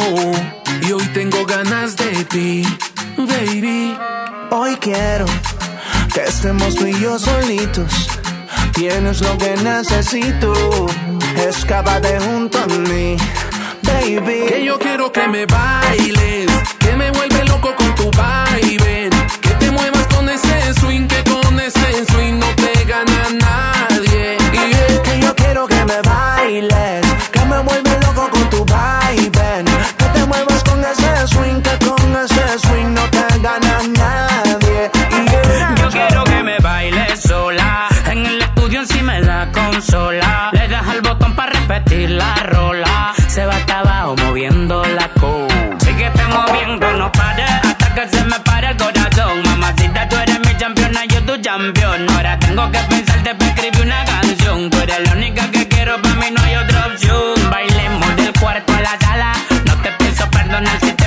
y 0.86 0.92
hoy 0.92 1.07
tengo 1.14 1.46
ganas 1.46 1.96
de 1.96 2.24
ti, 2.24 2.62
baby. 3.26 3.96
Hoy 4.50 4.76
quiero 4.76 5.26
que 6.12 6.24
estemos 6.24 6.74
tú 6.74 6.86
y 6.86 7.00
yo 7.00 7.18
solitos. 7.18 8.08
Tienes 8.72 9.20
lo 9.20 9.36
que 9.38 9.56
necesito. 9.56 10.52
Escápate 11.36 12.18
junto 12.20 12.58
a 12.58 12.66
mí, 12.66 13.16
baby. 13.82 14.46
Que 14.48 14.64
yo 14.64 14.78
quiero 14.78 15.10
que 15.12 15.26
me 15.28 15.46
bailes, 15.46 16.50
que 16.78 16.96
me 16.96 17.10
vuelve 17.10 17.44
loco 17.44 17.74
con 17.74 17.94
tu 17.94 18.10
baile. 18.12 19.10
Que 19.40 19.50
te 19.50 19.70
muevas 19.70 20.06
con 20.08 20.28
ese 20.28 20.74
swing, 20.74 21.06
que 21.06 21.22
con 21.24 21.58
ese 21.60 22.04
swing 22.06 22.38
no 22.38 22.46
te 22.54 22.84
gana 22.84 23.28
nadie. 23.30 23.47
Gana 33.49 33.78
nadie. 34.01 34.90
Yo 35.80 35.88
quiero 35.90 36.24
que 36.24 36.42
me 36.42 36.59
baile 36.59 37.16
sola. 37.16 37.88
En 38.11 38.26
el 38.26 38.42
estudio 38.42 38.80
encima 38.80 39.14
de 39.14 39.22
la 39.22 39.49
consola. 39.53 40.51
Le 40.53 40.68
das 40.68 40.86
al 40.88 41.01
botón 41.01 41.34
para 41.34 41.53
repetir 41.53 42.11
la 42.11 42.34
rola. 42.55 43.14
Se 43.26 43.46
va 43.46 43.57
hasta 43.57 43.80
abajo 43.80 44.16
moviendo 44.24 44.84
la 44.84 45.09
co. 45.20 45.46
Síguete 45.78 46.24
moviendo, 46.36 46.92
no 46.92 47.11
pares. 47.12 47.51
Hasta 47.70 47.94
que 47.94 48.09
se 48.09 48.24
me 48.24 48.38
pare 48.40 48.68
el 48.70 48.76
corazón. 48.76 49.42
Mamacita, 49.44 50.09
tú 50.09 50.16
eres 50.16 50.40
mi 50.40 50.55
campeona, 50.55 51.05
yo 51.07 51.20
tu 51.24 51.40
campeón. 51.42 52.07
Ahora 52.11 52.38
tengo 52.38 52.70
que 52.70 52.80
pensarte 52.90 53.34
para 53.34 53.51
escribir 53.51 53.82
una 53.86 54.05
canción. 54.05 54.70
Tú 54.70 54.78
eres 54.80 55.01
la 55.07 55.12
única 55.12 55.51
que 55.51 55.68
quiero, 55.68 56.01
para 56.03 56.14
mí 56.16 56.26
no 56.34 56.42
hay 56.42 56.57
otra 56.57 56.86
opción. 56.86 57.51
Bailemos 57.51 58.16
del 58.16 58.32
cuarto 58.40 58.72
a 58.74 58.80
la 58.80 58.94
sala. 59.01 59.32
No 59.66 59.74
te 59.82 59.90
pienso 59.92 60.28
perdonar 60.30 60.78
si 60.80 60.97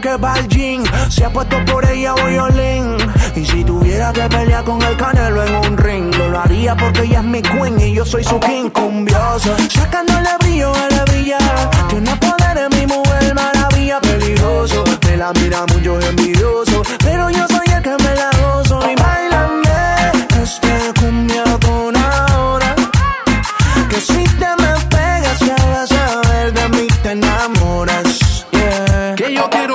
porque 0.00 0.16
va. 0.16 0.34
Se 1.08 1.24
ha 1.24 1.30
puesto 1.30 1.56
por 1.64 1.84
ella 1.90 2.14
violín. 2.14 2.96
Y 3.34 3.44
si 3.44 3.64
tuviera 3.64 4.12
que 4.12 4.22
pelear 4.28 4.64
con 4.64 4.80
el 4.82 4.96
canelo 4.96 5.44
en 5.44 5.54
un 5.56 5.76
ring, 5.76 6.14
yo 6.14 6.28
lo 6.28 6.38
haría 6.40 6.76
porque 6.76 7.02
ella 7.02 7.18
es 7.18 7.24
mi 7.24 7.42
queen 7.42 7.80
y 7.80 7.94
yo 7.94 8.04
soy 8.04 8.22
su 8.22 8.38
king 8.40 8.70
cumbioso. 8.70 9.56
Sacándole 9.70 10.28
brillo, 10.40 10.72
él 10.74 11.00
brilla. 11.06 11.38
Tiene 11.88 12.14
poder 12.16 12.58
en 12.58 12.78
mi 12.78 12.86
mujer, 12.86 13.34
maravilla, 13.34 14.00
peligroso. 14.00 14.84
Me 15.06 15.16
la 15.16 15.32
mira 15.32 15.64
mucho 15.66 16.00
envidioso, 16.00 16.82
pero 17.00 17.30
yo 17.30 17.46
soy 17.48 17.74
el 17.74 17.82
que 17.82 17.96
me 18.04 18.14
la 18.14 18.30
gozo. 18.40 18.80
Y 18.90 18.94
bailame 18.94 19.27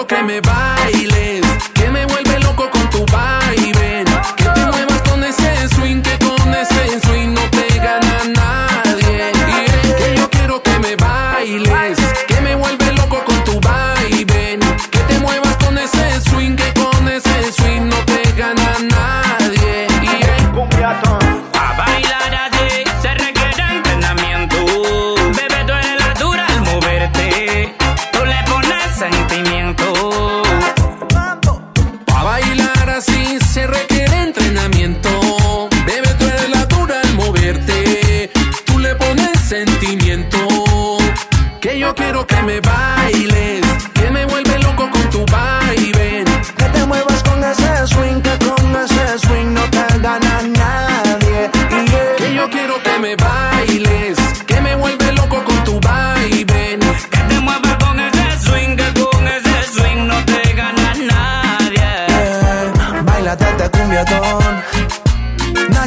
Que 0.07 0.21
me 0.21 0.41
bailes, 0.41 1.32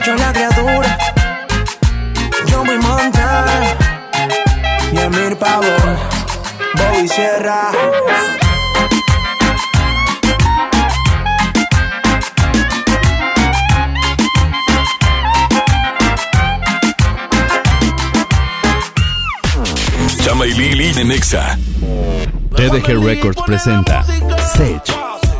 Nacho 0.07 0.23
la 0.23 0.33
criatura, 0.33 0.99
yo 2.47 2.65
voy 2.65 2.79
montar. 2.79 3.77
Y 4.93 4.99
Emir 4.99 5.37
Pavón, 5.37 5.97
Bobby 6.75 7.09
Sierra. 7.09 7.73
Chama 20.23 20.47
y 20.47 20.53
Lili 20.53 20.93
de 20.93 21.05
Nexa. 21.05 21.59
TDG 22.55 23.05
Records 23.05 23.43
presenta 23.45 24.05
Sech, 24.55 24.83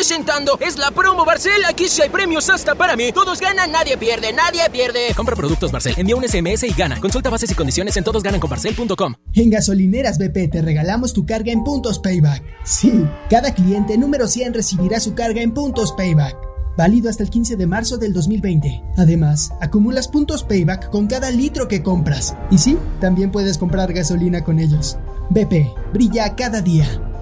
presentando. 0.00 0.58
Es 0.60 0.78
la 0.78 0.90
promo 0.92 1.26
Barcel. 1.26 1.62
Aquí 1.68 1.86
sí 1.86 2.00
hay 2.00 2.08
premios 2.08 2.48
hasta 2.48 2.74
para 2.74 2.96
mí. 2.96 3.12
Todos 3.12 3.38
ganan, 3.38 3.70
nadie 3.70 3.98
pierde, 3.98 4.32
nadie 4.32 4.62
pierde. 4.72 5.12
Compra 5.14 5.36
productos 5.36 5.70
Barcel, 5.70 5.94
envía 5.98 6.16
un 6.16 6.26
SMS 6.26 6.62
y 6.62 6.72
gana. 6.72 6.98
Consulta 6.98 7.28
bases 7.28 7.50
y 7.50 7.54
condiciones 7.54 7.94
en 7.98 8.04
todosgananconbarcel.com. 8.04 9.14
En 9.34 9.50
Gasolineras 9.50 10.16
BP 10.16 10.52
te 10.52 10.62
regalamos 10.62 11.12
tu 11.12 11.26
carga 11.26 11.52
en 11.52 11.64
puntos 11.64 11.98
payback. 11.98 12.42
Sí, 12.64 13.04
cada 13.28 13.52
cliente 13.52 13.98
número 13.98 14.26
100 14.26 14.54
recibirá 14.54 15.00
su 15.00 15.14
carga 15.14 15.42
en 15.42 15.52
puntos 15.52 15.92
payback. 15.92 16.34
Válido 16.78 17.10
hasta 17.10 17.22
el 17.22 17.28
15 17.28 17.56
de 17.56 17.66
marzo 17.66 17.98
del 17.98 18.14
2020. 18.14 18.82
Además, 18.96 19.52
acumulas 19.60 20.08
puntos 20.08 20.44
payback 20.44 20.88
con 20.88 21.08
cada 21.08 21.30
litro 21.30 21.68
que 21.68 21.82
compras. 21.82 22.34
Y 22.50 22.56
sí, 22.56 22.78
también 23.02 23.30
puedes 23.30 23.58
comprar 23.58 23.92
gasolina 23.92 24.44
con 24.44 24.60
ellos. 24.60 24.96
BP, 25.28 25.92
brilla 25.92 26.34
cada 26.36 26.62
día. 26.62 26.88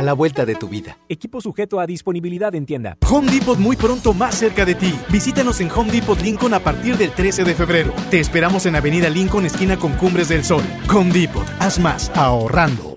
a 0.00 0.02
la 0.02 0.14
vuelta 0.14 0.46
de 0.46 0.54
tu 0.54 0.66
vida. 0.66 0.98
Equipo 1.10 1.42
sujeto 1.42 1.78
a 1.78 1.86
disponibilidad 1.86 2.54
en 2.54 2.64
tienda. 2.64 2.96
Home 3.08 3.30
Depot 3.30 3.58
muy 3.58 3.76
pronto 3.76 4.14
más 4.14 4.34
cerca 4.34 4.64
de 4.64 4.74
ti. 4.74 4.98
Visítanos 5.10 5.60
en 5.60 5.70
Home 5.70 5.92
Depot 5.92 6.18
Lincoln 6.22 6.54
a 6.54 6.60
partir 6.60 6.96
del 6.96 7.10
13 7.10 7.44
de 7.44 7.54
febrero. 7.54 7.92
Te 8.10 8.18
esperamos 8.18 8.64
en 8.64 8.76
Avenida 8.76 9.10
Lincoln, 9.10 9.44
esquina 9.44 9.76
con 9.76 9.92
Cumbres 9.92 10.30
del 10.30 10.42
Sol. 10.42 10.64
Home 10.88 11.12
Depot, 11.12 11.46
haz 11.58 11.78
más 11.78 12.10
ahorrando. 12.14 12.89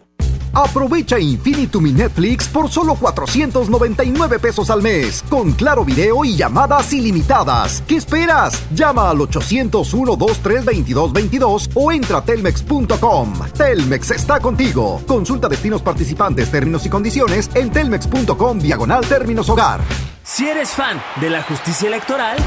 Aprovecha 0.54 1.20
Infinitum 1.20 1.88
y 1.88 1.94
Netflix 1.94 2.48
por 2.48 2.70
solo 2.70 2.94
499 2.94 4.38
pesos 4.38 4.70
al 4.70 4.84
mes, 4.84 5.24
con 5.28 5.54
claro 5.54 5.84
video 5.84 6.24
y 6.24 6.36
llamadas 6.36 6.94
ilimitadas. 6.94 7.82
¿Qué 7.88 7.96
esperas? 7.96 8.62
Llama 8.76 9.10
al 9.10 9.18
801-232222 9.18 11.72
o 11.74 11.92
entra 11.92 12.20
a 12.20 12.24
telmex.com. 12.24 13.34
Telmex 13.58 14.12
está 14.12 14.40
contigo. 14.40 15.02
Consulta 15.08 15.50
destinos 15.50 15.82
participantes, 15.82 16.52
términos 16.52 16.86
y 16.86 16.90
condiciones 16.90 17.50
en 17.56 17.72
telmex.com 17.72 18.60
diagonal 18.60 19.04
términos 19.08 19.50
hogar. 19.50 19.82
Si 20.24 20.48
eres 20.48 20.70
fan 20.70 21.02
de 21.20 21.32
la 21.32 21.42
justicia 21.42 21.88
electoral, 21.88 22.38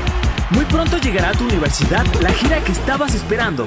muy 0.50 0.64
pronto 0.66 0.98
llegará 0.98 1.30
a 1.30 1.32
tu 1.32 1.42
universidad 1.44 2.07
la 2.20 2.30
gira 2.30 2.62
que 2.62 2.70
estabas 2.70 3.16
esperando. 3.16 3.66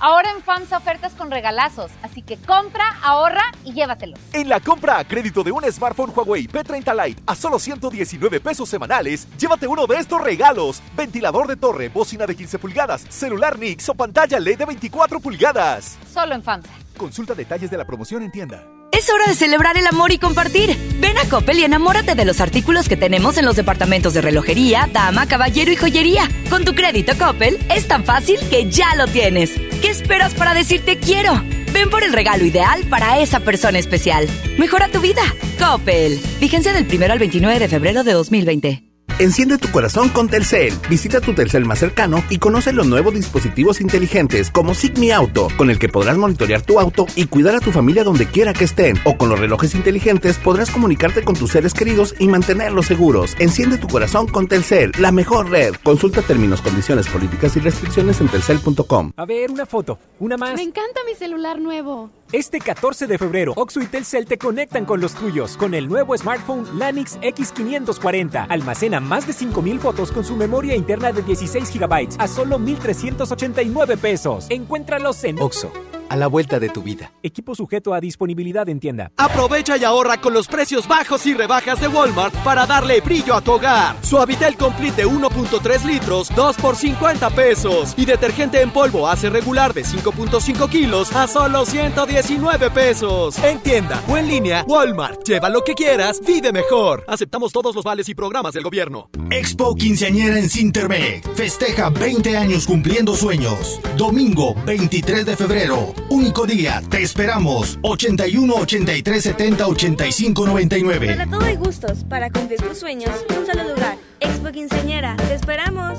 Ahora 0.00 0.30
en 0.30 0.42
FAMSA 0.42 0.78
ofertas 0.78 1.12
con 1.14 1.30
regalazos, 1.30 1.90
así 2.02 2.22
que 2.22 2.36
compra, 2.36 2.84
ahorra 3.02 3.42
y 3.64 3.72
llévatelos. 3.72 4.18
En 4.32 4.48
la 4.48 4.60
compra 4.60 4.98
a 4.98 5.04
crédito 5.04 5.42
de 5.42 5.50
un 5.50 5.64
smartphone 5.64 6.12
Huawei 6.14 6.46
P30 6.46 7.06
Lite 7.06 7.22
a 7.26 7.34
solo 7.34 7.58
119 7.58 8.40
pesos 8.40 8.68
semanales, 8.68 9.26
llévate 9.36 9.66
uno 9.66 9.86
de 9.86 9.96
estos 9.96 10.20
regalos: 10.20 10.82
ventilador 10.96 11.48
de 11.48 11.56
torre, 11.56 11.88
bocina 11.88 12.26
de 12.26 12.36
15 12.36 12.58
pulgadas, 12.60 13.06
celular 13.08 13.58
Nix 13.58 13.88
o 13.88 13.94
pantalla 13.94 14.38
LED 14.38 14.58
de 14.58 14.66
24 14.66 15.18
pulgadas. 15.18 15.98
Solo 16.12 16.34
en 16.34 16.42
FAMSA. 16.42 16.70
Consulta 16.96 17.34
detalles 17.34 17.70
de 17.70 17.78
la 17.78 17.84
promoción 17.84 18.22
en 18.22 18.30
tienda. 18.30 18.77
Es 18.98 19.08
hora 19.10 19.26
de 19.28 19.36
celebrar 19.36 19.78
el 19.78 19.86
amor 19.86 20.10
y 20.10 20.18
compartir. 20.18 20.76
Ven 20.98 21.16
a 21.18 21.28
Coppel 21.28 21.60
y 21.60 21.62
enamórate 21.62 22.16
de 22.16 22.24
los 22.24 22.40
artículos 22.40 22.88
que 22.88 22.96
tenemos 22.96 23.38
en 23.38 23.44
los 23.44 23.54
departamentos 23.54 24.12
de 24.12 24.22
relojería, 24.22 24.90
dama, 24.92 25.28
caballero 25.28 25.70
y 25.70 25.76
joyería. 25.76 26.28
Con 26.50 26.64
tu 26.64 26.74
crédito 26.74 27.12
Coppel 27.16 27.60
es 27.72 27.86
tan 27.86 28.02
fácil 28.02 28.40
que 28.50 28.68
ya 28.68 28.96
lo 28.96 29.06
tienes. 29.06 29.52
¿Qué 29.80 29.90
esperas 29.90 30.34
para 30.34 30.52
decirte 30.52 30.98
quiero? 30.98 31.40
Ven 31.72 31.90
por 31.90 32.02
el 32.02 32.12
regalo 32.12 32.44
ideal 32.44 32.82
para 32.90 33.20
esa 33.20 33.38
persona 33.38 33.78
especial. 33.78 34.26
Mejora 34.58 34.88
tu 34.88 35.00
vida. 35.00 35.22
Coppel. 35.60 36.20
Vigencia 36.40 36.72
del 36.72 36.84
1 36.92 37.12
al 37.12 37.20
29 37.20 37.56
de 37.56 37.68
febrero 37.68 38.02
de 38.02 38.14
2020. 38.14 38.87
Enciende 39.20 39.58
tu 39.58 39.68
corazón 39.72 40.10
con 40.10 40.28
Telcel. 40.28 40.72
Visita 40.88 41.20
tu 41.20 41.34
Telcel 41.34 41.64
más 41.64 41.80
cercano 41.80 42.22
y 42.30 42.38
conoce 42.38 42.72
los 42.72 42.86
nuevos 42.86 43.12
dispositivos 43.12 43.80
inteligentes 43.80 44.48
como 44.48 44.74
Sigmi 44.74 45.10
Auto, 45.10 45.48
con 45.56 45.70
el 45.70 45.80
que 45.80 45.88
podrás 45.88 46.16
monitorear 46.16 46.62
tu 46.62 46.78
auto 46.78 47.04
y 47.16 47.26
cuidar 47.26 47.56
a 47.56 47.60
tu 47.60 47.72
familia 47.72 48.04
donde 48.04 48.26
quiera 48.26 48.52
que 48.52 48.62
estén. 48.62 48.96
O 49.04 49.16
con 49.16 49.28
los 49.28 49.40
relojes 49.40 49.74
inteligentes 49.74 50.38
podrás 50.38 50.70
comunicarte 50.70 51.24
con 51.24 51.34
tus 51.34 51.50
seres 51.50 51.74
queridos 51.74 52.14
y 52.20 52.28
mantenerlos 52.28 52.86
seguros. 52.86 53.34
Enciende 53.40 53.76
tu 53.76 53.88
corazón 53.88 54.28
con 54.28 54.46
Telcel, 54.46 54.92
la 55.00 55.10
mejor 55.10 55.50
red. 55.50 55.74
Consulta 55.82 56.22
términos, 56.22 56.62
condiciones, 56.62 57.08
políticas 57.08 57.56
y 57.56 57.60
restricciones 57.60 58.20
en 58.20 58.28
telcel.com. 58.28 59.14
A 59.16 59.26
ver, 59.26 59.50
una 59.50 59.66
foto, 59.66 59.98
una 60.20 60.36
más. 60.36 60.54
Me 60.54 60.62
encanta 60.62 61.00
mi 61.04 61.16
celular 61.16 61.58
nuevo. 61.58 62.10
Este 62.30 62.58
14 62.58 63.06
de 63.06 63.16
febrero, 63.16 63.54
Oxo 63.56 63.80
y 63.80 63.86
Telcel 63.86 64.26
te 64.26 64.36
conectan 64.36 64.84
con 64.84 65.00
los 65.00 65.14
tuyos 65.14 65.56
con 65.56 65.72
el 65.72 65.88
nuevo 65.88 66.14
smartphone 66.14 66.78
Lanix 66.78 67.18
X540. 67.20 68.48
Almacena 68.50 69.00
más 69.00 69.26
de 69.26 69.32
5000 69.32 69.80
fotos 69.80 70.12
con 70.12 70.22
su 70.26 70.36
memoria 70.36 70.76
interna 70.76 71.10
de 71.10 71.22
16 71.22 71.72
GB 71.72 72.08
a 72.18 72.28
solo 72.28 72.58
1389 72.58 73.96
pesos. 73.96 74.46
Encuéntralos 74.50 75.24
en 75.24 75.40
Oxo, 75.40 75.72
a 76.08 76.16
la 76.16 76.26
vuelta 76.26 76.58
de 76.58 76.68
tu 76.68 76.82
vida. 76.82 77.12
Equipo 77.22 77.54
sujeto 77.54 77.94
a 77.94 78.00
disponibilidad 78.00 78.68
en 78.68 78.80
tienda. 78.80 79.12
Aprovecha 79.16 79.76
y 79.76 79.84
ahorra 79.84 80.20
con 80.20 80.34
los 80.34 80.48
precios 80.48 80.86
bajos 80.88 81.26
y 81.26 81.34
rebajas 81.34 81.80
de 81.80 81.88
Walmart 81.88 82.34
para 82.44 82.66
darle 82.66 83.00
brillo 83.00 83.34
a 83.34 83.40
tu 83.40 83.52
hogar. 83.52 83.96
Suavitel 84.02 84.56
Complete 84.56 85.02
de 85.02 85.06
1.3 85.06 85.84
litros, 85.84 86.28
2 86.34 86.56
por 86.56 86.74
50 86.74 87.30
pesos. 87.30 87.94
Y 87.96 88.04
detergente 88.04 88.60
en 88.60 88.70
polvo 88.70 89.06
hace 89.06 89.30
regular 89.30 89.72
de 89.72 89.84
5.5 89.84 90.68
kilos 90.68 91.14
a 91.14 91.28
solo 91.28 91.64
119 91.64 92.70
pesos. 92.70 93.38
En 93.44 93.60
tienda 93.60 94.02
o 94.08 94.16
en 94.16 94.26
línea, 94.26 94.64
Walmart. 94.66 95.22
Lleva 95.24 95.48
lo 95.48 95.62
que 95.62 95.74
quieras, 95.74 96.20
vive 96.26 96.52
mejor. 96.52 97.04
Aceptamos 97.06 97.52
todos 97.52 97.74
los 97.74 97.84
vales 97.84 98.08
y 98.08 98.14
programas 98.14 98.54
del 98.54 98.64
gobierno. 98.64 99.10
Expo 99.30 99.74
Quinceañera 99.74 100.38
en 100.38 100.48
Cintermec. 100.48 101.34
Festeja 101.34 101.90
20 101.90 102.36
años 102.36 102.66
cumpliendo 102.66 103.14
sueños. 103.14 103.80
Domingo 103.96 104.54
23 104.64 105.26
de 105.26 105.36
febrero. 105.36 105.94
Único 106.10 106.46
día. 106.46 106.82
Te 106.88 107.02
esperamos. 107.02 107.78
81 107.82 108.54
83 108.54 109.22
70 109.22 109.66
85 109.66 110.46
99. 110.46 111.06
Para 111.06 111.26
todo 111.30 111.44
hay 111.44 111.56
gustos. 111.56 112.04
Para 112.04 112.30
cumplir 112.30 112.60
tus 112.60 112.78
sueños, 112.78 113.10
un 113.36 113.46
solo 113.46 113.74
lugar. 113.74 113.96
Expo 114.20 114.50
Quinceañera. 114.50 115.16
Te 115.16 115.34
esperamos. 115.34 115.98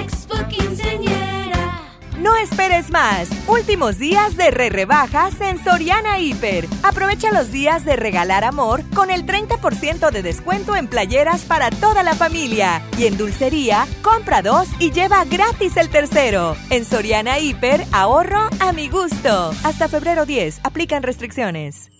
Expo 0.00 0.36
Quinceañera. 0.48 1.59
No 2.20 2.36
esperes 2.36 2.90
más. 2.90 3.30
Últimos 3.48 3.96
días 3.98 4.36
de 4.36 4.50
re 4.50 4.68
rebajas 4.68 5.40
en 5.40 5.62
Soriana 5.64 6.18
Hiper. 6.18 6.66
Aprovecha 6.82 7.32
los 7.32 7.50
días 7.50 7.86
de 7.86 7.96
regalar 7.96 8.44
amor 8.44 8.82
con 8.94 9.10
el 9.10 9.24
30% 9.24 10.10
de 10.10 10.22
descuento 10.22 10.76
en 10.76 10.86
playeras 10.86 11.46
para 11.46 11.70
toda 11.70 12.02
la 12.02 12.14
familia. 12.14 12.82
Y 12.98 13.06
en 13.06 13.16
dulcería, 13.16 13.86
compra 14.02 14.42
dos 14.42 14.68
y 14.78 14.90
lleva 14.90 15.24
gratis 15.24 15.78
el 15.78 15.88
tercero. 15.88 16.56
En 16.68 16.84
Soriana 16.84 17.38
Hiper, 17.38 17.86
ahorro 17.90 18.50
a 18.60 18.72
mi 18.74 18.90
gusto. 18.90 19.54
Hasta 19.64 19.88
febrero 19.88 20.26
10, 20.26 20.60
aplican 20.62 21.02
restricciones. 21.02 21.90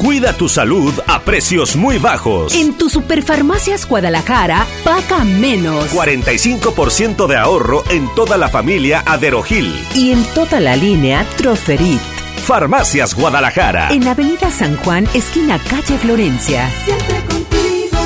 Cuida 0.00 0.32
tu 0.32 0.48
salud 0.48 0.94
a 1.06 1.20
precios 1.20 1.76
muy 1.76 1.98
bajos. 1.98 2.54
En 2.54 2.72
tu 2.78 2.88
Superfarmacias 2.88 3.86
Guadalajara, 3.86 4.66
paga 4.82 5.24
menos. 5.24 5.92
45% 5.92 7.26
de 7.26 7.36
ahorro 7.36 7.84
en 7.90 8.08
toda 8.14 8.38
la 8.38 8.48
familia 8.48 9.02
Aderogil. 9.04 9.70
Y 9.94 10.12
en 10.12 10.24
toda 10.34 10.58
la 10.58 10.74
línea 10.74 11.26
Troferit. 11.36 12.00
Farmacias 12.46 13.14
Guadalajara. 13.14 13.90
En 13.90 14.08
Avenida 14.08 14.50
San 14.50 14.78
Juan, 14.78 15.06
esquina 15.12 15.58
calle 15.58 15.98
Florencia. 15.98 16.70
Siempre 16.82 17.20
contigo. 17.26 17.98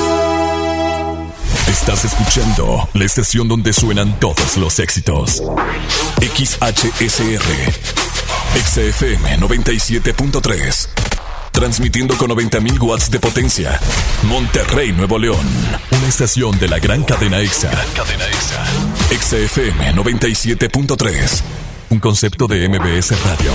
Estás 1.69 2.03
escuchando 2.03 2.89
la 2.93 3.05
estación 3.05 3.47
donde 3.47 3.71
suenan 3.71 4.19
todos 4.19 4.57
los 4.57 4.79
éxitos. 4.79 5.41
XHSR. 6.19 7.71
XFM 8.53 9.39
97.3. 9.39 10.89
Transmitiendo 11.55 12.17
con 12.17 12.29
90.000 12.31 12.81
watts 12.81 13.09
de 13.09 13.17
potencia. 13.17 13.79
Monterrey, 14.23 14.91
Nuevo 14.91 15.17
León. 15.17 15.47
Una 15.89 16.07
estación 16.07 16.59
de 16.59 16.67
la 16.67 16.79
gran 16.79 17.03
cadena 17.05 17.39
EXA. 17.39 17.71
cadena 17.95 18.25
EXA. 18.25 18.65
XFM 19.17 19.95
97.3. 19.95 21.41
Un 21.91 21.99
concepto 21.99 22.47
de 22.47 22.67
MBS 22.67 23.17
Radio. 23.23 23.53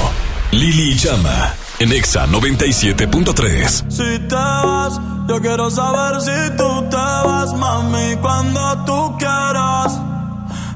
Lili 0.53 0.97
Llama. 0.97 1.53
En 1.79 1.93
EXA 1.93 2.27
97.3. 2.27 3.91
Si 3.91 4.19
te 4.27 4.35
vas, 4.35 4.99
yo 5.29 5.39
quiero 5.43 5.71
saber 5.71 6.23
si 6.23 6.57
tú 6.57 6.89
te 6.89 6.97
vas, 6.97 7.53
mami, 7.53 8.17
cuando 8.23 8.83
tú 8.87 9.19
quieras. 9.19 9.93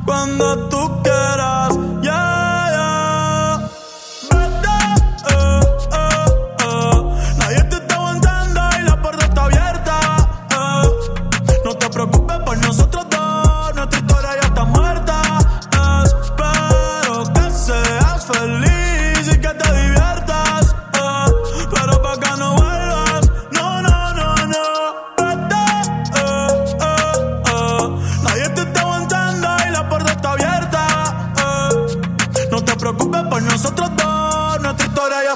Cuando 0.05 0.69
tú 0.69 1.03
quieras, 1.03 1.75
yeah. 2.03 2.44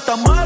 Ya 0.09 0.38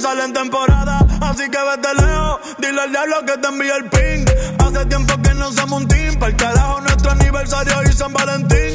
sale 0.00 0.24
en 0.24 0.32
temporada 0.32 1.06
Así 1.20 1.48
que 1.50 1.58
vete 1.58 1.94
lejos, 1.94 2.40
dile 2.58 2.80
al 2.80 2.90
diablo 2.90 3.24
que 3.26 3.36
te 3.38 3.48
envíe 3.48 3.70
el 3.70 3.84
ping. 3.90 4.24
Hace 4.58 4.86
tiempo 4.86 5.14
que 5.22 5.34
no 5.34 5.52
somos 5.52 5.82
un 5.82 5.88
team 5.88 6.18
Para 6.18 6.30
el 6.30 6.36
carajo 6.36 6.80
nuestro 6.80 7.10
aniversario 7.10 7.74
y 7.88 7.92
San 7.92 8.12
Valentín 8.12 8.69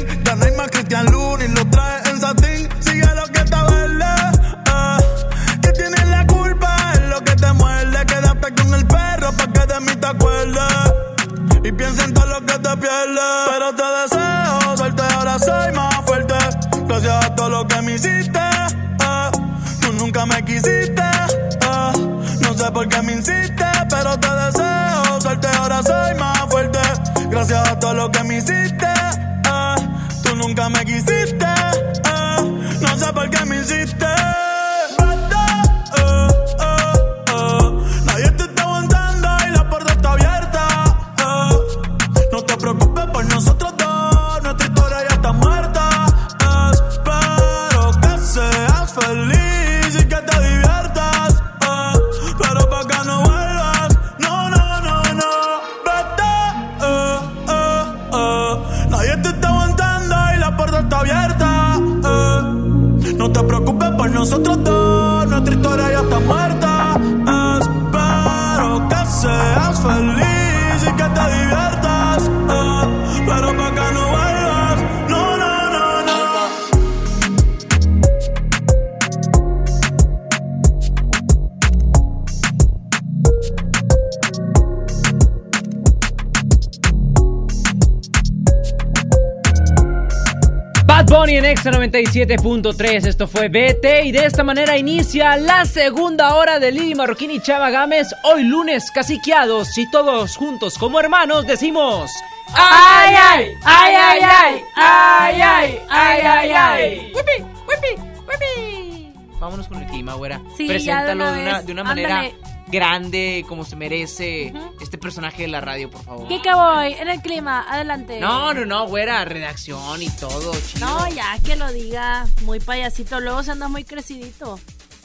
97.3, 92.04 93.06
esto 93.06 93.26
fue 93.26 93.48
BT 93.48 94.04
y 94.04 94.12
de 94.12 94.26
esta 94.26 94.44
manera 94.44 94.76
inicia 94.76 95.38
la 95.38 95.64
segunda 95.64 96.36
hora 96.36 96.58
de 96.58 96.70
Lili 96.70 96.94
Marroquín 96.94 97.30
y 97.30 97.40
Chava 97.40 97.70
Gámez, 97.70 98.08
hoy 98.22 98.42
lunes 98.44 98.90
casiqueados 98.90 99.78
y 99.78 99.90
todos 99.90 100.36
juntos 100.36 100.76
como 100.76 101.00
hermanos 101.00 101.46
decimos... 101.46 102.10
¡Ay, 102.54 103.14
ay! 103.18 103.46
¡Ay, 103.64 103.94
ay, 103.94 104.20
ay! 104.22 104.62
¡Ay, 104.76 105.40
ay! 105.40 105.78
¡Ay, 105.88 106.20
ay, 106.22 106.50
ay! 106.54 107.12
¡Wipi, 107.14 107.42
wipi, 107.66 108.02
wipi! 108.28 109.12
Vámonos 109.40 109.66
con 109.66 109.82
el 109.82 109.86
clima, 109.88 110.14
güera. 110.14 110.42
Sí, 110.54 110.66
Preséntalo 110.68 111.32
de 111.32 111.40
una, 111.42 111.56
vez. 111.56 111.66
de 111.66 111.72
una 111.72 111.84
manera 111.84 112.18
Ándale. 112.20 112.34
grande, 112.68 113.44
como 113.48 113.64
se 113.64 113.74
merece 113.74 114.52
este 114.86 114.98
personaje 114.98 115.42
de 115.42 115.48
la 115.48 115.60
radio, 115.60 115.90
por 115.90 116.02
favor. 116.02 116.28
¿Qué 116.28 116.40
que 116.40 116.54
voy? 116.54 116.92
En 116.94 117.08
el 117.08 117.20
clima, 117.20 117.66
adelante. 117.68 118.18
No, 118.20 118.54
no, 118.54 118.64
no, 118.64 118.86
güera, 118.86 119.24
redacción 119.24 120.00
y 120.02 120.08
todo, 120.10 120.52
chido. 120.66 120.86
No, 120.86 121.08
ya 121.08 121.36
que 121.44 121.56
lo 121.56 121.70
diga. 121.72 122.26
Muy 122.42 122.60
payasito. 122.60 123.20
Luego 123.20 123.42
se 123.42 123.50
anda 123.50 123.68
muy 123.68 123.84
crecidito. 123.84 124.58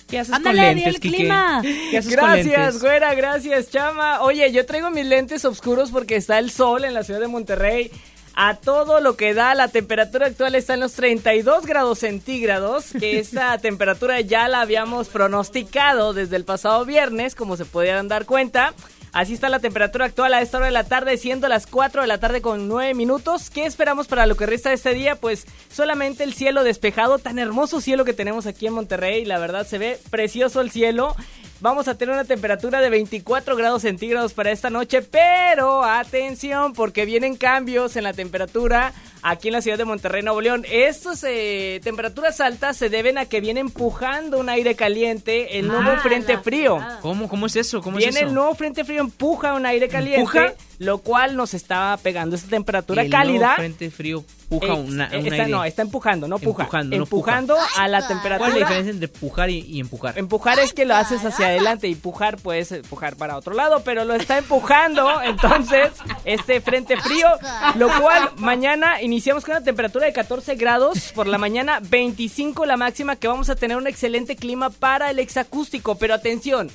¿Qué 0.07 0.19
haces 0.19 0.33
Ándale, 0.33 0.57
con 0.57 0.65
lentes, 0.75 0.87
el 0.95 0.99
Quique? 1.01 1.17
clima. 1.17 1.59
¿Qué 1.61 1.97
haces 1.97 2.15
con 2.15 2.25
Gracias, 2.25 2.45
lentes? 2.59 2.81
güera, 2.81 3.13
gracias, 3.15 3.69
chama. 3.71 4.21
Oye, 4.21 4.51
yo 4.51 4.65
traigo 4.65 4.89
mis 4.91 5.05
lentes 5.05 5.45
oscuros 5.45 5.89
porque 5.91 6.15
está 6.17 6.37
el 6.37 6.51
sol 6.51 6.83
en 6.85 6.93
la 6.93 7.03
ciudad 7.03 7.19
de 7.19 7.27
Monterrey. 7.27 7.91
A 8.33 8.55
todo 8.55 9.01
lo 9.01 9.17
que 9.17 9.33
da, 9.33 9.55
la 9.55 9.67
temperatura 9.67 10.27
actual 10.27 10.55
está 10.55 10.75
en 10.75 10.79
los 10.81 10.93
32 10.93 11.65
grados 11.65 11.99
centígrados, 11.99 12.85
que 12.99 13.19
esta 13.19 13.57
temperatura 13.57 14.21
ya 14.21 14.47
la 14.47 14.61
habíamos 14.61 15.09
pronosticado 15.09 16.13
desde 16.13 16.35
el 16.37 16.45
pasado 16.45 16.85
viernes, 16.85 17.35
como 17.35 17.57
se 17.57 17.65
podían 17.65 18.07
dar 18.07 18.25
cuenta. 18.25 18.73
Así 19.13 19.33
está 19.33 19.49
la 19.49 19.59
temperatura 19.59 20.05
actual 20.05 20.33
a 20.33 20.41
esta 20.41 20.57
hora 20.57 20.67
de 20.67 20.71
la 20.71 20.85
tarde, 20.85 21.17
siendo 21.17 21.49
las 21.49 21.67
4 21.67 22.01
de 22.01 22.07
la 22.07 22.19
tarde 22.19 22.41
con 22.41 22.69
9 22.69 22.93
minutos. 22.93 23.49
¿Qué 23.49 23.65
esperamos 23.65 24.07
para 24.07 24.25
lo 24.25 24.37
que 24.37 24.45
resta 24.45 24.69
de 24.69 24.75
este 24.75 24.93
día? 24.93 25.17
Pues 25.17 25.45
solamente 25.69 26.23
el 26.23 26.33
cielo 26.33 26.63
despejado, 26.63 27.19
tan 27.19 27.37
hermoso 27.37 27.81
cielo 27.81 28.05
que 28.05 28.13
tenemos 28.13 28.45
aquí 28.45 28.67
en 28.67 28.73
Monterrey. 28.73 29.25
La 29.25 29.37
verdad 29.37 29.67
se 29.67 29.79
ve 29.79 29.99
precioso 30.09 30.61
el 30.61 30.71
cielo. 30.71 31.13
Vamos 31.59 31.89
a 31.89 31.95
tener 31.95 32.15
una 32.15 32.23
temperatura 32.23 32.79
de 32.79 32.89
24 32.89 33.57
grados 33.57 33.81
centígrados 33.81 34.33
para 34.33 34.51
esta 34.51 34.69
noche, 34.69 35.01
pero 35.01 35.83
atención 35.83 36.71
porque 36.71 37.05
vienen 37.05 37.35
cambios 37.35 37.97
en 37.97 38.05
la 38.05 38.13
temperatura 38.13 38.93
aquí 39.23 39.47
en 39.49 39.53
la 39.53 39.61
ciudad 39.61 39.77
de 39.77 39.85
Monterrey, 39.85 40.21
Nuevo 40.23 40.41
León. 40.41 40.65
Estas 40.69 41.23
eh, 41.27 41.79
temperaturas 41.83 42.39
altas 42.41 42.77
se 42.77 42.89
deben 42.89 43.17
a 43.17 43.25
que 43.25 43.41
viene 43.41 43.59
empujando 43.59 44.39
un 44.39 44.49
aire 44.49 44.75
caliente, 44.75 45.59
el 45.59 45.67
nuevo 45.67 45.91
Ah, 45.91 45.99
frente 46.01 46.37
frío. 46.37 46.79
¿Cómo, 47.01 47.27
cómo 47.27 47.45
es 47.47 47.55
eso? 47.55 47.81
¿Cómo 47.81 47.97
Viene 47.97 48.11
es 48.11 48.15
eso? 48.17 48.27
el 48.27 48.33
nuevo 48.33 48.55
frente 48.55 48.83
frío, 48.83 49.01
empuja 49.01 49.53
un 49.53 49.65
aire 49.65 49.87
caliente, 49.87 50.19
¿Empuja? 50.21 50.53
lo 50.79 50.97
cual 50.99 51.35
nos 51.35 51.53
está 51.53 51.97
pegando 52.01 52.35
esta 52.35 52.49
temperatura 52.49 53.01
El 53.03 53.09
nuevo 53.09 53.23
cálida. 53.23 53.55
frente 53.55 53.91
frío 53.91 54.23
puja 54.49 54.67
Eh, 54.67 54.71
una, 54.73 55.05
un 55.07 55.13
está- 55.13 55.35
aire. 55.35 55.47
no, 55.47 55.63
está 55.63 55.81
empujando, 55.81 56.27
no 56.27 56.37
puja. 56.39 56.63
Empujando, 56.63 56.97
no 56.97 57.03
empujando 57.03 57.55
a 57.77 57.87
la 57.87 58.05
temperatura. 58.07 58.37
¿Cuál 58.37 58.51
es 58.51 58.55
la 58.55 58.59
diferencia 58.67 58.91
entre 58.91 59.07
pujar 59.07 59.49
y, 59.49 59.59
y 59.59 59.79
empujar? 59.79 60.17
Empujar 60.17 60.59
es 60.59 60.73
que 60.73 60.85
lo 60.85 60.95
haces 60.95 61.23
hacia 61.23 61.47
adelante 61.47 61.87
y 61.87 61.95
pujar 61.95 62.37
puedes 62.37 62.71
empujar 62.71 63.15
para 63.15 63.37
otro 63.37 63.53
lado, 63.53 63.81
pero 63.85 64.03
lo 64.05 64.13
está 64.13 64.37
empujando 64.39 65.21
entonces 65.23 65.91
este 66.25 66.59
frente 66.61 66.97
frío, 66.97 67.27
lo 67.75 67.87
cual 68.01 68.31
mañana 68.37 69.01
iniciamos 69.11 69.43
con 69.43 69.55
una 69.55 69.63
temperatura 69.63 70.05
de 70.05 70.13
14 70.13 70.55
grados 70.55 71.11
por 71.13 71.27
la 71.27 71.37
mañana, 71.37 71.79
25 71.89 72.65
la 72.65 72.77
máxima 72.77 73.15
que 73.15 73.27
vamos 73.27 73.49
a 73.49 73.55
tener 73.55 73.77
un 73.77 73.87
excelente 73.87 74.35
clima 74.35 74.69
para 74.69 75.09
el 75.11 75.19
exacústico, 75.19 75.95
pero 75.95 76.13
atención. 76.13 76.69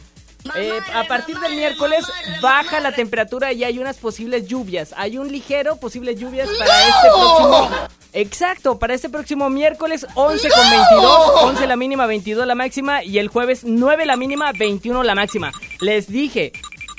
eh, 0.54 0.78
a 0.94 1.04
partir 1.04 1.38
del 1.40 1.56
miércoles 1.56 2.04
baja 2.40 2.78
la 2.78 2.92
temperatura 2.92 3.52
y 3.52 3.64
hay 3.64 3.78
unas 3.78 3.96
posibles 3.96 4.46
lluvias. 4.46 4.94
Hay 4.96 5.18
un 5.18 5.32
ligero 5.32 5.76
posibles 5.76 6.20
lluvias 6.20 6.48
para 6.58 6.88
este 6.88 7.08
próximo. 7.08 7.70
Exacto, 8.12 8.78
para 8.78 8.94
este 8.94 9.08
próximo 9.08 9.50
miércoles 9.50 10.06
11 10.14 10.48
con 10.48 10.70
22, 10.70 11.30
11 11.42 11.66
la 11.66 11.76
mínima, 11.76 12.06
22 12.06 12.46
la 12.46 12.54
máxima 12.54 13.02
y 13.02 13.18
el 13.18 13.28
jueves 13.28 13.62
9 13.64 14.06
la 14.06 14.16
mínima, 14.16 14.52
21 14.52 15.02
la 15.02 15.14
máxima. 15.14 15.52
Les 15.80 16.06
dije, 16.06 16.52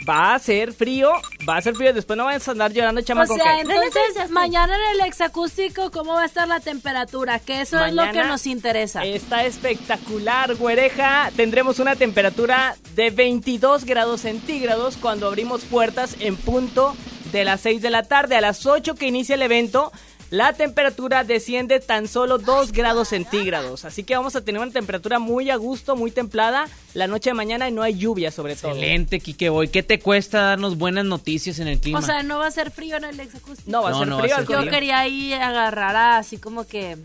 va 0.08 0.36
a 0.36 0.40
ser 0.40 0.74
frío, 0.74 1.12
va 1.48 1.58
a 1.58 1.62
ser 1.62 1.76
frío, 1.76 1.94
después 1.94 2.18
no 2.18 2.26
vayan 2.26 2.42
a 2.46 2.52
andar 2.52 2.72
llorando, 2.74 3.02
O 3.02 3.04
chamaco. 3.04 3.36
sea, 3.36 3.56
que- 3.56 3.62
entonces 3.62 4.30
mañana 4.30 4.76
en 4.76 5.00
el 5.02 5.08
exacústico, 5.08 5.92
¿cómo 5.92 6.14
va 6.14 6.24
a 6.24 6.26
estar 6.26 6.48
la 6.48 6.60
temperatura? 6.60 7.40
Que 7.40 7.62
eso 7.62 7.84
es 7.84 7.94
lo 7.94 8.04
que 8.12 8.24
nos 8.24 8.46
interesa. 8.46 9.04
Está 9.06 9.46
espectacular, 9.46 10.56
güereja. 10.56 11.32
Tendremos 11.36 11.80
una 11.80 11.96
temperatura 11.96 12.76
de 12.96 13.10
22 13.12 13.86
grados 13.86 14.22
centígrados 14.22 14.98
cuando 14.98 15.28
abrimos 15.28 15.64
puertas 15.66 16.16
en 16.20 16.36
punto 16.36 16.96
de 17.32 17.44
las 17.46 17.62
6 17.62 17.82
de 17.82 17.90
la 17.90 18.04
tarde. 18.04 18.36
A 18.36 18.42
las 18.42 18.66
8 18.66 18.96
que 18.96 19.08
inicia 19.08 19.36
el 19.36 19.42
evento, 19.42 19.92
la 20.30 20.54
temperatura 20.54 21.24
desciende 21.24 21.80
tan 21.80 22.08
solo 22.08 22.38
2 22.38 22.72
grados 22.74 23.10
centígrados. 23.10 23.86
Así 23.86 24.04
que 24.04 24.16
vamos 24.16 24.36
a 24.36 24.42
tener 24.42 24.62
una 24.62 24.72
temperatura 24.72 25.20
muy 25.20 25.50
a 25.50 25.56
gusto, 25.56 25.96
muy 25.96 26.12
templada 26.12 26.68
la 26.94 27.08
noche 27.08 27.30
de 27.30 27.34
mañana 27.36 27.70
y 27.70 27.72
no 27.72 27.82
hay 27.82 27.96
lluvia 27.98 28.30
sobre 28.32 28.56
todo. 28.56 28.72
Excelente, 28.72 29.20
Kike 29.20 29.50
Boy. 29.50 29.70
¿Qué 29.70 29.84
te 29.84 30.00
cuesta 30.00 30.42
darnos 30.42 30.78
buenas 30.78 31.06
noticias 31.06 31.60
en 31.60 31.68
el 31.70 31.80
clima? 31.80 32.00
O 32.00 32.02
sea, 32.02 32.24
no 32.24 32.40
va 32.40 32.48
a 32.48 32.52
ser 32.52 32.72
frío 32.72 32.98
en 32.98 33.06
el 33.06 33.20
exacústico. 33.20 33.70
No 33.72 33.84
va 33.84 33.90
a 33.90 33.92
No, 33.92 34.00
ser 34.00 34.08
no 34.10 34.16
va 34.18 34.22
a 34.22 34.24
frío. 34.26 34.38
ser 34.48 34.66
Yo 34.66 34.70
quería 34.70 35.00
ahí 35.00 35.34
agarrar 35.34 35.96
a 35.96 36.18
así 36.18 36.38
como 36.38 36.66
que 36.66 36.98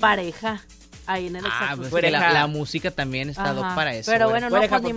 pareja 0.00 0.62
ahí 1.06 1.26
en 1.26 1.36
el 1.36 1.44
Ah, 1.46 1.74
pues 1.76 1.92
la, 2.10 2.32
la 2.32 2.46
música 2.46 2.90
también 2.90 3.30
está 3.30 3.54
para 3.74 3.94
eso. 3.94 4.10
Pero 4.10 4.28
güey. 4.28 4.40
bueno, 4.40 4.50
no, 4.50 4.56
pues, 4.56 4.70
por 4.70 4.82
ni 4.82 4.92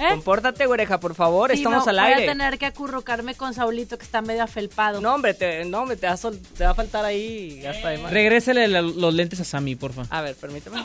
favor. 0.00 0.14
Compórtate, 0.14 0.66
güereja, 0.66 1.00
por 1.00 1.14
favor. 1.14 1.50
Sí, 1.50 1.58
Estamos 1.58 1.84
no, 1.84 1.90
al 1.90 1.96
Voy 2.00 2.12
aire. 2.12 2.24
a 2.24 2.32
tener 2.32 2.58
que 2.58 2.66
acurrucarme 2.66 3.34
con 3.34 3.54
Saulito 3.54 3.96
que 3.98 4.04
está 4.04 4.20
medio 4.22 4.42
afelpado. 4.42 5.00
No, 5.00 5.14
hombre, 5.14 5.34
te, 5.34 5.64
no, 5.64 5.82
hombre, 5.82 5.96
te, 5.96 6.06
va 6.06 6.12
a 6.14 6.16
sol- 6.16 6.40
te 6.56 6.64
va 6.64 6.70
a 6.70 6.74
faltar 6.74 7.04
ahí 7.04 7.64
hasta 7.66 7.90
de 7.90 7.98
más. 7.98 8.12
La- 8.12 8.82
los 8.82 9.14
lentes 9.14 9.40
a 9.40 9.44
Sammy, 9.44 9.74
porfa. 9.76 10.02
A 10.10 10.20
ver, 10.22 10.34
permíteme. 10.36 10.84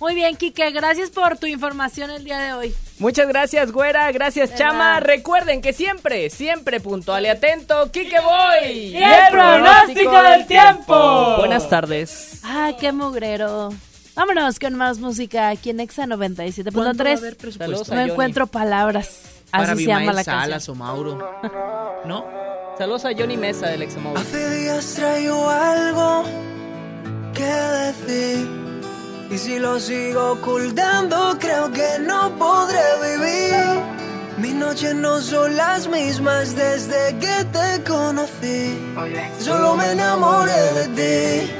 Muy 0.00 0.14
bien, 0.16 0.36
Quique, 0.36 0.70
gracias 0.72 1.08
por 1.10 1.38
tu 1.38 1.46
información 1.46 2.10
el 2.10 2.24
día 2.24 2.38
de 2.38 2.52
hoy. 2.52 2.74
Muchas 2.98 3.26
gracias, 3.28 3.72
güera. 3.72 4.10
Gracias, 4.12 4.50
De 4.50 4.56
chama. 4.56 4.78
nada. 4.78 5.00
Recuerden 5.00 5.62
que 5.62 5.72
siempre, 5.72 6.28
siempre 6.30 6.80
puntual 6.80 7.24
y 7.24 7.28
atento. 7.28 7.90
Kike 7.90 8.18
Boy. 8.20 8.70
Y 8.72 8.96
el 8.96 9.30
pronóstico 9.30 10.22
del 10.22 10.46
tiempo. 10.46 11.36
Buenas 11.38 11.68
tardes. 11.70 12.40
Ah, 12.42 12.72
qué 12.78 12.92
mugrero. 12.92 13.70
Vámonos 14.14 14.58
con 14.58 14.74
más 14.74 14.98
música 14.98 15.48
aquí 15.48 15.70
en 15.70 15.80
Exa 15.80 16.06
¿Cuándo 16.06 16.16
va 16.16 16.24
a 16.24 17.12
haber 17.14 17.36
97.3. 17.36 17.36
presupuesto? 17.36 17.94
No 17.94 18.00
encuentro 18.00 18.46
palabras. 18.46 19.22
Para 19.50 19.72
Así 19.72 19.84
se 19.84 19.88
llama 19.88 20.12
la 20.12 20.24
Salas 20.24 20.66
canción. 20.66 20.76
o 20.76 20.84
Mauro. 20.84 21.40
¿No? 22.04 22.24
Saludos 22.78 23.04
a 23.04 23.10
Johnny 23.16 23.36
Mesa 23.36 23.68
del 23.68 23.82
Examóvil. 23.82 24.18
Hace 24.18 24.60
días 24.60 24.94
traigo 24.94 25.48
algo 25.48 26.24
que 27.32 27.44
decir. 27.44 28.48
Y 29.30 29.38
si 29.38 29.58
lo 29.58 29.80
sigo 29.80 30.32
ocultando, 30.32 31.36
creo 31.40 31.70
que 31.72 31.98
no 32.00 32.36
podré 32.36 32.80
vivir. 33.02 33.80
Mis 34.44 34.54
noches 34.56 34.94
no 34.94 35.22
son 35.22 35.56
las 35.56 35.88
mismas 35.88 36.54
desde 36.54 37.16
que 37.18 37.46
te 37.50 37.82
conocí. 37.82 38.78
Solo 39.40 39.74
me 39.74 39.92
enamoré 39.92 40.62
de 40.80 40.86
ti. 40.98 41.52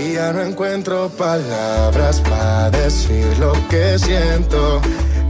Y 0.00 0.12
ya 0.12 0.32
no 0.32 0.42
encuentro 0.42 1.08
palabras 1.08 2.20
para 2.20 2.70
decir 2.70 3.26
lo 3.40 3.52
que 3.68 3.98
siento. 3.98 4.80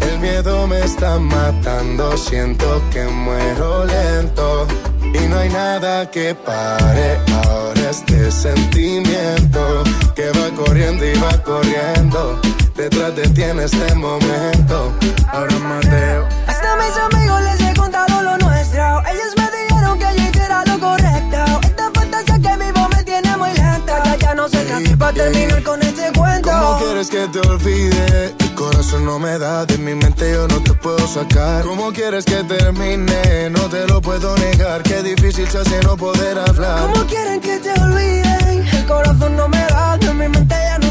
El 0.03 0.19
miedo 0.19 0.67
me 0.67 0.81
está 0.81 1.19
matando, 1.19 2.15
siento 2.19 2.83
que 2.93 3.05
muero 3.05 3.87
lento. 3.87 4.67
Y 5.03 5.29
no 5.29 5.39
hay 5.39 5.49
nada 5.49 6.11
que 6.11 6.35
pare 6.35 7.19
ahora 7.43 7.89
este 7.91 8.31
sentimiento 8.31 9.83
que 10.15 10.29
va 10.29 10.55
corriendo 10.55 11.07
y 11.07 11.15
va 11.15 11.43
corriendo. 11.43 12.39
Detrás 12.79 13.17
de 13.17 13.27
ti 13.31 13.43
en 13.43 13.59
este 13.59 13.93
momento. 13.97 14.95
Ahora 15.33 15.59
Mateo. 15.59 16.29
Hasta 16.47 16.77
mis 16.77 16.97
amigos 16.97 17.43
les 17.43 17.61
he 17.61 17.75
contado 17.75 18.23
lo 18.23 18.39
nuestro. 18.39 19.03
Ellos 19.11 19.35
me 19.37 19.51
dijeron 19.51 19.99
que 19.99 20.33
yo 20.33 20.45
era 20.45 20.65
lo 20.65 20.79
correcto. 20.79 21.61
Esta 21.65 21.91
fantasía 21.93 22.39
que 22.39 22.65
vivo 22.65 22.89
me 22.89 23.03
tiene 23.03 23.37
muy 23.37 23.53
lenta. 23.55 24.05
Ya, 24.05 24.17
ya 24.17 24.35
no 24.37 24.49
sé 24.49 24.65
qué 24.65 24.73
hacer 24.75 24.97
para 24.97 25.13
terminar 25.13 25.63
con 25.65 25.83
este 25.83 26.13
cuento. 26.17 26.51
¿Cómo 26.51 26.79
quieres 26.79 27.11
que 27.11 27.27
te 27.27 27.41
olvide? 27.41 28.35
El 28.39 28.55
corazón 28.55 29.05
no 29.05 29.19
me 29.19 29.37
da, 29.41 29.67
de 29.67 29.77
mi 29.79 29.97
mente 29.97 30.31
yo 30.31 30.47
no 30.47 30.63
te 30.63 30.73
puedo 30.75 31.05
sacar. 31.09 31.65
¿Cómo 31.65 31.93
quieres 31.93 32.25
que 32.25 32.45
termine? 32.45 33.51
No 33.51 33.69
te 33.69 33.89
lo 33.89 34.01
puedo 34.01 34.37
negar, 34.37 34.85
qué 34.85 35.03
difícil 35.03 35.49
se 35.49 35.59
hace 35.59 35.81
no 35.83 35.97
poder 35.97 36.39
hablar. 36.39 36.83
¿Cómo 36.83 37.05
quieren 37.07 37.41
que 37.41 37.59
te 37.59 37.73
olviden? 37.73 38.69
El 38.73 38.87
corazón 38.87 39.37
no 39.37 39.49
me 39.49 39.67
da, 39.67 39.99
de 39.99 40.15
mi 40.15 40.29
mente 40.29 40.55
ya 40.55 40.79
no 40.79 40.88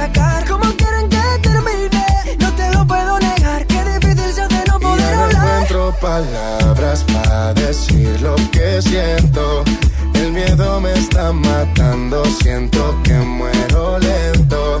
sacar. 0.00 0.48
¿Cómo 0.48 0.66
quieren 0.80 1.08
que 1.14 1.24
termine? 1.42 2.06
No 2.38 2.48
te 2.54 2.66
lo 2.74 2.86
puedo 2.86 3.18
negar, 3.18 3.66
qué 3.66 3.80
difícil 3.92 4.32
se 4.34 4.42
hace 4.42 4.62
no 4.68 4.76
Y 4.78 4.82
poder 4.86 5.16
no 5.16 5.22
hablar. 5.24 5.46
encuentro 5.62 5.94
palabras 6.00 7.04
para 7.12 7.54
decir 7.54 8.20
lo 8.22 8.34
que 8.54 8.80
siento. 8.82 9.64
El 10.14 10.32
miedo 10.32 10.80
me 10.80 10.92
está 10.92 11.32
matando, 11.32 12.24
siento 12.42 12.82
que 13.04 13.14
muero 13.14 13.98
lento. 13.98 14.80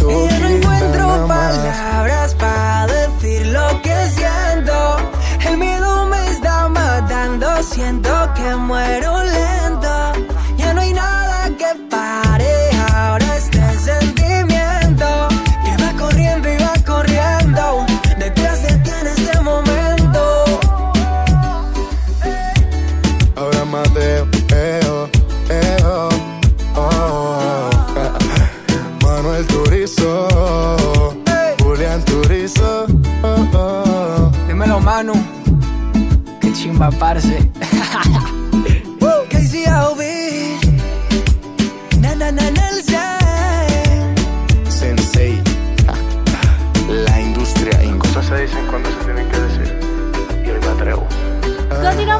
Y 0.00 0.40
no 0.40 0.48
encuentro 0.48 1.26
palabras 1.26 2.34
para 2.34 2.86
decir 2.86 3.46
lo 3.46 3.82
que 3.82 3.96
siento. 4.10 4.96
El 5.48 5.56
miedo 5.58 6.06
me 6.06 6.30
está 6.30 6.68
matando, 6.68 7.62
siento 7.62 8.10
que 8.34 8.54
muero 8.56 9.17
maparse 36.78 37.50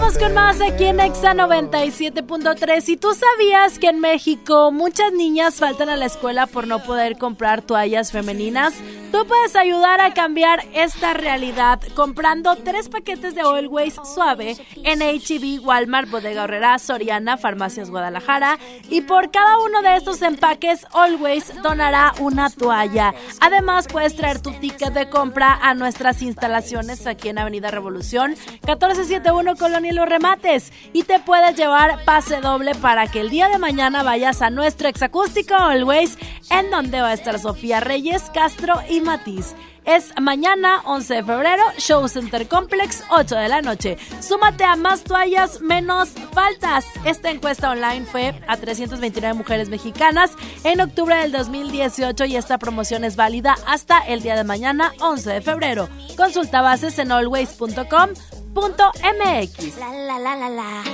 aquí 0.09 0.87
en 0.87 1.01
Exa 1.01 1.35
97.3. 1.35 2.89
¿Y 2.89 2.97
tú 2.97 3.09
sabías 3.13 3.79
que 3.79 3.89
en 3.89 4.01
México 4.01 4.73
muchas 4.73 5.13
niñas 5.13 5.57
faltan 5.57 5.91
a 5.91 5.97
la 5.97 6.07
escuela 6.07 6.47
por 6.47 6.67
no 6.67 6.83
poder 6.83 7.19
comprar 7.19 7.61
toallas 7.61 8.11
femeninas? 8.11 8.73
Tú 9.13 9.27
puedes 9.27 9.55
ayudar 9.57 10.01
a 10.01 10.13
cambiar 10.13 10.65
esta 10.75 11.15
realidad 11.15 11.81
comprando 11.95 12.57
tres 12.57 12.89
paquetes 12.89 13.35
de 13.35 13.41
Always 13.43 13.97
Suave 14.15 14.57
en 14.85 15.01
HB, 15.01 15.65
Walmart, 15.65 16.11
Bodega 16.11 16.45
Horrera, 16.45 16.79
Soriana, 16.79 17.37
Farmacias 17.37 17.91
Guadalajara. 17.91 18.59
Y 18.91 19.03
por 19.03 19.31
cada 19.31 19.59
uno 19.59 19.83
de 19.83 19.97
estos 19.97 20.21
empaques, 20.23 20.87
Always 20.93 21.53
donará 21.63 22.13
una 22.21 22.51
toalla. 22.51 23.15
Además, 23.41 23.89
puedes 23.89 24.17
traer 24.17 24.41
tu 24.41 24.53
ticket 24.53 24.93
de 24.93 25.09
compra 25.09 25.59
a 25.63 25.75
nuestras 25.75 26.23
instalaciones 26.23 27.07
aquí 27.07 27.29
en 27.29 27.39
Avenida 27.39 27.71
Revolución, 27.71 28.31
1471 28.67 29.57
Colonia 29.57 29.91
Remates. 30.05 30.73
Y 30.93 31.05
te 31.05 31.19
puedes 31.21 31.57
llevar 31.57 32.05
pase 32.05 32.41
doble 32.41 32.75
para 32.75 33.07
que 33.07 33.21
el 33.21 33.31
día 33.31 33.49
de 33.49 33.59
mañana 33.59 34.03
vayas 34.03 34.43
a 34.43 34.51
nuestro 34.51 34.89
exacústico 34.89 35.55
Always, 35.55 36.19
en 36.51 36.71
donde 36.71 37.01
va 37.01 37.09
a 37.09 37.15
estar 37.15 37.39
Sofía 37.39 37.81
Reyes, 37.81 38.31
Castro 38.33 38.81
y 38.89 39.01
Matiz. 39.01 39.55
Es 39.85 40.13
mañana 40.21 40.83
11 40.85 41.15
de 41.15 41.25
febrero, 41.25 41.63
Show 41.79 42.09
Center 42.09 42.47
Complex, 42.47 43.03
8 43.11 43.37
de 43.37 43.49
la 43.49 43.63
noche. 43.63 43.97
Súmate 44.21 44.65
a 44.65 44.77
más 44.77 45.03
toallas, 45.05 45.61
menos 45.61 46.11
faltas. 46.33 46.85
Esta 47.05 47.31
encuesta 47.31 47.71
online 47.71 48.05
fue 48.05 48.35
a 48.47 48.57
329 48.57 49.35
mujeres 49.35 49.69
mexicanas 49.69 50.33
en 50.65 50.81
octubre 50.81 51.17
del 51.17 51.33
2018 51.33 52.25
y 52.27 52.37
esta 52.37 52.59
promoción 52.59 53.05
es 53.05 53.17
válida 53.17 53.57
hasta 53.67 53.99
el 54.01 54.23
día 54.23 54.37
de 54.37 54.45
mañana, 54.45 54.93
11 55.01 55.31
de 55.31 55.41
febrero. 55.41 55.89
Consulta 56.17 56.61
bases 56.63 56.99
en 56.99 57.13
always.com.mx. 57.13 59.79
La 59.79 59.93
la 59.93 60.19
la 60.19 60.37
la 60.37 60.49
la. 60.51 60.85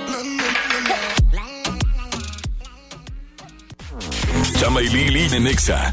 Chama 4.59 4.83
y 4.83 4.89
Lili 4.89 5.35
en 5.35 5.45
Nexa. 5.45 5.93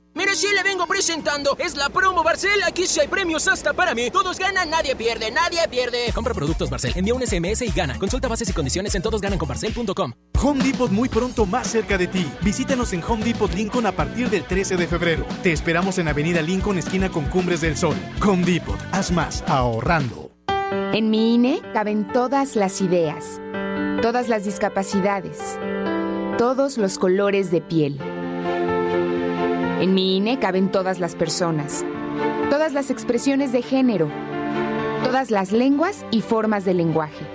Mire, 0.13 0.35
si 0.35 0.47
le 0.53 0.61
vengo 0.63 0.85
presentando, 0.87 1.55
es 1.57 1.77
la 1.77 1.89
promo 1.89 2.21
Barcel. 2.21 2.61
Aquí 2.67 2.85
sí 2.85 2.99
hay 2.99 3.07
premios 3.07 3.47
hasta 3.47 3.73
para 3.73 3.95
mí. 3.95 4.11
Todos 4.11 4.37
ganan, 4.37 4.69
nadie 4.69 4.95
pierde, 4.95 5.31
nadie 5.31 5.59
pierde. 5.69 6.11
Compra 6.13 6.33
productos 6.33 6.69
Barcel, 6.69 6.91
envía 6.95 7.13
un 7.13 7.25
SMS 7.25 7.61
y 7.61 7.71
gana. 7.71 7.97
Consulta 7.97 8.27
bases 8.27 8.49
y 8.49 8.53
condiciones 8.53 8.93
en 8.95 9.01
todosgananconbarcel.com. 9.03 10.13
Home 10.43 10.63
Depot 10.63 10.91
muy 10.91 11.07
pronto 11.07 11.45
más 11.45 11.67
cerca 11.67 11.97
de 11.97 12.07
ti. 12.07 12.29
Visítanos 12.41 12.91
en 12.91 13.03
Home 13.03 13.23
Depot 13.23 13.53
Lincoln 13.53 13.85
a 13.85 13.93
partir 13.93 14.29
del 14.29 14.43
13 14.43 14.75
de 14.75 14.87
febrero. 14.87 15.25
Te 15.43 15.53
esperamos 15.53 15.97
en 15.97 16.09
Avenida 16.09 16.41
Lincoln, 16.41 16.77
esquina 16.77 17.09
con 17.09 17.25
Cumbres 17.25 17.61
del 17.61 17.77
Sol. 17.77 17.95
Home 18.25 18.43
Depot, 18.43 18.79
haz 18.91 19.11
más 19.11 19.43
ahorrando. 19.47 20.31
En 20.93 21.09
mi 21.09 21.35
INE 21.35 21.61
caben 21.73 22.11
todas 22.11 22.57
las 22.57 22.81
ideas, 22.81 23.39
todas 24.01 24.27
las 24.27 24.43
discapacidades, 24.43 25.37
todos 26.37 26.77
los 26.77 26.97
colores 26.97 27.49
de 27.49 27.61
piel. 27.61 28.10
En 29.81 29.95
mi 29.95 30.15
INE 30.17 30.37
caben 30.37 30.71
todas 30.71 30.99
las 30.99 31.15
personas, 31.15 31.83
todas 32.51 32.71
las 32.71 32.91
expresiones 32.91 33.51
de 33.51 33.63
género, 33.63 34.11
todas 35.03 35.31
las 35.31 35.51
lenguas 35.51 36.05
y 36.11 36.21
formas 36.21 36.65
de 36.65 36.75
lenguaje. 36.75 37.25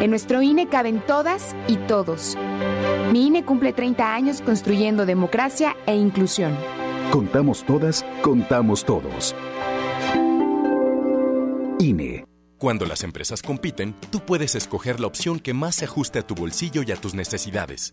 En 0.00 0.10
nuestro 0.10 0.42
INE 0.42 0.68
caben 0.68 1.02
todas 1.04 1.56
y 1.66 1.74
todos. 1.76 2.38
Mi 3.12 3.26
INE 3.26 3.44
cumple 3.44 3.72
30 3.72 4.14
años 4.14 4.42
construyendo 4.42 5.06
democracia 5.06 5.76
e 5.86 5.96
inclusión. 5.96 6.56
Contamos 7.10 7.64
todas, 7.64 8.06
contamos 8.22 8.84
todos. 8.84 9.34
INE. 11.80 12.26
Cuando 12.58 12.86
las 12.86 13.02
empresas 13.02 13.42
compiten, 13.42 13.96
tú 14.10 14.20
puedes 14.20 14.54
escoger 14.54 15.00
la 15.00 15.08
opción 15.08 15.40
que 15.40 15.52
más 15.52 15.74
se 15.74 15.86
ajuste 15.86 16.20
a 16.20 16.22
tu 16.22 16.36
bolsillo 16.36 16.84
y 16.86 16.92
a 16.92 16.96
tus 16.96 17.14
necesidades. 17.14 17.92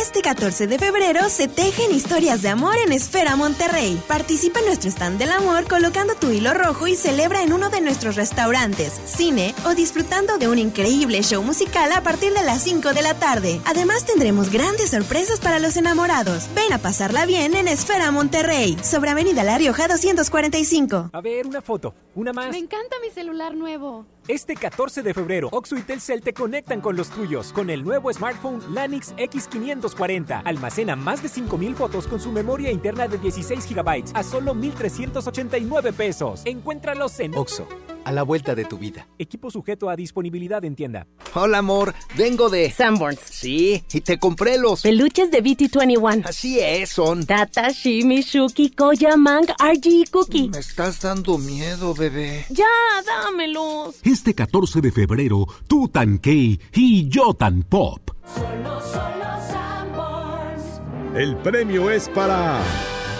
Este 0.00 0.22
14 0.22 0.68
de 0.68 0.78
febrero 0.78 1.28
se 1.28 1.48
tejen 1.48 1.92
historias 1.92 2.40
de 2.40 2.50
amor 2.50 2.76
en 2.86 2.92
Esfera 2.92 3.34
Monterrey. 3.34 4.00
Participa 4.06 4.60
en 4.60 4.66
nuestro 4.66 4.88
stand 4.90 5.18
del 5.18 5.32
amor 5.32 5.66
colocando 5.66 6.14
tu 6.14 6.30
hilo 6.30 6.54
rojo 6.54 6.86
y 6.86 6.94
celebra 6.94 7.42
en 7.42 7.52
uno 7.52 7.68
de 7.68 7.80
nuestros 7.80 8.14
restaurantes, 8.14 8.92
cine 9.06 9.56
o 9.64 9.74
disfrutando 9.74 10.38
de 10.38 10.46
un 10.46 10.58
increíble 10.58 11.22
show 11.24 11.42
musical 11.42 11.90
a 11.90 12.04
partir 12.04 12.32
de 12.32 12.44
las 12.44 12.62
5 12.62 12.94
de 12.94 13.02
la 13.02 13.14
tarde. 13.14 13.60
Además 13.64 14.06
tendremos 14.06 14.52
grandes 14.52 14.90
sorpresas 14.90 15.40
para 15.40 15.58
los 15.58 15.76
enamorados. 15.76 16.48
Ven 16.54 16.72
a 16.72 16.78
pasarla 16.78 17.26
bien 17.26 17.56
en 17.56 17.66
Esfera 17.66 18.12
Monterrey, 18.12 18.76
sobre 18.80 19.10
Avenida 19.10 19.42
La 19.42 19.58
Rioja 19.58 19.88
245. 19.88 21.10
A 21.12 21.20
ver, 21.20 21.44
una 21.44 21.60
foto, 21.60 21.92
una 22.14 22.32
más. 22.32 22.50
Me 22.50 22.58
encanta 22.58 22.96
mi 23.02 23.10
celular 23.10 23.56
nuevo. 23.56 24.06
Este 24.28 24.56
14 24.56 25.02
de 25.02 25.14
febrero, 25.14 25.48
Oxo 25.52 25.74
y 25.74 25.80
Telcel 25.80 26.20
te 26.20 26.34
conectan 26.34 26.82
con 26.82 26.96
los 26.96 27.08
tuyos 27.08 27.50
con 27.50 27.70
el 27.70 27.82
nuevo 27.82 28.12
smartphone 28.12 28.60
Lanix 28.74 29.14
X540. 29.16 30.42
Almacena 30.44 30.96
más 30.96 31.22
de 31.22 31.30
5000 31.30 31.74
fotos 31.74 32.06
con 32.06 32.20
su 32.20 32.30
memoria 32.30 32.70
interna 32.70 33.08
de 33.08 33.16
16 33.16 33.66
GB 33.66 34.04
a 34.12 34.22
solo 34.22 34.52
1389 34.52 35.94
pesos. 35.94 36.42
Encuéntralos 36.44 37.18
en 37.20 37.34
Oxo, 37.38 37.66
a 38.08 38.12
la 38.12 38.22
vuelta 38.22 38.54
de 38.54 38.64
tu 38.64 38.78
vida. 38.78 39.06
Equipo 39.18 39.50
sujeto 39.50 39.90
a 39.90 39.96
disponibilidad 39.96 40.64
en 40.64 40.74
tienda. 40.74 41.06
Hola, 41.34 41.58
amor. 41.58 41.94
Vengo 42.16 42.48
de 42.48 42.70
Sanborns. 42.70 43.20
Sí, 43.20 43.84
y 43.92 44.00
te 44.00 44.18
compré 44.18 44.56
los 44.56 44.80
peluches 44.80 45.30
de 45.30 45.44
BT21. 45.44 46.24
Así 46.24 46.58
es, 46.58 46.88
son 46.88 47.26
Tata, 47.26 47.68
Shimi, 47.68 48.22
Shuki, 48.22 48.70
Koya, 48.70 49.18
Mang, 49.18 49.44
RG, 49.44 50.10
Cookie. 50.10 50.48
Me 50.48 50.60
estás 50.60 51.02
dando 51.02 51.36
miedo, 51.36 51.92
bebé. 51.92 52.46
Ya, 52.48 52.64
dámelos. 53.04 53.96
Este 54.02 54.34
14 54.34 54.80
de 54.80 54.90
febrero, 54.90 55.46
tú 55.66 55.88
tan 55.88 56.18
Key 56.18 56.58
y 56.72 57.10
yo 57.10 57.34
tan 57.34 57.62
Pop. 57.62 58.10
Solo, 58.34 58.80
solo 58.80 59.26
Sanborns. 59.52 60.80
El 61.14 61.36
premio 61.36 61.90
es 61.90 62.08
para 62.08 62.62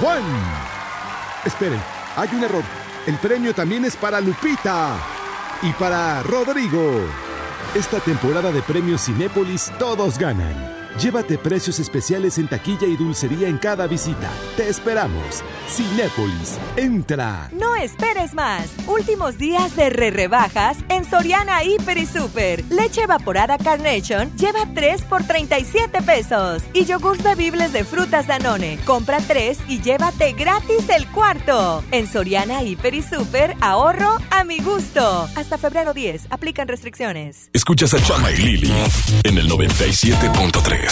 Juan. 0.01 0.23
Esperen, 1.45 1.81
hay 2.17 2.29
un 2.33 2.45
error. 2.45 2.88
El 3.09 3.17
premio 3.17 3.55
también 3.55 3.87
es 3.87 3.97
para 3.97 4.21
Lupita 4.21 4.95
y 5.63 5.73
para 5.73 6.23
Rodrigo. 6.25 7.01
Esta 7.75 8.01
temporada 8.01 8.53
de 8.53 8.61
premios 8.61 9.07
Cinépolis 9.07 9.73
todos 9.79 10.19
ganan. 10.19 10.78
Llévate 11.01 11.39
precios 11.39 11.79
especiales 11.79 12.39
en 12.39 12.49
taquilla 12.49 12.89
y 12.89 12.97
dulcería 12.97 13.47
en 13.47 13.59
cada 13.59 13.87
visita. 13.87 14.29
Te 14.57 14.69
esperamos. 14.69 15.45
Cinépolis, 15.69 16.59
entra. 16.77 17.49
No 17.53 17.77
esperes 17.77 18.35
más. 18.35 18.67
Últimos 18.89 19.39
días 19.39 19.77
de 19.77 19.91
re 19.91 20.11
rebajas 20.11 20.77
en 20.89 21.09
Soriana 21.09 21.63
Hiper 21.63 21.99
y 21.99 22.07
Super. 22.07 22.65
Leche 22.69 23.03
evaporada 23.03 23.59
Carnation 23.59 24.35
lleva 24.37 24.67
3 24.75 25.03
por 25.03 25.23
37 25.23 26.03
pesos. 26.03 26.65
Y 26.73 26.85
yogurts 26.85 27.23
bebibles 27.23 27.73
de 27.73 27.85
frutas 27.85 28.27
Danone. 28.27 28.81
Compra 28.85 29.19
3 29.21 29.57
y 29.69 29.81
llévate 29.81 30.33
gratis 30.33 30.89
el 30.89 31.07
cuarto. 31.13 31.85
En 31.93 32.09
Soriana 32.09 32.65
Hiper 32.65 32.95
y 32.95 33.03
Super, 33.03 33.55
ahorro 33.61 34.17
a 34.31 34.43
mi 34.43 34.59
gusto. 34.59 35.29
Hasta 35.37 35.59
febrero 35.59 35.95
10. 35.95 36.27
Aplican 36.31 36.67
restricciones. 36.67 37.51
Escuchas 37.53 37.95
a 37.95 38.03
Chama 38.03 38.33
y 38.33 38.39
Lili 38.39 38.73
en 39.23 39.39
el 39.39 39.49
97.3. 39.49 40.88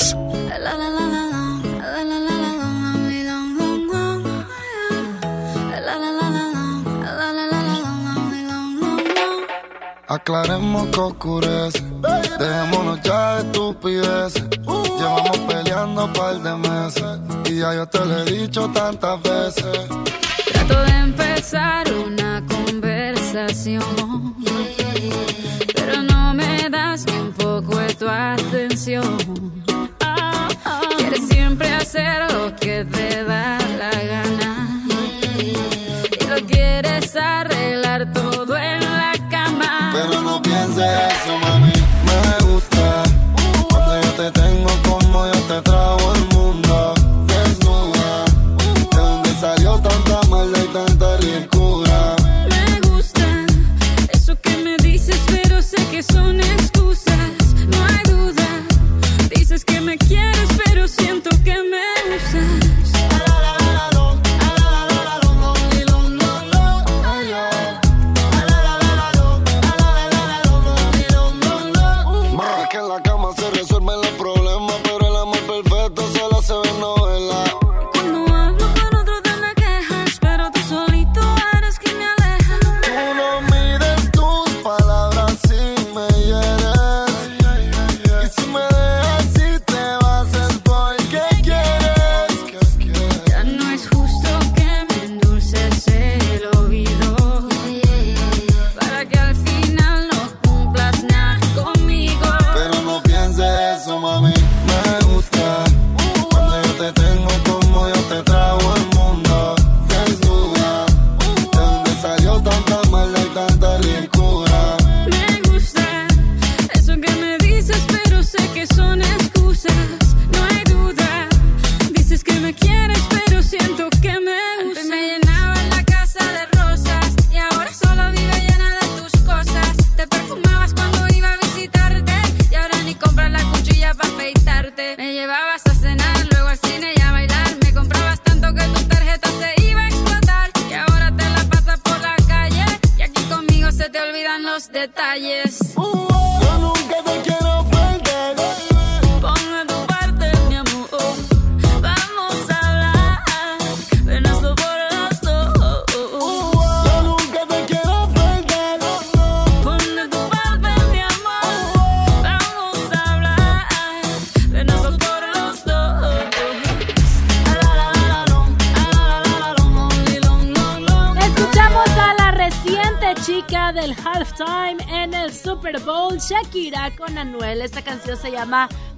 Aclaremos 10.09 10.87
que 10.89 11.01
oscurece, 11.01 11.85
dejémonos 12.39 13.01
ya 13.03 13.37
de 13.37 13.43
estupideces. 13.43 14.45
Llevamos 14.99 15.39
peleando 15.47 16.05
un 16.07 16.13
par 16.13 16.43
de 16.43 16.57
meses 16.57 17.21
y 17.45 17.59
ya 17.59 17.75
yo 17.75 17.87
te 17.87 18.05
lo 18.05 18.19
he 18.19 18.25
dicho 18.25 18.69
tantas 18.71 19.23
veces. 19.23 19.89
Trato 20.53 20.83
de 20.85 20.93
empezar 20.93 21.93
una 21.93 22.43
conversación, 22.47 24.35
pero 25.75 26.03
no 26.03 26.35
me 26.35 26.71
das 26.71 27.05
ni 27.07 27.19
un 27.19 27.33
poco 27.33 27.77
de 27.79 27.95
tu 27.95 28.09
atención. 28.09 29.19
Quieres 30.97 31.29
siempre 31.29 31.73
hacer 31.73 32.33
lo 32.33 32.55
que 32.57 32.85
te 32.85 33.25
da 33.25 33.59
la 33.79 33.91
gana 33.91 34.85
y 35.41 36.27
lo 36.27 36.47
quieres 36.47 37.15
arreglar 37.17 38.13
todo 38.13 38.57
en 38.57 38.81
la 38.81 39.13
cama. 39.31 39.93
Pero 39.93 40.23
no 40.23 40.43
pienses 40.43 40.85
eso, 40.85 41.39
mami. 41.39 41.73
Me 42.09 42.53
gusta 42.53 43.03
cuando 43.71 44.01
yo 44.01 44.11
te 44.13 44.31
tengo 44.33 44.71
como 44.89 45.27
yo 45.27 45.41
te 45.49 45.63
trago 45.63 46.15
el 46.15 46.36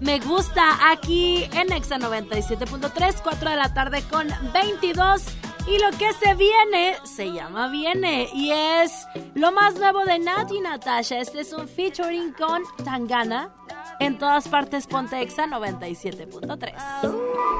Me 0.00 0.20
Gusta 0.20 0.90
aquí 0.90 1.48
en 1.52 1.72
Exa 1.72 1.98
97.3, 1.98 3.22
4 3.22 3.50
de 3.50 3.56
la 3.56 3.72
tarde 3.72 4.02
con 4.10 4.28
22. 4.52 5.22
Y 5.66 5.78
lo 5.78 5.90
que 5.98 6.12
se 6.14 6.34
viene 6.34 6.96
se 7.04 7.32
llama 7.32 7.68
Viene 7.68 8.28
y 8.32 8.50
es 8.52 9.06
lo 9.34 9.52
más 9.52 9.74
nuevo 9.74 10.04
de 10.04 10.18
Nat 10.18 10.50
y 10.52 10.60
Natasha. 10.60 11.18
Este 11.18 11.40
es 11.40 11.52
un 11.52 11.68
featuring 11.68 12.32
con 12.32 12.62
Tangana. 12.84 13.50
En 14.00 14.18
todas 14.18 14.48
partes 14.48 14.86
ponte 14.86 15.20
Exa 15.20 15.46
97.3. 15.46 16.72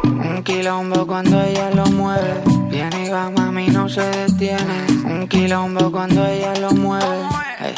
Un 0.05 0.43
quilombo 0.43 1.07
cuando 1.07 1.43
ella 1.43 1.71
lo 1.71 1.87
mueve. 1.87 2.43
Viene 2.71 3.07
y 3.07 3.11
va, 3.11 3.31
mami, 3.31 3.69
no 3.69 3.89
se 3.89 4.03
detiene. 4.03 4.87
Un 5.05 5.27
quilombo 5.29 5.91
cuando 5.91 6.27
ella 6.27 6.55
lo 6.57 6.71
mueve. 6.73 7.29
Ey. 7.61 7.75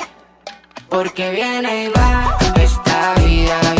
Porque 0.89 1.31
viene 1.31 1.85
y 1.85 1.89
va, 1.89 2.37
esta 2.57 3.15
vida 3.15 3.80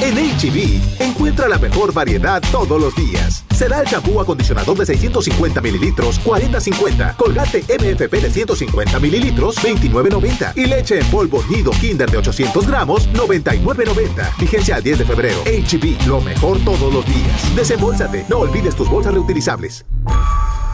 En 0.00 0.16
HB, 0.16 1.00
encuentra 1.00 1.48
la 1.48 1.58
mejor 1.58 1.92
variedad 1.92 2.42
todos 2.50 2.80
los 2.80 2.94
días. 2.96 3.44
Será 3.54 3.80
el 3.80 3.86
shampoo 3.86 4.20
acondicionador 4.20 4.76
de 4.78 4.86
650 4.86 5.60
mililitros, 5.60 6.20
40-50. 6.24 7.16
Colgate 7.16 7.62
MFP 7.62 8.12
de 8.12 8.30
150 8.30 8.98
mililitros, 8.98 9.56
29.90. 9.58 10.52
Y 10.56 10.66
leche 10.66 10.98
en 10.98 11.06
polvo 11.06 11.44
nido 11.48 11.70
Kinder 11.72 12.10
de 12.10 12.18
800 12.18 12.66
gramos, 12.66 13.08
99.90. 13.12 14.38
Vigencia 14.38 14.76
al 14.76 14.82
10 14.82 14.98
de 14.98 15.04
febrero. 15.04 15.42
HB, 15.44 16.06
lo 16.06 16.20
mejor 16.20 16.58
todos 16.64 16.92
los 16.92 17.06
días. 17.06 17.56
Desembolsate, 17.56 18.26
no 18.28 18.38
olvides 18.38 18.74
tus 18.74 18.88
bolsas 18.88 19.14
reutilizables. 19.14 19.84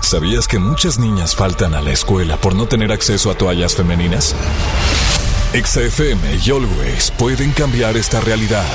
¿Sabías 0.01 0.49
que 0.49 0.59
muchas 0.59 0.99
niñas 0.99 1.37
faltan 1.37 1.75
a 1.75 1.83
la 1.83 1.93
escuela 1.93 2.39
por 2.39 2.55
no 2.55 2.67
tener 2.67 2.93
acceso 2.93 3.31
a 3.31 3.35
toallas 3.35 3.75
femeninas? 3.75 4.35
XFM 5.53 6.41
y 6.45 6.51
Always 6.51 7.11
pueden 7.13 7.53
cambiar 7.53 7.97
esta 7.97 8.21
realidad. 8.21 8.67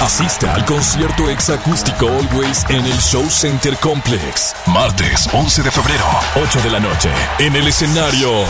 Asiste 0.00 0.48
al 0.48 0.64
concierto 0.64 1.28
exacústico 1.28 2.08
Always 2.08 2.64
en 2.68 2.86
el 2.86 2.96
Show 3.00 3.28
Center 3.28 3.76
Complex. 3.78 4.54
Martes 4.66 5.28
11 5.32 5.62
de 5.64 5.70
febrero, 5.70 6.04
8 6.36 6.60
de 6.62 6.70
la 6.70 6.78
noche. 6.80 7.10
En 7.40 7.56
el 7.56 7.66
escenario, 7.66 8.44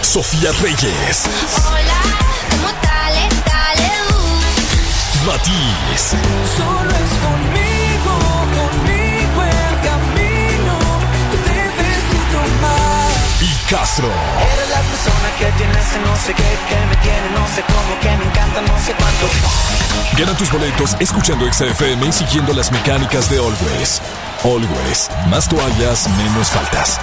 Sofía 0.00 0.50
Reyes, 0.62 1.24
Hola, 1.66 2.00
¿cómo 2.50 2.68
tal? 2.80 3.14
Dale, 3.44 3.92
Matiz, 5.26 6.16
Solo 6.56 6.90
es 6.90 7.12
conmigo, 7.20 8.18
conmigo 8.56 9.42
el 9.44 9.80
camino 9.86 10.78
debes 11.44 12.02
tomar. 12.32 13.10
y 13.42 13.70
Castro. 13.70 14.10
Persona 14.90 15.28
que 15.38 15.46
tiene 15.58 15.72
ese 15.72 15.98
no 16.00 16.16
sé 16.16 16.34
qué, 16.34 16.42
que 16.68 16.86
me 16.86 16.96
tiene 16.96 17.30
no 17.34 17.46
sé 17.54 17.62
cómo, 17.66 18.00
que 18.00 18.08
me 18.16 18.24
encanta 18.30 18.60
no 18.62 18.78
sé 18.78 18.92
cuánto. 18.94 19.26
Gana 20.18 20.36
tus 20.36 20.52
boletos 20.52 20.96
escuchando 21.00 21.50
XFM 21.50 22.06
y 22.06 22.12
siguiendo 22.12 22.52
las 22.52 22.70
mecánicas 22.70 23.30
de 23.30 23.38
Always. 23.38 24.02
Always, 24.44 25.10
más 25.28 25.48
toallas, 25.48 26.08
menos 26.18 26.48
faltas. 26.50 27.00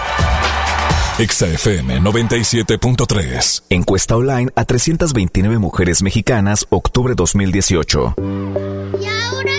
XFM 1.20 2.00
97.3. 2.00 3.64
Encuesta 3.70 4.16
online 4.16 4.52
a 4.56 4.64
329 4.64 5.60
mujeres 5.60 6.02
mexicanas, 6.02 6.66
octubre 6.70 7.14
2018. 7.14 8.16
¿Y 8.18 9.06
ahora 9.06 9.59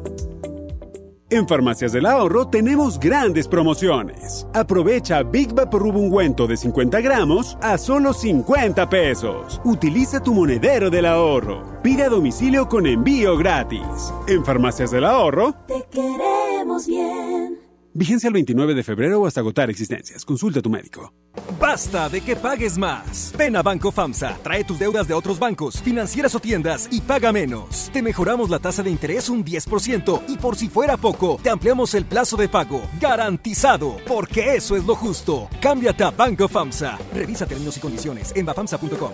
En 1.31 1.47
Farmacias 1.47 1.93
del 1.93 2.07
Ahorro 2.07 2.49
tenemos 2.49 2.99
grandes 2.99 3.47
promociones. 3.47 4.45
Aprovecha 4.53 5.23
Big 5.23 5.53
Vaporub 5.53 5.95
ungüento 5.95 6.45
de 6.45 6.57
50 6.57 6.99
gramos 6.99 7.57
a 7.61 7.77
solo 7.77 8.11
50 8.13 8.89
pesos. 8.89 9.61
Utiliza 9.63 10.21
tu 10.21 10.33
monedero 10.33 10.89
del 10.89 11.05
ahorro. 11.05 11.63
Pide 11.81 12.03
a 12.03 12.09
domicilio 12.09 12.67
con 12.67 12.85
envío 12.85 13.37
gratis. 13.37 14.13
En 14.27 14.43
Farmacias 14.43 14.91
del 14.91 15.05
Ahorro, 15.05 15.55
Te 15.67 15.85
queremos 15.89 16.85
bien. 16.85 17.60
Vigencia 17.93 18.27
el 18.27 18.33
29 18.33 18.73
de 18.73 18.83
febrero 18.83 19.21
o 19.21 19.27
hasta 19.27 19.39
agotar 19.41 19.69
existencias. 19.69 20.25
Consulta 20.25 20.59
a 20.59 20.61
tu 20.61 20.69
médico. 20.69 21.13
Basta 21.59 22.09
de 22.09 22.21
que 22.21 22.35
pagues 22.35 22.77
más. 22.77 23.33
Ven 23.37 23.55
a 23.55 23.61
Banco 23.61 23.91
FAMSA, 23.91 24.37
trae 24.43 24.63
tus 24.63 24.79
deudas 24.79 25.07
de 25.07 25.13
otros 25.13 25.39
bancos, 25.39 25.81
financieras 25.81 26.35
o 26.35 26.39
tiendas 26.39 26.87
y 26.91 27.01
paga 27.01 27.31
menos. 27.31 27.89
Te 27.93 28.01
mejoramos 28.01 28.49
la 28.49 28.59
tasa 28.59 28.83
de 28.83 28.89
interés 28.89 29.29
un 29.29 29.45
10% 29.45 30.23
y 30.27 30.37
por 30.37 30.55
si 30.55 30.69
fuera 30.69 30.97
poco, 30.97 31.39
te 31.41 31.49
ampliamos 31.49 31.93
el 31.93 32.05
plazo 32.05 32.37
de 32.37 32.49
pago. 32.49 32.81
Garantizado, 32.99 33.97
porque 34.07 34.55
eso 34.55 34.75
es 34.75 34.85
lo 34.85 34.95
justo. 34.95 35.49
Cámbiate 35.61 36.03
a 36.03 36.11
Banco 36.11 36.47
FAMSA. 36.47 36.97
Revisa 37.13 37.45
términos 37.45 37.77
y 37.77 37.79
condiciones 37.79 38.33
en 38.35 38.45
bafamsa.com. 38.45 39.11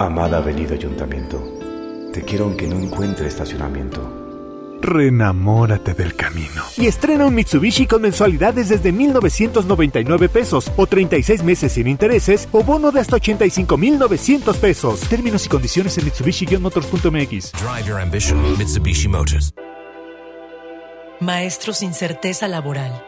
Amada 0.00 0.38
Avenida 0.38 0.74
Ayuntamiento, 0.74 2.10
te 2.12 2.22
quiero 2.22 2.46
aunque 2.46 2.66
no 2.66 2.78
encuentre 2.78 3.28
estacionamiento. 3.28 4.23
Renamórate 4.84 5.94
del 5.94 6.14
camino. 6.14 6.62
Y 6.76 6.86
estrena 6.86 7.24
un 7.24 7.34
Mitsubishi 7.34 7.86
con 7.86 8.02
mensualidades 8.02 8.68
desde 8.68 8.92
1,999 8.92 10.28
pesos 10.28 10.70
o 10.76 10.86
36 10.86 11.42
meses 11.42 11.72
sin 11.72 11.86
intereses 11.86 12.48
o 12.52 12.62
bono 12.62 12.92
de 12.92 13.00
hasta 13.00 13.16
85,900 13.16 14.56
pesos. 14.58 15.00
Términos 15.08 15.46
y 15.46 15.48
condiciones 15.48 15.96
en 15.96 16.04
Mitsubishi-motors.mx. 16.04 17.52
Drive 17.52 17.86
your 17.86 17.98
ambition, 17.98 18.58
Mitsubishi 18.58 19.08
Motors. 19.08 19.54
Maestros 21.20 21.78
sin 21.78 21.94
certeza 21.94 22.48
laboral. 22.48 23.02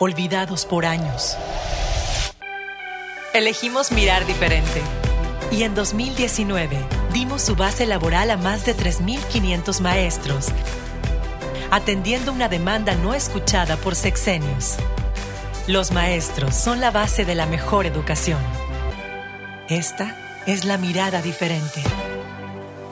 Olvidados 0.00 0.66
por 0.66 0.84
años. 0.84 1.36
Elegimos 3.34 3.92
mirar 3.92 4.26
diferente. 4.26 4.82
Y 5.50 5.62
en 5.62 5.74
2019 5.74 6.78
dimos 7.12 7.42
su 7.42 7.56
base 7.56 7.86
laboral 7.86 8.30
a 8.30 8.36
más 8.36 8.66
de 8.66 8.76
3.500 8.76 9.80
maestros, 9.80 10.48
atendiendo 11.70 12.32
una 12.32 12.48
demanda 12.48 12.94
no 12.94 13.14
escuchada 13.14 13.76
por 13.76 13.94
sexenios. 13.94 14.76
Los 15.66 15.90
maestros 15.92 16.54
son 16.54 16.80
la 16.80 16.90
base 16.90 17.24
de 17.24 17.34
la 17.34 17.46
mejor 17.46 17.86
educación. 17.86 18.40
Esta 19.68 20.16
es 20.46 20.64
la 20.64 20.76
mirada 20.76 21.22
diferente. 21.22 21.82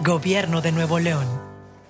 Gobierno 0.03 0.61
de 0.63 0.73
Nuevo 0.73 0.99
León. 0.99 1.27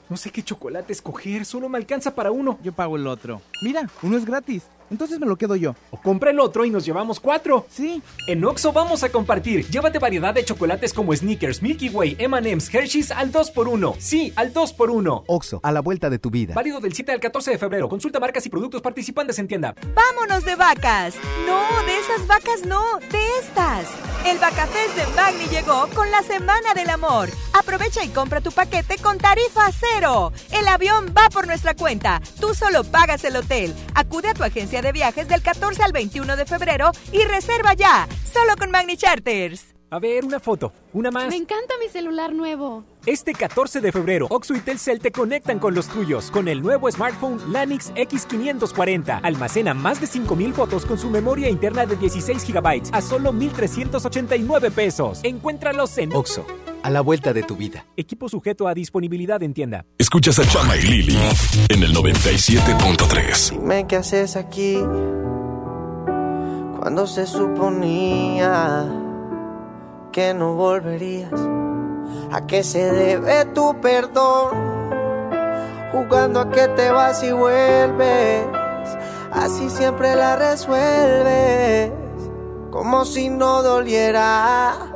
No 0.08 0.16
sé 0.16 0.30
qué 0.30 0.42
chocolate 0.42 0.92
escoger, 0.92 1.44
solo 1.44 1.68
me 1.68 1.78
alcanza 1.78 2.14
para 2.14 2.30
uno. 2.30 2.58
Yo 2.62 2.72
pago 2.72 2.96
el 2.96 3.06
otro. 3.06 3.40
Mira, 3.62 3.88
uno 4.02 4.16
es 4.16 4.24
gratis. 4.24 4.64
Entonces 4.90 5.18
me 5.18 5.26
lo 5.26 5.36
quedo 5.36 5.56
yo. 5.56 5.74
O 5.90 6.00
compra 6.00 6.30
el 6.30 6.40
otro 6.40 6.64
y 6.64 6.70
nos 6.70 6.84
llevamos 6.84 7.20
cuatro. 7.20 7.66
Sí. 7.70 8.02
En 8.26 8.44
Oxo 8.44 8.72
vamos 8.72 9.02
a 9.02 9.08
compartir. 9.08 9.66
Llévate 9.68 9.98
variedad 9.98 10.34
de 10.34 10.44
chocolates 10.44 10.92
como 10.92 11.14
Snickers, 11.14 11.62
Milky 11.62 11.88
Way, 11.88 12.16
M&M's, 12.18 12.72
Hershey's 12.72 13.10
al 13.10 13.32
2x1. 13.32 13.96
Sí, 13.98 14.32
al 14.36 14.52
2x1. 14.52 15.24
Oxo, 15.26 15.60
a 15.62 15.72
la 15.72 15.80
vuelta 15.80 16.10
de 16.10 16.18
tu 16.18 16.30
vida. 16.30 16.54
Válido 16.54 16.80
del 16.80 16.92
7 16.92 17.12
al 17.12 17.20
14 17.20 17.52
de 17.52 17.58
febrero. 17.58 17.88
Consulta 17.88 18.20
marcas 18.20 18.46
y 18.46 18.50
productos 18.50 18.82
participantes 18.82 19.38
en 19.38 19.48
tienda. 19.48 19.74
¡Vámonos 19.94 20.44
de 20.44 20.56
vacas! 20.56 21.14
No, 21.46 21.82
de 21.84 21.98
esas 21.98 22.26
vacas 22.26 22.64
no, 22.66 22.98
de 23.10 23.38
estas. 23.40 23.88
El 24.26 24.38
Vacafest 24.38 24.96
de 24.96 25.06
Magni 25.14 25.46
llegó 25.46 25.86
con 25.94 26.10
la 26.10 26.22
Semana 26.22 26.74
del 26.74 26.90
Amor. 26.90 27.28
Aprovecha 27.52 28.04
y 28.04 28.08
compra 28.08 28.40
tu 28.40 28.50
paquete 28.50 28.96
con 28.98 29.18
tarifa 29.18 29.70
cero. 29.72 30.32
El 30.50 30.66
avión 30.66 31.14
va 31.16 31.28
por 31.30 31.46
nuestra 31.46 31.74
cuenta. 31.74 32.20
Tú 32.40 32.54
solo 32.54 32.82
pagas 32.82 33.22
el 33.24 33.36
hotel. 33.36 33.72
Acude 33.94 34.28
a 34.28 34.34
tu 34.34 34.42
agencia 34.42 34.75
de 34.82 34.92
viajes 34.92 35.28
del 35.28 35.42
14 35.42 35.82
al 35.82 35.92
21 35.92 36.36
de 36.36 36.46
febrero 36.46 36.90
y 37.12 37.24
reserva 37.24 37.74
ya. 37.74 38.08
Solo 38.32 38.56
con 38.56 38.70
Magni 38.70 38.96
Charters. 38.96 39.76
A 39.88 40.00
ver, 40.00 40.24
una 40.24 40.40
foto. 40.40 40.72
Una 40.92 41.12
más. 41.12 41.28
Me 41.28 41.36
encanta 41.36 41.74
mi 41.78 41.88
celular 41.88 42.32
nuevo. 42.32 42.84
Este 43.06 43.32
14 43.32 43.80
de 43.80 43.92
febrero, 43.92 44.26
Oxo 44.30 44.52
y 44.54 44.60
Telcel 44.60 44.98
te 44.98 45.12
conectan 45.12 45.60
con 45.60 45.76
los 45.76 45.86
tuyos 45.86 46.32
con 46.32 46.48
el 46.48 46.60
nuevo 46.60 46.90
smartphone 46.90 47.40
Lanix 47.52 47.92
X540. 47.94 49.20
Almacena 49.22 49.74
más 49.74 50.00
de 50.00 50.08
5000 50.08 50.54
fotos 50.54 50.84
con 50.84 50.98
su 50.98 51.08
memoria 51.08 51.48
interna 51.48 51.86
de 51.86 51.94
16 51.94 52.52
GB 52.52 52.90
a 52.90 53.00
solo 53.00 53.32
1389 53.32 54.72
pesos. 54.72 55.20
Encuéntralos 55.22 55.96
en 55.98 56.12
Oxo, 56.16 56.44
a 56.86 56.90
la 56.90 57.00
vuelta 57.00 57.32
de 57.32 57.42
tu 57.42 57.56
vida. 57.56 57.84
Equipo 57.96 58.28
sujeto 58.28 58.68
a 58.68 58.74
disponibilidad 58.74 59.42
en 59.42 59.52
tienda. 59.54 59.84
Escuchas 59.98 60.38
a 60.38 60.46
Chama 60.46 60.76
y 60.76 60.82
Lili 60.82 61.18
en 61.68 61.82
el 61.82 61.92
97.3. 61.92 63.50
Dime 63.50 63.88
qué 63.88 63.96
haces 63.96 64.36
aquí 64.36 64.78
cuando 66.78 67.08
se 67.08 67.26
suponía 67.26 68.84
que 70.12 70.32
no 70.32 70.54
volverías. 70.54 71.32
¿A 72.30 72.46
qué 72.46 72.62
se 72.62 72.92
debe 72.92 73.46
tu 73.46 73.80
perdón? 73.80 74.50
Jugando 75.90 76.38
a 76.38 76.50
que 76.50 76.68
te 76.68 76.92
vas 76.92 77.20
y 77.24 77.32
vuelves. 77.32 78.46
Así 79.32 79.70
siempre 79.70 80.14
la 80.14 80.36
resuelves. 80.36 81.90
Como 82.70 83.04
si 83.04 83.28
no 83.28 83.64
doliera. 83.64 84.95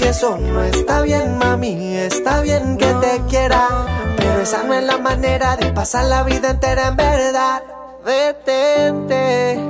Y 0.00 0.04
eso 0.04 0.36
no 0.36 0.62
está 0.62 1.02
bien, 1.02 1.38
mami. 1.38 1.96
Está 1.96 2.40
bien 2.40 2.76
que 2.76 2.92
te 2.94 3.22
quiera, 3.28 3.68
pero 4.16 4.40
esa 4.40 4.62
no 4.64 4.74
es 4.74 4.84
la 4.84 4.98
manera 4.98 5.56
de 5.56 5.72
pasar 5.72 6.06
la 6.06 6.22
vida 6.22 6.50
entera 6.50 6.88
en 6.88 6.96
verdad. 6.96 7.62
Detente. 8.04 9.60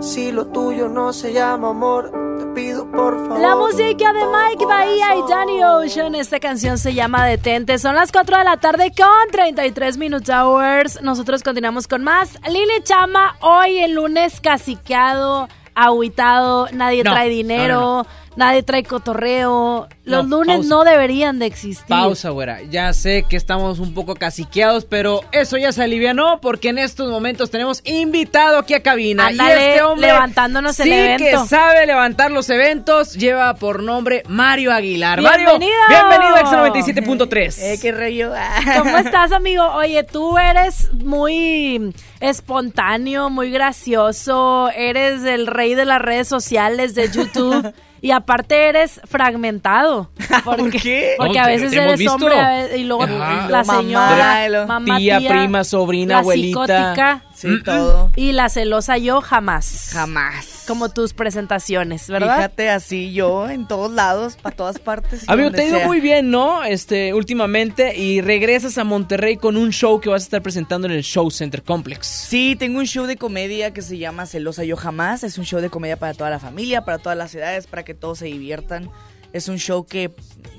Si 0.00 0.32
lo 0.32 0.46
tuyo 0.46 0.88
no 0.88 1.12
se 1.12 1.32
llama 1.32 1.70
amor, 1.70 2.10
te 2.38 2.46
pido 2.46 2.90
por 2.90 3.16
favor. 3.16 3.40
La 3.40 3.56
música 3.56 4.12
de 4.12 4.20
Mike 4.26 4.66
Bahía 4.66 5.16
y 5.16 5.30
Danny 5.30 5.64
Ocean. 5.64 6.14
Esta 6.14 6.40
canción 6.40 6.76
se 6.76 6.92
llama 6.92 7.24
Detente. 7.24 7.78
Son 7.78 7.94
las 7.94 8.12
4 8.12 8.38
de 8.38 8.44
la 8.44 8.56
tarde 8.58 8.92
con 8.94 9.30
33 9.30 9.96
Minutes 9.96 10.28
Hours. 10.28 11.00
Nosotros 11.02 11.42
continuamos 11.42 11.86
con 11.88 12.02
más. 12.02 12.36
Lili 12.48 12.82
Chama, 12.82 13.36
hoy 13.40 13.78
el 13.78 13.92
lunes 13.94 14.40
caciqueado, 14.40 15.48
aguitado, 15.74 16.68
nadie 16.72 17.04
No, 17.04 17.12
trae 17.12 17.28
dinero, 17.28 17.80
no, 17.80 18.02
no, 18.02 18.21
nadie 18.36 18.62
trae 18.62 18.82
cotorreo. 18.82 19.88
Los 20.04 20.26
No, 20.26 20.38
lunes 20.38 20.56
pausa. 20.56 20.68
no 20.68 20.84
deberían 20.84 21.38
de 21.38 21.46
existir. 21.46 21.86
Pausa, 21.86 22.30
güera. 22.30 22.60
Ya 22.62 22.92
sé 22.92 23.24
que 23.28 23.36
estamos 23.36 23.78
un 23.78 23.94
poco 23.94 24.14
caciqueados, 24.16 24.84
pero 24.84 25.20
eso 25.30 25.56
ya 25.58 25.70
se 25.70 25.82
alivianó 25.82 26.40
porque 26.40 26.70
en 26.70 26.78
estos 26.78 27.08
momentos 27.08 27.50
tenemos 27.50 27.80
invitado 27.84 28.58
aquí 28.58 28.74
a 28.74 28.82
cabina. 28.82 29.28
Ándale, 29.28 29.54
y 29.54 29.68
este 29.70 29.82
hombre 29.82 30.06
levantándonos 30.08 30.78
el 30.80 30.84
sí 30.86 30.92
evento. 30.92 31.24
que 31.42 31.48
sabe 31.48 31.86
levantar 31.86 32.30
los 32.32 32.50
eventos. 32.50 33.14
Lleva 33.14 33.54
por 33.54 33.82
nombre 33.82 34.24
Mario 34.26 34.72
Aguilar. 34.72 35.20
¡Bienvenido! 35.20 35.52
Mario, 35.88 36.08
bienvenido 36.08 36.36
a 36.36 36.68
X97.3. 36.72 37.58
Eh, 37.60 37.78
qué 37.80 37.92
rollo. 37.92 38.32
¿Cómo 38.78 38.98
estás, 38.98 39.30
amigo? 39.30 39.62
Oye, 39.74 40.02
tú 40.02 40.36
eres 40.36 40.92
muy 40.94 41.94
espontáneo, 42.20 43.30
muy 43.30 43.50
gracioso, 43.50 44.68
eres 44.74 45.22
el 45.24 45.46
rey 45.46 45.74
de 45.74 45.84
las 45.84 46.02
redes 46.02 46.26
sociales, 46.28 46.94
de 46.96 47.08
YouTube. 47.10 47.72
Y 48.02 48.10
aparte 48.10 48.68
eres 48.68 49.00
fragmentado. 49.04 50.10
Porque, 50.44 50.78
qué? 50.78 51.14
Porque 51.16 51.38
No, 51.38 51.44
a 51.44 51.46
veces 51.46 51.72
eres 51.72 51.98
visto. 51.98 52.14
hombre 52.16 52.38
a 52.38 52.48
ve- 52.66 52.78
y 52.78 52.82
luego 52.84 53.04
Ajá. 53.04 53.48
la 53.48 53.62
señora, 53.64 54.66
mamá, 54.66 54.96
tía, 54.98 55.18
tía, 55.18 55.28
prima, 55.30 55.62
sobrina, 55.62 56.14
la 56.14 56.20
abuelita. 56.20 56.66
psicótica. 56.66 57.22
Sí, 57.42 57.48
Mm, 57.48 57.62
todo. 57.64 58.10
Y 58.16 58.32
la 58.32 58.48
celosa 58.48 58.98
yo 58.98 59.20
jamás. 59.20 59.90
Jamás. 59.92 60.64
Como 60.68 60.90
tus 60.90 61.12
presentaciones, 61.12 62.08
¿verdad? 62.08 62.36
Fíjate, 62.36 62.70
así 62.70 63.12
yo 63.12 63.48
en 63.50 63.66
todos 63.66 63.90
lados, 63.90 64.36
para 64.36 64.54
todas 64.54 64.78
partes. 64.78 65.24
y 65.24 65.32
Amigo, 65.32 65.50
te 65.50 65.62
ha 65.62 65.64
ido 65.66 65.80
muy 65.80 65.98
bien, 66.00 66.30
¿no? 66.30 66.62
Este, 66.62 67.12
últimamente 67.14 67.96
y 67.98 68.20
regresas 68.20 68.78
a 68.78 68.84
Monterrey 68.84 69.36
con 69.36 69.56
un 69.56 69.72
show 69.72 70.00
que 70.00 70.08
vas 70.08 70.22
a 70.22 70.26
estar 70.26 70.40
presentando 70.42 70.86
en 70.86 70.92
el 70.92 71.02
Show 71.02 71.30
Center 71.32 71.62
Complex. 71.64 72.06
Sí, 72.06 72.54
tengo 72.56 72.78
un 72.78 72.86
show 72.86 73.06
de 73.06 73.16
comedia 73.16 73.72
que 73.72 73.82
se 73.82 73.98
llama 73.98 74.26
Celosa 74.26 74.62
Yo 74.64 74.76
Jamás. 74.76 75.24
Es 75.24 75.36
un 75.36 75.44
show 75.44 75.60
de 75.60 75.68
comedia 75.68 75.96
para 75.96 76.14
toda 76.14 76.30
la 76.30 76.38
familia, 76.38 76.84
para 76.84 76.98
todas 76.98 77.18
las 77.18 77.34
edades, 77.34 77.66
para 77.66 77.82
que 77.84 77.94
todos 77.94 78.18
se 78.20 78.26
diviertan. 78.26 78.88
Es 79.32 79.48
un 79.48 79.58
show 79.58 79.84
que 79.84 80.12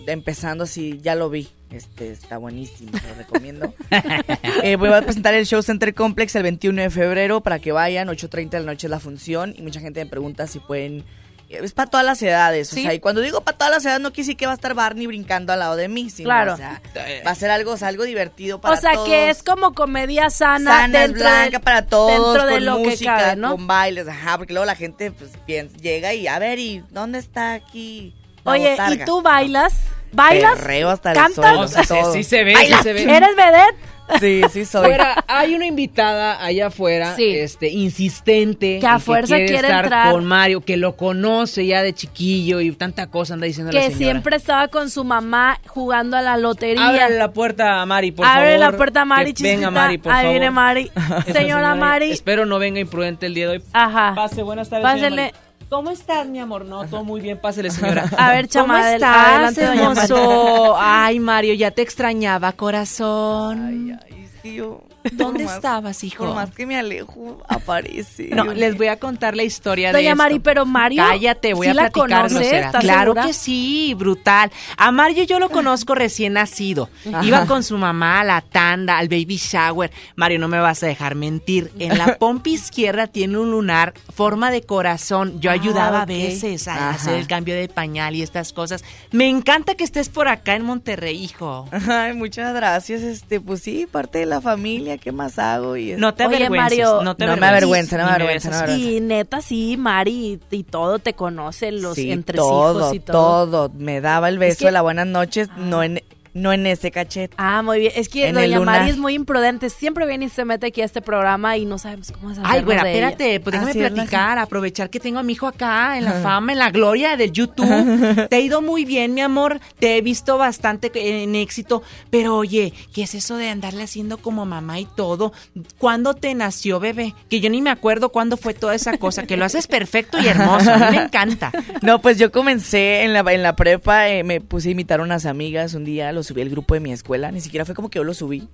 empezando 0.07 0.63
así, 0.65 0.99
ya 1.01 1.15
lo 1.15 1.29
vi. 1.29 1.47
Este 1.73 2.11
está 2.11 2.37
buenísimo, 2.37 2.91
lo 2.91 3.15
recomiendo. 3.15 3.73
Eh, 4.63 4.75
voy 4.77 4.89
a 4.89 5.01
presentar 5.01 5.33
el 5.33 5.45
Show 5.45 5.61
Center 5.61 5.93
Complex 5.93 6.35
el 6.35 6.43
21 6.43 6.81
de 6.83 6.89
febrero 6.89 7.41
para 7.41 7.59
que 7.59 7.71
vayan. 7.71 8.07
8.30 8.07 8.49
de 8.51 8.59
la 8.59 8.65
noche 8.67 8.87
es 8.87 8.91
la 8.91 8.99
función. 8.99 9.53
Y 9.57 9.61
mucha 9.61 9.79
gente 9.81 10.03
me 10.03 10.09
pregunta 10.09 10.47
si 10.47 10.59
pueden. 10.59 11.03
Es 11.49 11.73
para 11.73 11.89
todas 11.89 12.05
las 12.05 12.21
edades. 12.21 12.71
O 12.71 12.75
Sí. 12.75 12.83
sea, 12.83 12.93
y 12.93 12.99
cuando 12.99 13.21
digo 13.21 13.41
para 13.41 13.57
todas 13.57 13.71
las 13.73 13.85
edades, 13.85 14.01
no 14.01 14.11
quiere 14.11 14.23
decir 14.25 14.37
que 14.37 14.45
va 14.45 14.53
a 14.53 14.55
estar 14.55 14.73
Barney 14.73 15.05
brincando 15.07 15.51
al 15.53 15.59
lado 15.59 15.75
de 15.75 15.87
mí. 15.89 16.09
Sino, 16.09 16.27
Claro. 16.27 16.53
o 16.53 16.57
sea, 16.57 16.81
va 17.25 17.31
a 17.31 17.35
ser 17.35 17.51
algo, 17.51 17.71
o 17.73 17.77
sea, 17.77 17.89
algo 17.89 18.03
divertido 18.05 18.59
para 18.61 18.75
o 18.75 18.77
sea, 18.81 18.93
todos 18.93 19.07
que 19.09 19.29
es 19.29 19.43
como 19.43 19.73
comedia 19.73 20.29
sana, 20.29 20.71
sana, 20.71 20.99
dentro 21.01 21.19
blanca 21.23 21.49
de, 21.57 21.59
para 21.59 21.85
todos, 21.85 22.11
dentro 22.11 22.45
de 22.47 22.53
con 22.53 22.65
lo 22.65 22.79
música, 22.79 23.17
que 23.17 23.23
cabe, 23.23 23.35
¿no? 23.35 23.51
con 23.51 23.67
bailes, 23.67 24.07
ajá, 24.07 24.37
porque 24.37 24.53
luego 24.53 24.65
la 24.65 24.75
gente 24.75 25.11
pues 25.11 25.31
bien, 25.45 25.69
llega 25.79 26.13
y 26.13 26.27
a 26.27 26.39
ver, 26.39 26.57
¿y 26.59 26.83
dónde 26.91 27.19
está 27.19 27.53
aquí? 27.53 28.15
la 28.45 28.51
Oye, 28.53 28.71
botarga? 28.71 28.95
¿y 29.03 29.05
tú 29.05 29.21
bailas? 29.21 29.73
¿Bailas? 30.13 30.59
Perreo 30.59 30.89
hasta 30.89 31.11
el 31.11 31.17
¿Cantas? 31.17 31.35
suelo, 31.35 31.67
sí- 31.67 31.87
todo. 31.87 32.13
sí 32.13 32.23
se 32.23 32.43
ve, 32.43 32.53
¿Bailas? 32.53 32.77
sí 32.79 32.83
se 32.83 32.93
ve. 32.93 33.03
¿Eres 33.03 33.35
vedette? 33.35 33.75
Sí, 34.19 34.41
sí 34.51 34.65
soy. 34.65 34.85
Fuera, 34.85 35.23
hay 35.27 35.55
una 35.55 35.65
invitada 35.65 36.43
allá 36.43 36.67
afuera, 36.67 37.15
Sí. 37.15 37.23
este, 37.37 37.69
insistente. 37.69 38.79
Que 38.79 38.85
a 38.85 38.97
y 38.97 38.99
fuerza 38.99 39.37
quiere 39.37 39.55
estar 39.55 39.85
entrar. 39.85 40.11
con 40.11 40.25
Mario, 40.25 40.59
que 40.61 40.75
lo 40.75 40.97
conoce 40.97 41.65
ya 41.65 41.81
de 41.81 41.93
chiquillo 41.93 42.59
y 42.59 42.71
tanta 42.73 43.07
cosa 43.07 43.33
anda 43.33 43.47
diciendo 43.47 43.71
la 43.71 43.79
Que 43.79 43.85
señora. 43.87 43.97
siempre 43.97 44.35
estaba 44.35 44.67
con 44.67 44.89
su 44.89 45.05
mamá 45.05 45.57
jugando 45.67 46.17
a 46.17 46.21
la 46.21 46.35
lotería. 46.37 46.85
Ábrale 46.89 47.17
la 47.17 47.31
puerta 47.31 47.81
a 47.81 47.85
Mari, 47.85 48.11
por 48.11 48.25
Abre 48.25 48.55
favor. 48.57 48.71
la 48.71 48.77
puerta 48.77 49.01
a 49.01 49.05
Mari, 49.05 49.33
Que 49.33 49.43
Venga. 49.43 49.71
Mari, 49.71 49.97
por 49.97 50.11
Ahí 50.11 50.17
favor. 50.23 50.31
viene 50.31 50.51
Mari. 50.51 50.91
Señora 51.31 51.73
Mari. 51.73 52.11
Espero 52.11 52.45
no 52.45 52.59
venga 52.59 52.81
imprudente 52.81 53.25
el 53.25 53.33
día 53.33 53.47
de 53.49 53.57
hoy. 53.57 53.63
Ajá. 53.71 54.13
Pase, 54.15 54.43
buenas 54.43 54.69
tardes. 54.69 54.85
señora 55.01 55.09
Pásele. 55.31 55.33
¿Cómo 55.73 55.89
estás, 55.89 56.27
mi 56.27 56.37
amor? 56.37 56.65
No, 56.65 56.85
todo 56.85 57.03
muy 57.03 57.19
bien. 57.19 57.39
Pásele, 57.39 57.71
señora. 57.71 58.05
A 58.17 58.29
ver, 58.29 58.47
chama, 58.47 58.75
¿Cómo 58.75 58.85
estás, 58.85 59.17
adelante, 59.17 59.63
hermoso? 59.63 60.75
Ay, 60.77 61.19
Mario, 61.19 61.55
ya 61.55 61.71
te 61.71 61.81
extrañaba, 61.81 62.51
corazón. 62.51 63.99
Sí, 64.43 64.53
yo, 64.53 64.83
¿Dónde 65.13 65.43
más- 65.45 65.55
estabas, 65.55 66.03
hijo? 66.03 66.25
Por 66.25 66.35
más 66.35 66.51
que 66.51 66.65
me 66.65 66.77
alejo, 66.77 67.41
aparece. 67.47 68.29
No, 68.33 68.43
Dios 68.43 68.57
les 68.57 68.69
mío. 68.71 68.77
voy 68.79 68.87
a 68.87 68.97
contar 68.99 69.35
la 69.35 69.43
historia 69.43 69.91
de 69.91 69.93
Doña. 69.93 70.15
Mari, 70.15 70.39
pero 70.39 70.65
Mario. 70.65 71.03
Cállate, 71.03 71.53
voy 71.53 71.67
¿sí 71.67 71.71
a 71.71 71.73
la 71.73 71.89
platicar. 71.91 72.31
¿Estás 72.41 72.81
Claro 72.83 73.11
segura? 73.13 73.25
que 73.27 73.33
sí, 73.33 73.93
brutal. 73.97 74.51
A 74.77 74.91
Mario 74.91 75.23
yo 75.23 75.39
lo 75.39 75.49
conozco 75.49 75.95
recién 75.95 76.33
nacido. 76.33 76.89
Ajá. 77.07 77.23
Iba 77.25 77.45
con 77.45 77.63
su 77.63 77.77
mamá 77.77 78.21
a 78.21 78.23
la 78.23 78.41
tanda, 78.41 78.97
al 78.97 79.07
baby 79.09 79.37
shower. 79.37 79.91
Mario, 80.15 80.39
no 80.39 80.47
me 80.47 80.59
vas 80.59 80.83
a 80.83 80.87
dejar 80.87 81.15
mentir. 81.15 81.71
En 81.79 81.97
la 81.97 82.15
pompa 82.19 82.49
izquierda 82.49 83.07
tiene 83.07 83.37
un 83.37 83.51
lunar, 83.51 83.93
forma 84.13 84.51
de 84.51 84.61
corazón. 84.61 85.39
Yo 85.39 85.49
Ah, 85.49 85.53
ayudaba 85.53 86.01
a 86.01 86.05
veces 86.05 86.67
a 86.67 86.75
Ajá. 86.75 86.89
hacer 86.91 87.13
el 87.19 87.27
cambio 87.27 87.55
de 87.55 87.67
pañal 87.67 88.15
y 88.15 88.21
estas 88.23 88.53
cosas. 88.53 88.83
Me 89.11 89.27
encanta 89.29 89.75
que 89.75 89.83
estés 89.83 90.09
por 90.09 90.27
acá 90.27 90.55
en 90.55 90.63
Monterrey, 90.63 91.15
hijo. 91.23 91.67
Ay, 91.71 92.13
muchas 92.13 92.53
gracias. 92.55 93.01
Este, 93.03 93.39
pues 93.39 93.61
sí, 93.61 93.87
parte 93.91 94.19
de 94.19 94.25
la 94.25 94.41
familia, 94.41 94.92
¿qué 94.97 95.11
más 95.11 95.39
hago? 95.39 95.77
Y 95.77 95.95
No 95.97 96.13
te 96.13 96.25
Oye, 96.25 96.37
avergüences, 96.37 96.79
Mario, 96.79 97.03
no 97.03 97.15
te 97.15 97.25
No 97.25 97.37
me 97.37 97.45
avergüenza, 97.47 97.97
no 97.97 98.05
me 98.05 98.09
avergüenza, 98.11 98.49
no 98.49 98.55
me 98.57 98.61
avergüenza. 98.63 98.87
Y 98.97 98.99
neta, 99.01 99.41
sí, 99.41 99.77
Mari 99.77 100.39
y, 100.51 100.55
y 100.57 100.63
todo 100.63 100.99
te 100.99 101.13
conocen, 101.13 101.81
los 101.81 101.95
sí, 101.95 102.11
entre 102.11 102.37
todo, 102.37 102.79
hijos 102.79 102.93
y 102.95 102.99
todo. 102.99 103.47
todo. 103.47 103.71
Me 103.77 104.01
daba 104.01 104.29
el 104.29 104.37
beso 104.39 104.59
que- 104.59 104.65
de 104.65 104.71
la 104.71 104.81
buenas 104.81 105.07
noches, 105.07 105.49
no 105.57 105.83
en, 105.83 106.01
no 106.33 106.51
en 106.51 106.65
ese 106.65 106.91
cachete. 106.91 107.35
Ah, 107.37 107.61
muy 107.61 107.79
bien. 107.79 107.93
Es 107.95 108.09
que 108.09 108.27
En 108.27 108.37
el 108.37 108.51
doña. 108.51 108.65
Mari 108.65 108.89
es 108.89 108.97
muy 108.97 109.13
imprudente. 109.13 109.69
Siempre 109.69 110.05
viene 110.05 110.25
y 110.25 110.29
se 110.29 110.45
mete 110.45 110.67
aquí 110.67 110.81
a 110.81 110.85
este 110.85 111.01
programa 111.01 111.57
y 111.57 111.65
no 111.65 111.77
sabemos 111.77 112.11
cómo 112.11 112.31
es 112.31 112.39
Ay, 112.43 112.61
güera, 112.63 112.89
espérate, 112.89 113.39
pues 113.39 113.53
déjame 113.53 113.71
Así 113.71 113.79
platicar, 113.79 114.37
aprovechar 114.39 114.89
que 114.89 114.99
tengo 114.99 115.19
a 115.19 115.23
mi 115.23 115.33
hijo 115.33 115.47
acá 115.47 115.97
en 115.97 116.05
la 116.05 116.13
fama, 116.13 116.51
en 116.51 116.59
la 116.59 116.71
gloria 116.71 117.15
del 117.17 117.31
YouTube. 117.31 118.27
Te 118.29 118.35
ha 118.35 118.39
ido 118.39 118.61
muy 118.61 118.85
bien, 118.85 119.13
mi 119.13 119.21
amor, 119.21 119.59
te 119.79 119.97
he 119.97 120.01
visto 120.01 120.37
bastante 120.37 120.91
en 120.93 121.35
éxito, 121.35 121.83
pero 122.09 122.37
oye, 122.37 122.73
¿qué 122.93 123.03
es 123.03 123.15
eso 123.15 123.37
de 123.37 123.49
andarle 123.49 123.83
haciendo 123.83 124.17
como 124.17 124.45
mamá 124.45 124.79
y 124.79 124.85
todo? 124.85 125.33
¿Cuándo 125.77 126.13
te 126.13 126.33
nació, 126.33 126.79
bebé? 126.79 127.13
Que 127.29 127.39
yo 127.39 127.49
ni 127.49 127.61
me 127.61 127.69
acuerdo 127.69 128.09
cuándo 128.09 128.37
fue 128.37 128.53
toda 128.53 128.75
esa 128.75 128.97
cosa, 128.97 129.25
que 129.25 129.37
lo 129.37 129.45
haces 129.45 129.67
perfecto 129.67 130.19
y 130.19 130.27
hermoso, 130.27 130.71
a 130.71 130.77
mí 130.77 130.97
me 130.97 131.03
encanta. 131.03 131.51
No, 131.81 131.99
pues 131.99 132.17
yo 132.17 132.31
comencé 132.31 133.03
en 133.03 133.13
la, 133.13 133.19
en 133.33 133.43
la 133.43 133.55
prepa, 133.55 134.07
eh, 134.07 134.23
me 134.23 134.39
puse 134.39 134.69
a 134.69 134.71
imitar 134.71 134.99
a 134.99 135.03
unas 135.03 135.25
amigas 135.25 135.73
un 135.73 135.83
día, 135.83 136.13
lo 136.23 136.27
subí 136.27 136.41
al 136.41 136.49
grupo 136.49 136.73
de 136.73 136.79
mi 136.79 136.93
escuela, 136.93 137.31
ni 137.31 137.41
siquiera 137.41 137.65
fue 137.65 137.75
como 137.75 137.89
que 137.89 137.99
yo 137.99 138.03
lo 138.03 138.13
subí. 138.13 138.47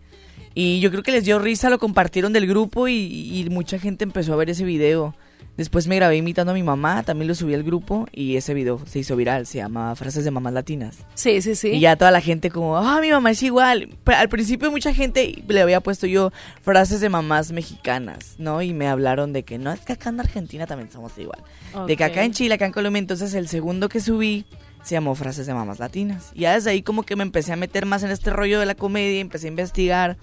Y 0.55 0.79
yo 0.79 0.89
creo 0.89 1.03
que 1.03 1.11
les 1.11 1.23
dio 1.23 1.37
risa, 1.37 1.69
lo 1.69 1.77
compartieron 1.77 2.33
del 2.33 2.47
grupo 2.47 2.87
y, 2.87 2.95
y 2.95 3.47
mucha 3.49 3.77
gente 3.77 4.03
empezó 4.03 4.33
a 4.33 4.35
ver 4.35 4.49
ese 4.49 4.63
video. 4.63 5.13
Después 5.55 5.87
me 5.87 5.97
grabé 5.97 6.15
imitando 6.15 6.51
a 6.51 6.55
mi 6.55 6.63
mamá, 6.63 7.03
también 7.03 7.27
lo 7.27 7.35
subí 7.35 7.53
al 7.53 7.63
grupo 7.63 8.07
y 8.13 8.37
ese 8.37 8.53
video 8.53 8.79
se 8.85 8.99
hizo 8.99 9.17
viral, 9.17 9.45
se 9.45 9.57
llama 9.57 9.93
Frases 9.95 10.23
de 10.23 10.31
Mamás 10.31 10.53
Latinas. 10.53 10.99
Sí, 11.15 11.41
sí, 11.41 11.53
sí. 11.53 11.71
Y 11.71 11.81
ya 11.81 11.97
toda 11.97 12.11
la 12.11 12.21
gente 12.21 12.49
como, 12.49 12.77
ah, 12.77 13.01
mi 13.01 13.11
mamá 13.11 13.31
es 13.31 13.43
igual. 13.43 13.89
Pero 14.05 14.17
al 14.17 14.29
principio 14.29 14.71
mucha 14.71 14.93
gente 14.93 15.43
le 15.45 15.61
había 15.61 15.81
puesto 15.81 16.07
yo 16.07 16.31
frases 16.61 17.01
de 17.01 17.09
mamás 17.09 17.51
mexicanas, 17.51 18.35
¿no? 18.37 18.61
Y 18.61 18.73
me 18.73 18.87
hablaron 18.87 19.33
de 19.33 19.43
que 19.43 19.57
no, 19.57 19.71
es 19.73 19.81
que 19.81 19.93
acá 19.93 20.09
en 20.09 20.21
Argentina 20.21 20.65
también 20.65 20.89
somos 20.91 21.17
igual. 21.17 21.43
De 21.85 21.97
que 21.97 22.05
acá 22.05 22.23
en 22.23 22.31
Chile, 22.31 22.55
acá 22.55 22.65
en 22.65 22.71
Colombia, 22.71 22.99
entonces 22.99 23.33
el 23.33 23.49
segundo 23.49 23.89
que 23.89 23.99
subí 23.99 24.45
se 24.83 24.95
llamó 24.95 25.15
Frases 25.15 25.45
de 25.47 25.53
Mamás 25.53 25.79
Latinas. 25.79 26.31
Y 26.33 26.41
ya 26.41 26.53
desde 26.53 26.71
ahí 26.71 26.81
como 26.81 27.03
que 27.03 27.15
me 27.15 27.23
empecé 27.23 27.53
a 27.53 27.55
meter 27.55 27.85
más 27.85 28.03
en 28.03 28.11
este 28.11 28.29
rollo 28.29 28.59
de 28.59 28.65
la 28.65 28.75
comedia, 28.75 29.19
empecé 29.19 29.47
a 29.47 29.49
investigar, 29.49 30.17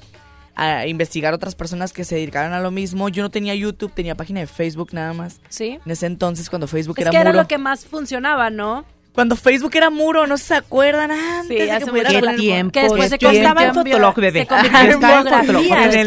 a 0.54 0.86
investigar 0.86 1.34
otras 1.34 1.54
personas 1.54 1.92
que 1.92 2.04
se 2.04 2.14
dedicaron 2.16 2.52
a 2.52 2.60
lo 2.60 2.70
mismo. 2.70 3.08
Yo 3.08 3.22
no 3.22 3.30
tenía 3.30 3.54
YouTube, 3.54 3.92
tenía 3.92 4.14
página 4.14 4.40
de 4.40 4.46
Facebook 4.46 4.90
nada 4.92 5.12
más. 5.12 5.40
Sí. 5.48 5.78
En 5.84 5.92
ese 5.92 6.06
entonces 6.06 6.48
cuando 6.50 6.66
Facebook 6.66 6.96
Es 6.98 7.02
era 7.02 7.10
que 7.10 7.16
era 7.18 7.30
muro. 7.30 7.42
lo 7.42 7.48
que 7.48 7.58
más 7.58 7.84
funcionaba, 7.86 8.50
¿no? 8.50 8.84
Cuando 9.12 9.34
Facebook 9.34 9.74
era 9.74 9.88
muro, 9.88 10.26
no 10.26 10.36
se 10.36 10.54
acuerdan 10.54 11.10
antes 11.10 11.48
de 11.48 11.72
hace 11.72 11.86
que 11.86 11.90
pudiera 11.90 12.36
tiempo, 12.36 12.72
Que 12.72 12.82
después 12.82 13.08
se 13.08 13.16
Qué 13.16 13.24
convirtió 13.24 13.50
en 13.50 13.56
tiempo. 13.56 13.80
Fotolog, 13.82 14.14
bebé. 14.16 14.40
se 14.40 14.46
convirtió 14.46 14.76
Ajá, 14.76 14.84
en 14.84 14.90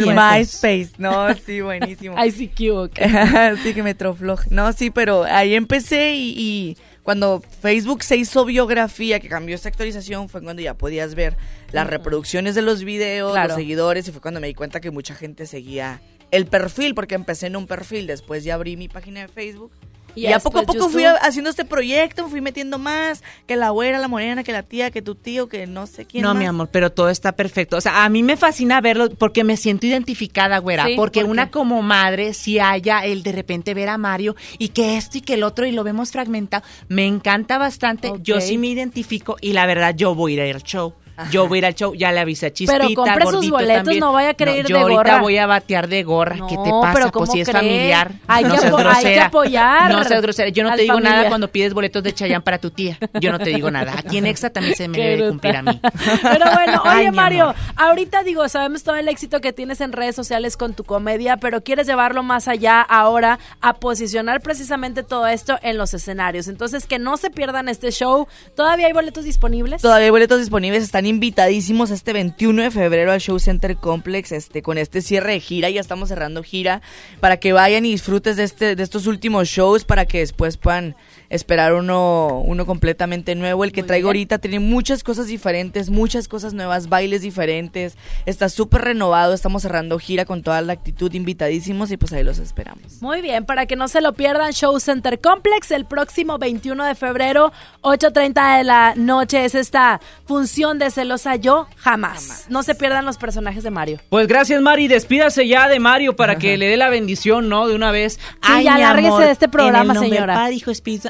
estaba 0.04 0.38
el. 0.38 0.40
MySpace, 0.40 0.90
no, 1.00 1.34
sí, 1.44 1.62
buenísimo. 1.62 2.14
Ay, 2.20 2.30
sí, 2.30 2.48
que 2.50 2.90
sí, 3.64 3.74
que 3.74 3.82
Metroflog. 3.82 4.42
No, 4.52 4.72
sí, 4.74 4.92
pero 4.92 5.24
ahí 5.24 5.56
empecé 5.56 6.14
y, 6.14 6.34
y 6.38 6.78
cuando 7.04 7.42
Facebook 7.62 8.04
se 8.04 8.18
hizo 8.18 8.46
biografía, 8.46 9.20
que 9.20 9.30
cambió 9.30 9.56
esta 9.56 9.70
actualización, 9.70 10.30
fue 10.30 10.42
cuando 10.42 10.62
ya 10.62 10.74
podías 10.74 11.16
ver 11.16 11.38
las 11.72 11.88
reproducciones 11.88 12.56
de 12.56 12.62
los 12.62 12.84
videos, 12.84 13.32
Claro. 13.32 13.50
los 13.50 13.58
seguidores, 13.58 14.08
y 14.08 14.12
fue 14.12 14.22
cuando 14.22 14.40
me 14.40 14.48
di 14.48 14.54
cuenta 14.54 14.80
que 14.80 14.92
mucha 14.92 15.16
gente 15.16 15.46
seguía 15.46 16.02
el 16.32 16.46
perfil, 16.46 16.94
porque 16.94 17.16
empecé 17.16 17.48
en 17.48 17.56
un 17.56 17.66
perfil, 17.68 18.06
después 18.06 18.44
ya 18.44 18.54
abrí 18.56 18.78
mi 18.78 18.88
página 18.88 19.22
de 19.22 19.28
Facebook. 19.28 19.72
Y 20.16 20.22
Y 20.26 20.30
ya 20.30 20.40
poco 20.40 20.60
a 20.60 20.64
poco 20.64 20.90
fui 20.90 21.04
YouTube. 21.04 21.18
a- 21.22 21.28
haciendo 21.28 21.50
este 21.50 21.66
proyecto, 21.66 22.24
me 22.24 22.30
fui 22.30 22.42
metiendo 22.42 22.78
más, 22.80 23.24
que 23.48 23.56
la 23.56 23.70
güera, 23.70 24.00
la 24.00 24.08
morena, 24.08 24.44
que 24.44 24.52
la 24.52 24.64
tía, 24.64 24.92
que 24.92 25.02
tu 25.02 25.16
tío, 25.16 25.48
que 25.50 25.68
no 25.68 25.88
sé 25.88 26.06
quién 26.06 26.24
No, 26.24 26.30
más. 26.34 26.38
mi 26.38 26.46
amor, 26.46 26.70
pero 26.72 26.92
todo 26.92 27.10
está 27.10 27.34
perfecto. 27.34 27.78
O 27.78 27.82
sea, 27.82 28.04
a 28.04 28.10
mí 28.10 28.24
me 28.24 28.38
fascina 28.38 28.82
verlo 28.82 29.10
porque 29.10 29.44
me 29.44 29.58
siento 29.58 29.86
identificada, 29.86 30.58
güera. 30.60 30.86
Sí, 30.86 30.94
porque 30.96 31.24
una 31.24 31.52
como 31.52 31.82
madre, 31.82 32.34
si 32.34 32.60
haya 32.60 33.06
el 33.06 33.24
de 33.24 33.32
repente 33.32 33.74
ver 33.74 33.90
a 33.90 33.98
Mario 33.98 34.36
y 34.58 34.70
que 34.70 34.98
esto 34.98 35.18
y 35.18 35.22
que 35.22 35.36
el 35.36 35.44
otro 35.44 35.66
y 35.66 35.72
lo 35.72 35.84
vemos 35.84 36.12
fragmentado, 36.12 36.64
me 36.88 37.06
encanta 37.06 37.58
bastante. 37.58 38.12
Yo 38.22 38.42
sí 38.42 38.58
me 38.58 38.68
identifico 38.68 39.38
y 39.42 39.54
la 39.54 39.66
verdad 39.66 39.96
yo 39.96 40.16
voy 40.16 40.40
a 40.40 40.46
ir 40.48 40.56
al 40.56 40.64
show. 40.64 40.94
Yo 41.32 41.48
voy 41.48 41.58
a 41.58 41.60
ir 41.60 41.66
al 41.66 41.76
show, 41.76 41.94
ya 41.96 42.12
le 42.12 42.20
avisé 42.20 42.48
a 42.48 42.54
Chispita, 42.54 42.80
Pero 42.86 42.94
compre 42.96 43.26
sus 43.28 43.50
boletos, 43.50 43.76
también. 43.84 44.00
no 44.00 44.14
vaya 44.14 44.30
a 44.30 44.34
querer 44.34 44.58
ir 44.60 44.68
yo 44.68 44.76
de 44.78 44.82
ahorita 44.82 44.98
gorra. 45.02 45.22
voy 45.22 45.38
a 45.38 45.46
batear 45.48 45.88
de 45.88 46.04
gorra. 46.04 46.36
¿Qué 46.48 46.56
te 46.58 46.70
No, 46.70 46.82
pasa? 46.82 46.94
pero 46.94 47.12
pues 47.12 47.12
¿cómo 47.12 47.32
si 47.34 47.42
es 47.42 47.50
cree? 47.50 47.60
familiar. 47.62 48.12
Hay 48.28 48.44
no 48.46 48.54
que 48.56 48.60
seas 48.62 48.72
apo- 48.74 48.78
hay 48.78 48.84
que 48.86 48.90
grosera. 48.92 49.26
apoyar 49.26 49.92
No 49.92 50.04
seas 50.04 50.22
grosera. 50.22 50.50
Yo 50.50 50.64
no 50.64 50.76
te 50.76 50.82
digo 50.84 51.00
nada 51.00 51.28
cuando 51.30 51.48
pides 51.52 51.74
boletos 51.74 52.04
de 52.04 52.14
Chayán 52.14 52.42
para 52.42 52.58
tu 52.58 52.72
tía. 52.72 52.98
Yo 53.20 53.32
no 53.32 53.40
te 53.40 53.50
digo 53.50 53.70
nada. 53.72 53.94
Aquí 53.98 54.18
en 54.18 54.26
Exa 54.26 54.50
también 54.50 54.76
se 54.76 54.88
me 54.88 54.98
Qué 54.98 55.04
debe 55.18 55.30
cumplir 55.30 55.56
a 55.58 55.62
mí. 55.62 55.80
Pero 56.22 56.46
bueno, 56.54 56.82
oye 56.86 57.12
Mario, 57.12 57.54
ahorita 57.76 58.24
digo, 58.24 58.48
sabemos 58.50 58.84
todo 58.84 58.96
el 58.96 59.08
éxito 59.08 59.42
que 59.42 59.54
tienes 59.54 59.82
en 59.82 59.92
redes 59.92 60.16
sociales 60.16 60.58
con 60.58 60.74
tu 60.74 60.84
comedia, 60.84 61.38
pero 61.38 61.62
quieres 61.64 61.88
llevarlo 61.88 62.24
más 62.24 62.48
allá 62.48 62.82
ahora 62.82 63.40
a 63.62 63.74
posicionar 63.74 64.42
precisamente 64.42 65.04
todo 65.04 65.28
esto 65.28 65.58
en 65.62 65.78
los 65.78 65.94
escenarios. 65.94 66.48
Entonces, 66.48 66.86
que 66.86 67.00
no 67.00 67.18
se 67.18 67.30
pierdan 67.30 67.70
este 67.70 67.92
show. 67.92 68.28
¿Todavía 68.56 68.88
hay 68.88 68.94
boletos 68.94 69.24
disponibles? 69.26 69.82
Todavía 69.82 70.06
hay 70.06 70.12
boletos 70.12 70.40
disponibles, 70.40 70.84
están 70.84 71.06
invitadísimos 71.10 71.92
este 71.92 72.14
21 72.14 72.62
de 72.62 72.72
febrero 72.72 73.12
al 73.12 73.20
Show 73.20 73.40
Center 73.40 73.76
Complex, 73.76 74.32
este, 74.32 74.62
con 74.62 74.78
este 74.78 75.02
cierre 75.02 75.34
de 75.34 75.40
gira, 75.40 75.70
ya 75.70 75.82
estamos 75.82 76.10
cerrando 76.10 76.44
gira, 76.44 76.82
para 77.20 77.38
que 77.38 77.52
vayan 77.52 77.86
y 77.86 77.92
disfrutes 77.92 78.38
de 78.38 78.44
este, 78.44 78.76
de 78.76 78.84
estos 78.84 79.08
últimos 79.08 79.48
shows, 79.48 79.84
para 79.84 80.06
que 80.06 80.20
después 80.20 80.58
puedan 80.58 80.96
esperar 81.30 81.74
uno, 81.74 82.42
uno 82.46 82.66
completamente 82.66 83.36
nuevo. 83.36 83.64
El 83.64 83.72
que 83.72 83.84
traigo 83.84 84.10
ahorita 84.10 84.40
tiene 84.40 84.60
muchas 84.60 85.04
cosas 85.04 85.28
diferentes, 85.28 85.90
muchas 85.90 86.28
cosas 86.28 86.54
nuevas, 86.54 86.90
bailes 86.90 87.22
diferentes. 87.22 87.98
Está 88.26 88.50
súper 88.50 88.82
renovado. 88.82 89.34
Estamos 89.34 89.62
cerrando 89.62 90.00
gira 90.00 90.26
con 90.26 90.44
toda 90.44 90.62
la 90.62 90.74
actitud, 90.74 91.14
invitadísimos 91.14 91.92
y 91.92 91.98
pues 91.98 92.14
ahí 92.14 92.24
los 92.24 92.40
esperamos. 92.40 93.02
Muy 93.02 93.22
bien, 93.22 93.46
para 93.46 93.66
que 93.66 93.76
no 93.76 93.88
se 93.88 94.02
lo 94.02 94.14
pierdan, 94.14 94.54
Show 94.54 94.80
Center 94.80 95.20
Complex 95.20 95.72
el 95.72 95.86
próximo 95.86 96.38
21 96.38 96.84
de 96.84 96.96
febrero, 96.96 97.52
8.30 97.82 98.58
de 98.58 98.64
la 98.64 98.94
noche 98.96 99.46
es 99.46 99.56
esta 99.56 100.02
función 100.26 100.80
de 100.80 100.92
Celosa 100.92 101.36
Yo 101.36 101.68
Jamás. 101.78 102.48
No 102.50 102.64
se 102.64 102.76
pierdan 102.76 103.06
los 103.06 103.18
personajes 103.18 103.64
de 103.64 103.70
Mario. 103.70 104.00
Pues 104.10 104.28
gracias, 104.28 104.62
Mari. 104.62 104.88
Despídase 104.88 105.48
ya 105.48 105.68
de 105.68 105.80
Mario 105.80 106.16
para 106.16 106.38
que 106.38 106.58
le 106.58 106.68
dé 106.68 106.78
la 106.78 106.90
bendición, 106.90 107.50
¿no? 107.50 107.68
De 107.68 107.76
una 107.76 107.92
vez. 107.92 108.20
Sí, 108.44 108.64
ya 108.64 108.76
mi 108.76 108.82
lárguese 108.82 109.08
amor, 109.08 109.24
de 109.24 109.32
este 109.32 109.48
programa, 109.48 109.94
en 109.94 110.04
el 110.04 110.10
señora. 110.10 110.34
Padre, 110.36 110.56
Hijo, 110.56 110.72
Espíritu, 110.72 111.10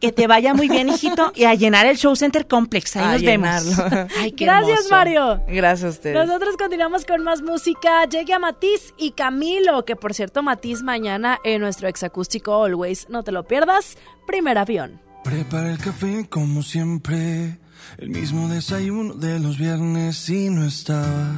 que 0.00 0.12
te 0.12 0.26
vaya 0.26 0.54
muy 0.54 0.68
bien, 0.68 0.88
hijito, 0.88 1.30
y 1.34 1.44
a 1.44 1.54
llenar 1.54 1.84
el 1.86 1.98
Show 1.98 2.16
Center 2.16 2.46
Complex. 2.46 2.96
Ahí 2.96 3.04
A 3.04 3.12
nos 3.12 3.20
llenarlo. 3.20 3.70
vemos. 3.90 4.12
Ay, 4.18 4.32
qué 4.32 4.46
Gracias, 4.46 4.70
hermoso. 4.86 4.90
Mario. 4.94 5.42
Gracias 5.46 5.84
a 5.84 5.88
ustedes. 5.90 6.14
Nosotros 6.26 6.56
continuamos 6.56 7.04
con 7.04 7.22
más 7.22 7.42
música. 7.42 8.06
Llegue 8.06 8.32
a 8.32 8.38
Matiz 8.38 8.94
y 8.96 9.10
Camilo, 9.10 9.84
que 9.84 9.96
por 9.96 10.14
cierto, 10.14 10.42
Matiz 10.42 10.82
mañana 10.82 11.38
en 11.44 11.60
nuestro 11.60 11.86
exacústico 11.88 12.64
Always. 12.64 13.08
No 13.10 13.22
te 13.22 13.30
lo 13.32 13.44
pierdas. 13.46 13.98
Primer 14.26 14.56
avión. 14.56 15.00
Prepara 15.22 15.70
el 15.70 15.78
café 15.78 16.26
como 16.30 16.62
siempre, 16.62 17.58
el 17.98 18.08
mismo 18.08 18.48
desayuno 18.48 19.12
de 19.12 19.38
los 19.38 19.58
viernes 19.58 20.30
y 20.30 20.48
no 20.48 20.64
estabas. 20.64 21.36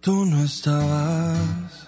Tú 0.00 0.24
no 0.24 0.42
estabas. 0.42 1.87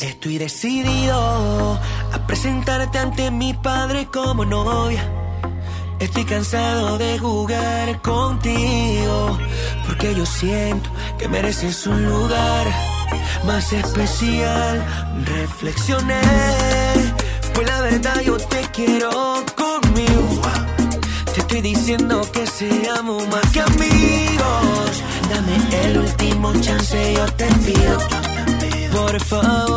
97.3. 0.00 0.02
Estoy 0.02 0.38
decidido 0.38 1.78
a 2.12 2.26
presentarte 2.26 2.98
ante 2.98 3.30
mi 3.30 3.54
padre 3.54 4.06
como 4.06 4.44
novia. 4.44 5.02
Estoy 5.98 6.24
cansado 6.24 6.96
de 6.96 7.18
jugar 7.18 8.00
contigo, 8.00 9.38
porque 9.86 10.14
yo 10.14 10.24
siento 10.24 10.88
que 11.18 11.28
mereces 11.28 11.86
un 11.86 12.04
lugar 12.06 12.66
más 13.44 13.72
especial. 13.72 14.84
Reflexioné, 15.26 16.20
pues 17.52 17.66
la 17.66 17.80
verdad 17.82 18.20
yo 18.22 18.38
te 18.38 18.62
quiero 18.72 19.10
conmigo. 19.54 20.40
Te 21.34 21.40
estoy 21.40 21.60
diciendo 21.60 22.22
que 22.32 22.46
seamos 22.46 23.28
más 23.28 23.46
que 23.52 23.60
amigos. 23.60 25.02
Dame 25.28 25.84
el 25.84 25.98
último 25.98 26.52
chance, 26.60 27.14
yo 27.14 27.26
te 27.34 27.46
pido. 27.46 27.98
Por 28.92 29.20
favor. 29.20 29.69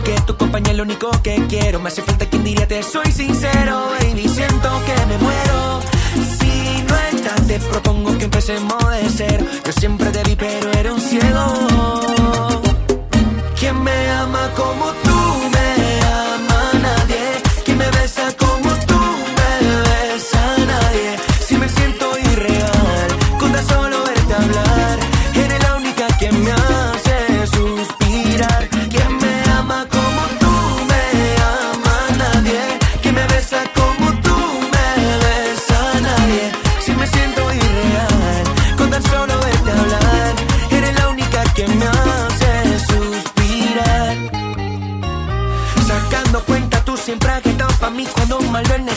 Porque 0.00 0.18
tu 0.26 0.34
compañía 0.34 0.70
es 0.70 0.78
lo 0.78 0.84
único 0.84 1.10
que 1.22 1.34
quiero. 1.46 1.78
Me 1.78 1.88
hace 1.88 2.00
falta 2.00 2.24
quien 2.24 2.42
diría 2.42 2.66
te 2.66 2.82
soy 2.82 3.12
sincero, 3.12 3.88
baby. 3.98 4.26
Siento 4.28 4.68
que 4.86 5.06
me 5.06 5.18
muero. 5.18 5.80
Si 6.38 6.82
no 6.88 6.96
estás, 7.12 7.46
te 7.46 7.58
propongo 7.58 8.16
que 8.16 8.24
empecemos 8.24 8.78
de 8.90 9.10
cero. 9.14 9.44
Yo 9.62 9.72
siempre 9.72 10.10
te 10.10 10.22
vi, 10.22 10.36
pero 10.36 10.72
era 10.72 10.94
un 10.94 11.00
ciego. 11.00 11.68
¿Quién 13.58 13.82
me 13.82 14.10
ama 14.10 14.50
como 14.56 14.86
tú 15.04 15.50
me 15.52 15.59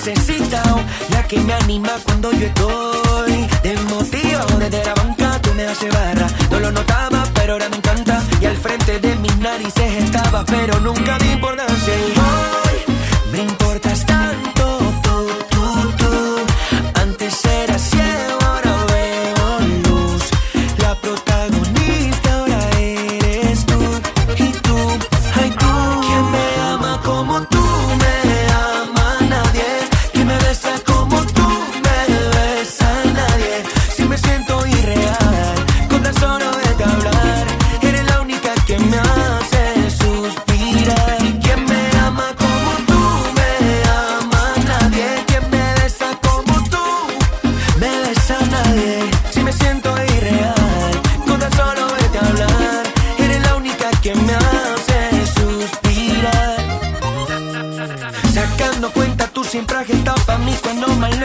necesitado. 0.05 0.81
La 1.09 1.23
que 1.27 1.39
me 1.39 1.53
anima 1.53 1.91
cuando 2.03 2.31
yo 2.31 2.47
estoy 2.47 3.47
desmotivado 3.63 4.57
desde 4.59 4.83
la 4.83 4.93
banca. 4.95 5.39
Tú 5.41 5.53
me 5.53 5.65
haces 5.65 5.93
barra. 5.93 6.27
No 6.51 6.59
lo 6.59 6.71
notaba, 6.71 7.23
pero 7.33 7.53
ahora 7.53 7.69
me 7.69 7.77
encanta. 7.77 8.21
Y 8.41 8.45
al 8.45 8.57
frente 8.57 8.99
de 8.99 9.15
mis 9.17 9.35
narices 9.37 10.03
estaba, 10.03 10.43
pero 10.45 10.79
nunca 10.79 11.17
di 11.19 11.31
importancia. 11.31 11.93
Y 11.95 12.62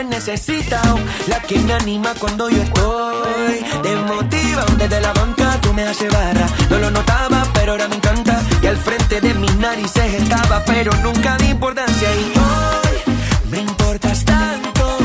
lo 0.05 0.17
he. 0.17 1.29
La 1.29 1.41
que 1.43 1.59
me 1.59 1.73
anima 1.73 2.15
cuando 2.19 2.49
yo 2.49 2.63
estoy. 2.63 3.65
Te 3.83 3.97
motiva 3.97 4.65
desde 4.79 5.01
la 5.01 5.13
banca, 5.13 5.61
tú 5.61 5.73
me 5.73 5.83
haces 5.83 6.13
barra. 6.13 6.47
No 6.71 6.79
lo 6.79 6.91
notaba, 6.91 7.45
pero 7.53 7.73
ahora 7.73 7.89
me 7.89 7.97
encanta. 7.97 8.41
Y 8.63 8.67
al 8.67 8.77
frente 8.77 9.21
de 9.21 9.35
mis 9.35 9.55
narices 9.57 10.15
estaba, 10.15 10.63
pero 10.65 10.93
nunca 11.03 11.37
di 11.39 11.49
importancia. 11.49 12.09
Y 12.15 12.33
hoy 12.39 13.17
me 13.51 13.59
importas 13.61 14.25
tanto, 14.25 14.98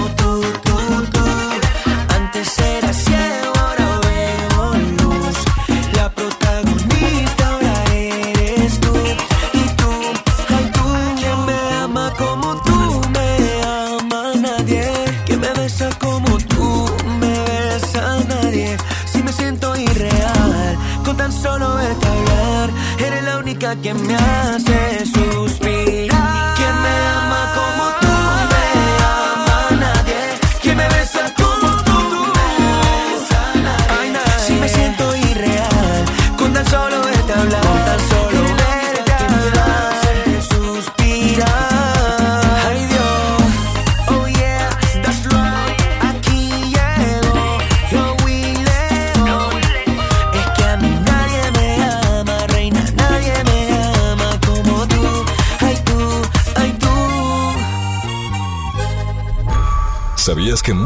que 23.81 23.93
me 23.93 24.15
hace 24.15 24.72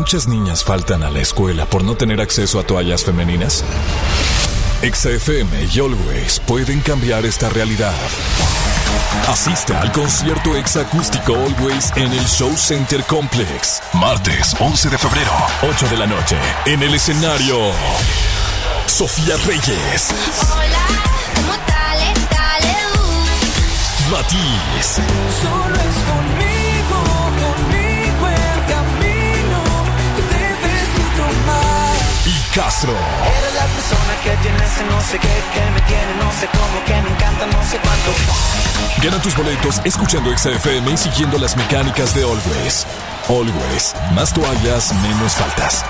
muchas 0.07 0.25
niñas 0.29 0.63
faltan 0.63 1.03
a 1.03 1.09
la 1.09 1.19
escuela 1.19 1.65
por 1.65 1.83
no 1.83 1.95
tener 1.95 2.21
acceso 2.21 2.61
a 2.61 2.63
toallas 2.63 3.03
femeninas? 3.03 3.61
XFM 4.81 5.65
y 5.65 5.79
Always 5.81 6.39
pueden 6.39 6.79
cambiar 6.79 7.25
esta 7.25 7.49
realidad. 7.49 7.93
Asiste 9.27 9.75
al 9.75 9.91
concierto 9.91 10.55
exacústico 10.55 11.35
Always 11.35 11.91
en 11.97 12.13
el 12.13 12.25
Show 12.25 12.55
Center 12.55 13.03
Complex. 13.03 13.81
Martes 13.95 14.55
11 14.61 14.91
de 14.91 14.97
febrero, 14.97 15.31
8 15.63 15.89
de 15.89 15.97
la 15.97 16.07
noche. 16.07 16.37
En 16.65 16.81
el 16.81 16.93
escenario, 16.93 17.57
Sofía 18.85 19.35
Reyes, 19.45 20.07
Hola, 20.53 20.85
¿cómo 21.35 21.53
tal? 21.65 21.99
Dale, 22.31 22.77
Matiz, 24.09 25.01
Solo 25.41 25.75
es 25.75 25.95
conmigo 26.05 26.66
Castro. 32.57 32.91
Eres 32.91 33.53
la 33.53 33.65
persona 33.67 34.15
que 34.23 34.31
tiene 34.41 34.57
ese 34.57 34.83
no 34.85 34.99
sé 34.99 35.19
qué, 35.19 35.27
que 35.53 35.71
me 35.75 35.81
tiene 35.81 36.15
no 36.19 36.31
sé 36.31 36.47
cómo, 36.47 36.83
que 36.87 37.01
me 37.03 37.15
encanta 37.15 37.45
no 37.45 37.63
sé 37.63 37.77
cuánto. 37.77 38.11
Gana 38.99 39.21
tus 39.21 39.37
boletos 39.37 39.79
escuchando 39.83 40.35
XFM 40.35 40.89
y 40.89 40.97
siguiendo 40.97 41.37
las 41.37 41.55
mecánicas 41.55 42.15
de 42.15 42.23
Always. 42.23 42.87
Always, 43.29 43.93
más 44.15 44.33
toallas, 44.33 44.91
menos 45.03 45.35
faltas. 45.35 45.85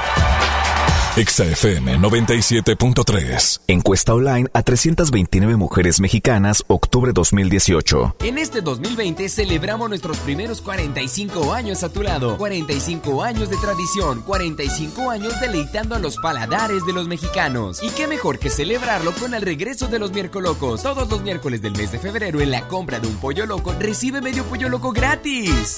XFM 1.18 1.98
97.3. 1.98 3.62
Encuesta 3.68 4.14
online 4.14 4.48
a 4.54 4.62
329 4.62 5.56
mujeres 5.56 6.00
mexicanas, 6.00 6.64
octubre 6.68 7.12
2018. 7.12 8.18
En 8.20 8.38
este 8.38 8.62
2020 8.62 9.28
celebramos 9.28 9.90
nuestros 9.90 10.18
primeros 10.20 10.62
45 10.62 11.54
años 11.54 11.82
a 11.82 11.90
tu 11.90 12.04
lado. 12.04 12.38
45 12.38 13.24
años 13.24 13.50
de 13.50 13.58
tradición, 13.58 14.22
45 14.22 15.10
años 15.10 15.34
deleitando 15.42 15.96
a 15.96 16.00
los 16.00 16.18
paladares 16.18 16.86
de 16.86 16.94
los 16.94 17.08
mexicanos. 17.08 17.82
Y 17.82 17.90
qué 17.90 18.06
mejor 18.06 18.38
que 18.38 18.52
celebrarlo 18.52 19.12
con 19.14 19.34
el 19.34 19.42
regreso 19.42 19.88
de 19.88 19.98
los 19.98 20.12
miércolocos. 20.12 20.84
Todos 20.84 21.10
los 21.10 21.24
miércoles 21.24 21.64
del 21.64 21.76
mes 21.76 21.92
de 21.92 21.98
febrero 21.98 22.42
en 22.42 22.52
la 22.52 22.68
compra 22.68 23.00
de 23.00 23.08
un 23.08 23.16
pollo 23.16 23.48
loco 23.48 23.74
recibe 23.80 24.22
medio 24.22 24.44
pollo 24.44 24.70
loco 24.70 24.92
gratis. 24.92 25.78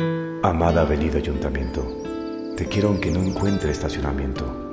Amada 0.00 0.82
Avenida 0.82 1.18
Ayuntamiento, 1.18 1.84
te 2.56 2.66
quiero 2.66 2.88
aunque 2.88 3.10
no 3.10 3.20
encuentre 3.20 3.72
estacionamiento. 3.72 4.67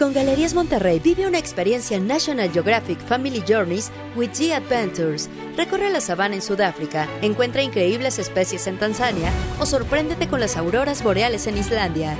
Con 0.00 0.14
Galerías 0.14 0.54
Monterrey 0.54 0.98
vive 0.98 1.26
una 1.26 1.36
experiencia 1.36 2.00
National 2.00 2.50
Geographic 2.50 2.98
Family 3.00 3.44
Journeys 3.46 3.92
with 4.16 4.30
G 4.30 4.52
Adventures. 4.52 5.28
Recorre 5.58 5.90
la 5.90 6.00
sabana 6.00 6.36
en 6.36 6.40
Sudáfrica, 6.40 7.06
encuentra 7.20 7.62
increíbles 7.62 8.18
especies 8.18 8.66
en 8.66 8.78
Tanzania 8.78 9.30
o 9.60 9.66
sorpréndete 9.66 10.26
con 10.26 10.40
las 10.40 10.56
auroras 10.56 11.02
boreales 11.04 11.46
en 11.48 11.58
Islandia. 11.58 12.16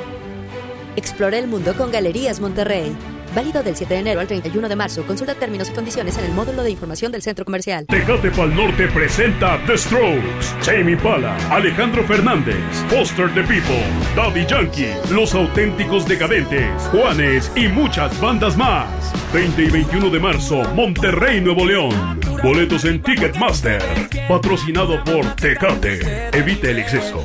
Explora 0.97 1.39
el 1.39 1.47
mundo 1.47 1.75
con 1.75 1.91
Galerías 1.91 2.41
Monterrey. 2.41 2.95
Válido 3.35 3.63
del 3.63 3.77
7 3.77 3.95
de 3.95 4.01
enero 4.01 4.21
al 4.21 4.27
31 4.27 4.69
de 4.69 4.77
marzo. 4.77 5.05
Consulta 5.07 5.35
términos 5.35 5.71
y 5.71 5.73
condiciones 5.73 6.19
en 6.19 6.25
el 6.25 6.33
módulo 6.33 6.63
de 6.63 6.71
información 6.71 7.13
del 7.13 7.23
centro 7.23 7.45
comercial. 7.45 7.87
Tecate 7.87 8.31
Pal 8.31 8.55
Norte 8.55 8.89
presenta 8.89 9.59
The 9.67 9.79
Strokes, 9.79 10.55
Jamie 10.63 10.97
Pala, 10.97 11.37
Alejandro 11.51 12.05
Fernández, 12.05 12.57
Foster 12.89 13.33
the 13.35 13.43
People, 13.43 13.85
Daddy 14.17 14.47
Yankee, 14.47 14.95
Los 15.11 15.35
Auténticos 15.35 16.07
Decadentes, 16.07 16.83
Juanes 16.91 17.51
y 17.55 17.69
muchas 17.69 18.19
bandas 18.21 18.57
más. 18.57 18.89
20 19.33 19.63
y 19.63 19.71
21 19.71 20.11
de 20.11 20.19
marzo, 20.19 20.63
Monterrey, 20.75 21.41
Nuevo 21.41 21.65
León. 21.65 22.21
Boletos 22.43 22.85
en 22.85 23.03
Ticketmaster. 23.03 23.83
Patrocinado 24.29 25.03
por 25.05 25.27
Tecate. 25.37 26.31
Evita 26.33 26.71
el 26.71 26.79
exceso. 26.79 27.25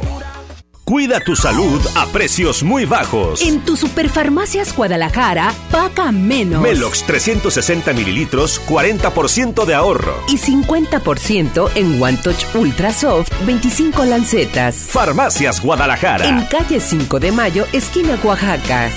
Cuida 0.86 1.20
tu 1.20 1.36
salud 1.36 1.82
a 1.96 2.06
precios 2.06 2.62
muy 2.62 2.86
bajos. 2.86 3.42
En 3.42 3.60
tu 3.62 3.76
Superfarmacias 3.76 4.76
Guadalajara, 4.76 5.52
paga 5.72 6.12
menos. 6.12 6.62
Melox 6.62 7.02
360 7.08 7.92
mililitros, 7.94 8.62
40% 8.68 9.66
de 9.66 9.74
ahorro. 9.74 10.14
Y 10.28 10.38
50% 10.38 11.72
en 11.74 12.00
One 12.00 12.18
Touch 12.18 12.46
Ultra 12.54 12.94
Soft, 12.94 13.32
25 13.48 14.06
lancetas. 14.06 14.76
Farmacias 14.76 15.60
Guadalajara. 15.60 16.28
En 16.28 16.46
calle 16.46 16.80
5 16.80 17.20
de 17.20 17.32
Mayo, 17.32 17.66
esquina 17.74 18.20
Oaxaca. 18.24 18.92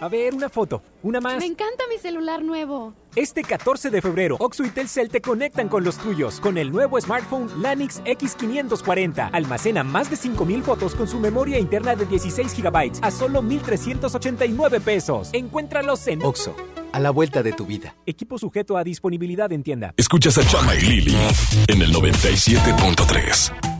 A 0.00 0.08
ver, 0.08 0.34
una 0.34 0.48
foto, 0.48 0.82
una 1.02 1.20
más. 1.20 1.38
Me 1.38 1.44
encanta 1.44 1.84
mi 1.90 1.98
celular 1.98 2.42
nuevo. 2.42 2.94
Este 3.14 3.42
14 3.42 3.90
de 3.90 4.00
febrero, 4.00 4.36
Oxo 4.38 4.64
y 4.64 4.70
Telcel 4.70 5.10
te 5.10 5.20
conectan 5.20 5.68
con 5.68 5.84
los 5.84 5.98
tuyos 5.98 6.40
con 6.40 6.56
el 6.56 6.72
nuevo 6.72 6.98
smartphone 6.98 7.50
Lanix 7.60 8.02
X540. 8.04 9.28
Almacena 9.32 9.84
más 9.84 10.08
de 10.08 10.16
5000 10.16 10.62
fotos 10.62 10.94
con 10.94 11.06
su 11.06 11.20
memoria 11.20 11.58
interna 11.58 11.94
de 11.96 12.06
16 12.06 12.62
GB 12.62 12.92
a 13.02 13.10
solo 13.10 13.42
1389 13.42 14.80
pesos. 14.80 15.28
Encuéntralos 15.34 16.06
en 16.06 16.22
Oxo, 16.24 16.56
a 16.92 17.00
la 17.00 17.10
vuelta 17.10 17.42
de 17.42 17.52
tu 17.52 17.66
vida. 17.66 17.94
Equipo 18.06 18.38
sujeto 18.38 18.78
a 18.78 18.84
disponibilidad 18.84 19.52
en 19.52 19.62
tienda. 19.62 19.92
Escuchas 19.98 20.38
a 20.38 20.46
Chama 20.46 20.76
y 20.76 20.80
Lili 20.80 21.16
en 21.68 21.82
el 21.82 21.92
97.3. 21.92 23.79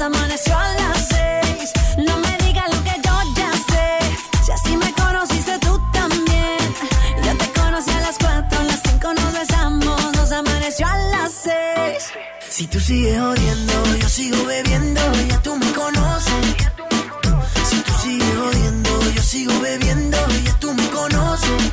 amaneció 0.00 0.56
a 0.56 0.72
las 0.74 1.08
seis. 1.08 1.72
No 1.98 2.16
me 2.18 2.36
digas 2.38 2.64
lo 2.74 2.82
que 2.84 2.94
yo 3.04 3.14
ya 3.36 3.52
sé. 3.52 4.44
Si 4.44 4.52
así 4.52 4.76
me 4.76 4.92
conociste 4.92 5.58
tú 5.60 5.80
también. 5.92 6.58
Yo 7.24 7.36
te 7.36 7.60
conocí 7.60 7.90
a 7.90 8.00
las 8.00 8.16
cuatro, 8.18 8.62
las 8.64 8.80
cinco 8.88 9.14
nos 9.14 9.32
besamos, 9.32 10.16
nos 10.16 10.32
amaneció 10.32 10.86
a 10.86 10.96
las 10.96 11.32
seis. 11.32 12.10
Si 12.48 12.66
tú 12.66 12.80
sigues 12.80 13.18
odiando, 13.20 13.96
yo 13.96 14.08
sigo 14.08 14.44
bebiendo, 14.44 15.00
ya 15.28 15.40
tú 15.42 15.56
me 15.56 15.72
conoces. 15.72 16.56
Si 17.68 17.76
tú 17.80 17.92
sigues 18.02 18.36
odiando, 18.36 19.10
yo 19.10 19.22
sigo 19.22 19.58
bebiendo, 19.60 20.18
ya 20.44 20.58
tú 20.58 20.72
me 20.72 20.88
conoces. 20.90 21.72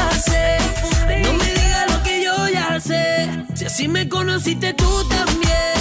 Si 3.81 3.87
me 3.87 4.07
conociste 4.07 4.75
tú 4.75 5.03
también. 5.09 5.73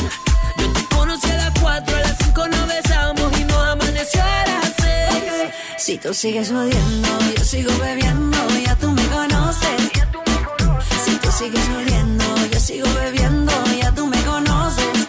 Yo 0.57 0.73
te 0.73 0.97
conocí 0.97 1.31
a 1.33 1.37
las 1.37 1.61
4, 1.61 1.97
a 1.97 2.01
las 2.01 2.17
5 2.25 2.49
nos 2.49 2.67
besamos 2.67 3.39
y 3.39 3.45
nos 3.45 3.59
amaneció 3.59 4.23
a 4.23 4.45
las 4.47 4.75
6. 4.79 5.51
Si 5.77 5.99
tú 5.99 6.15
sigues 6.15 6.51
odiando, 6.51 7.09
yo 7.37 7.45
sigo 7.45 7.71
bebiendo, 7.79 8.39
ya 8.65 8.75
tú 8.77 8.91
me 8.91 9.07
conoces. 9.09 9.91
Si 11.05 11.15
tú 11.17 11.31
sigues 11.31 11.69
odiando, 11.69 12.25
yo 12.51 12.59
sigo 12.59 12.89
bebiendo, 12.95 13.53
ya 13.79 13.93
tú 13.93 14.07
me 14.07 14.23
conoces. 14.23 15.07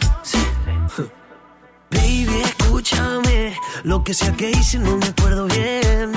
Baby, 1.92 2.42
escúchame. 2.44 3.56
Lo 3.84 4.04
que 4.04 4.14
sea 4.14 4.36
que 4.36 4.52
hice 4.52 4.80
no 4.80 4.98
me 4.98 5.06
acuerdo 5.06 5.46
bien. 5.46 6.12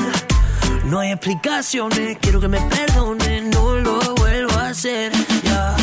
No 0.86 0.98
hay 0.98 1.12
explicaciones, 1.12 2.18
quiero 2.20 2.40
que 2.40 2.48
me 2.48 2.60
perdone, 2.62 3.42
no 3.42 3.76
lo 3.76 4.14
vuelvo 4.16 4.58
a 4.58 4.70
hacer. 4.70 5.12
Ya. 5.44 5.76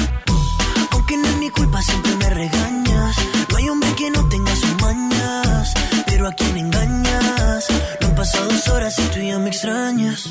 Aunque 1.11 1.27
no 1.27 1.33
es 1.33 1.39
mi 1.39 1.49
culpa, 1.49 1.81
siempre 1.81 2.15
me 2.15 2.29
regañas. 2.29 3.15
No 3.49 3.57
hay 3.57 3.67
hombre 3.67 3.93
que 3.95 4.09
no 4.11 4.29
tenga 4.29 4.55
sus 4.55 4.81
mañas. 4.81 5.73
Pero 6.05 6.25
a 6.25 6.31
quién 6.31 6.57
engañas. 6.57 7.65
No 7.99 8.07
han 8.07 8.15
pasado 8.15 8.45
dos 8.45 8.65
horas 8.69 8.97
y 8.97 9.01
tú 9.13 9.19
ya 9.19 9.37
me 9.37 9.49
extrañas. 9.49 10.29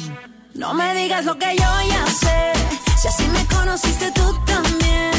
No 0.54 0.72
me 0.72 0.94
digas 0.94 1.26
lo 1.26 1.36
que 1.36 1.54
yo 1.54 1.70
ya 1.86 2.06
sé. 2.06 2.52
Si 2.96 3.08
así 3.08 3.24
me 3.28 3.44
conociste 3.54 4.10
tú 4.12 4.34
también. 4.46 5.12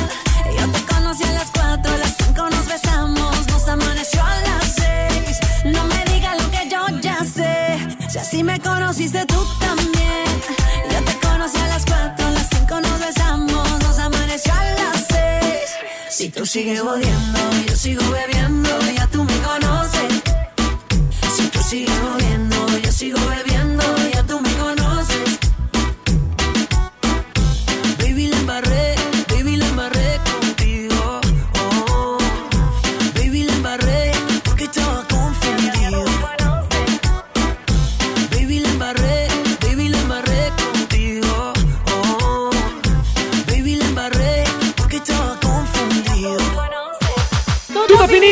Yo 0.57 0.67
te 0.71 0.81
conocí 0.95 1.23
a 1.25 1.31
las 1.33 1.51
4, 1.51 1.93
a 1.93 1.97
las 1.97 2.15
5 2.25 2.49
nos 2.49 2.65
besamos, 2.67 3.47
nos 3.49 3.67
amaneció 3.67 4.23
a 4.23 4.41
las 4.41 4.65
6. 4.65 5.39
No 5.65 5.83
me 5.85 6.05
digas 6.11 6.41
lo 6.41 6.49
que 6.49 6.69
yo 6.71 6.87
ya 7.01 7.23
sé. 7.23 8.09
Si 8.09 8.17
así 8.17 8.43
me 8.43 8.59
conociste 8.59 9.27
tú 9.27 9.45
también. 9.59 10.30
Tú 16.31 16.45
sigues 16.45 16.79
odiando, 16.79 17.39
yo 17.67 17.75
sigo 17.75 18.03
bebiendo, 18.09 18.69
ya 18.95 19.07
tú 19.07 19.23
me 19.23 19.37
conoces. 19.39 20.21
Si 21.35 21.47
tú 21.47 21.59
sigues 21.61 21.99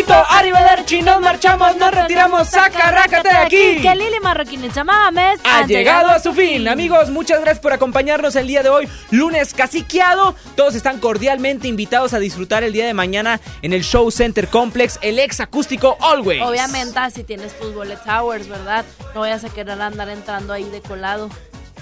finito, 0.09 0.25
arrivederci, 0.29 1.01
nos 1.01 1.21
marchamos, 1.21 1.75
nos 1.77 1.91
retiramos, 1.91 2.49
saca, 2.49 2.91
rácate 2.91 3.29
de 3.29 3.35
aquí. 3.35 3.81
Que 3.81 3.95
Lili 3.95 4.19
Marroquín 4.21 4.63
y 4.65 4.69
Chamames 4.69 5.39
ha 5.43 5.65
llegado 5.65 6.09
a 6.09 6.19
su 6.19 6.33
fin. 6.33 6.67
Amigos, 6.67 7.09
muchas 7.09 7.39
gracias 7.41 7.59
por 7.59 7.73
acompañarnos 7.73 8.35
el 8.35 8.47
día 8.47 8.63
de 8.63 8.69
hoy, 8.69 8.89
lunes 9.11 9.53
caciqueado. 9.53 10.35
Todos 10.55 10.75
están 10.75 10.99
cordialmente 10.99 11.67
invitados 11.67 12.13
a 12.13 12.19
disfrutar 12.19 12.63
el 12.63 12.73
día 12.73 12.85
de 12.85 12.93
mañana 12.93 13.39
en 13.61 13.73
el 13.73 13.83
Show 13.83 14.09
Center 14.11 14.47
Complex, 14.47 14.99
el 15.01 15.19
ex 15.19 15.39
acústico 15.39 15.97
Always. 16.01 16.41
Obviamente, 16.41 16.99
si 17.13 17.23
tienes 17.23 17.57
tus 17.59 17.73
Bullet 17.73 17.99
Towers, 18.03 18.47
¿verdad? 18.47 18.85
No 19.13 19.21
vayas 19.21 19.43
a 19.43 19.49
querer 19.49 19.79
andar 19.81 20.09
entrando 20.09 20.53
ahí 20.53 20.69
de 20.69 20.81
colado 20.81 21.29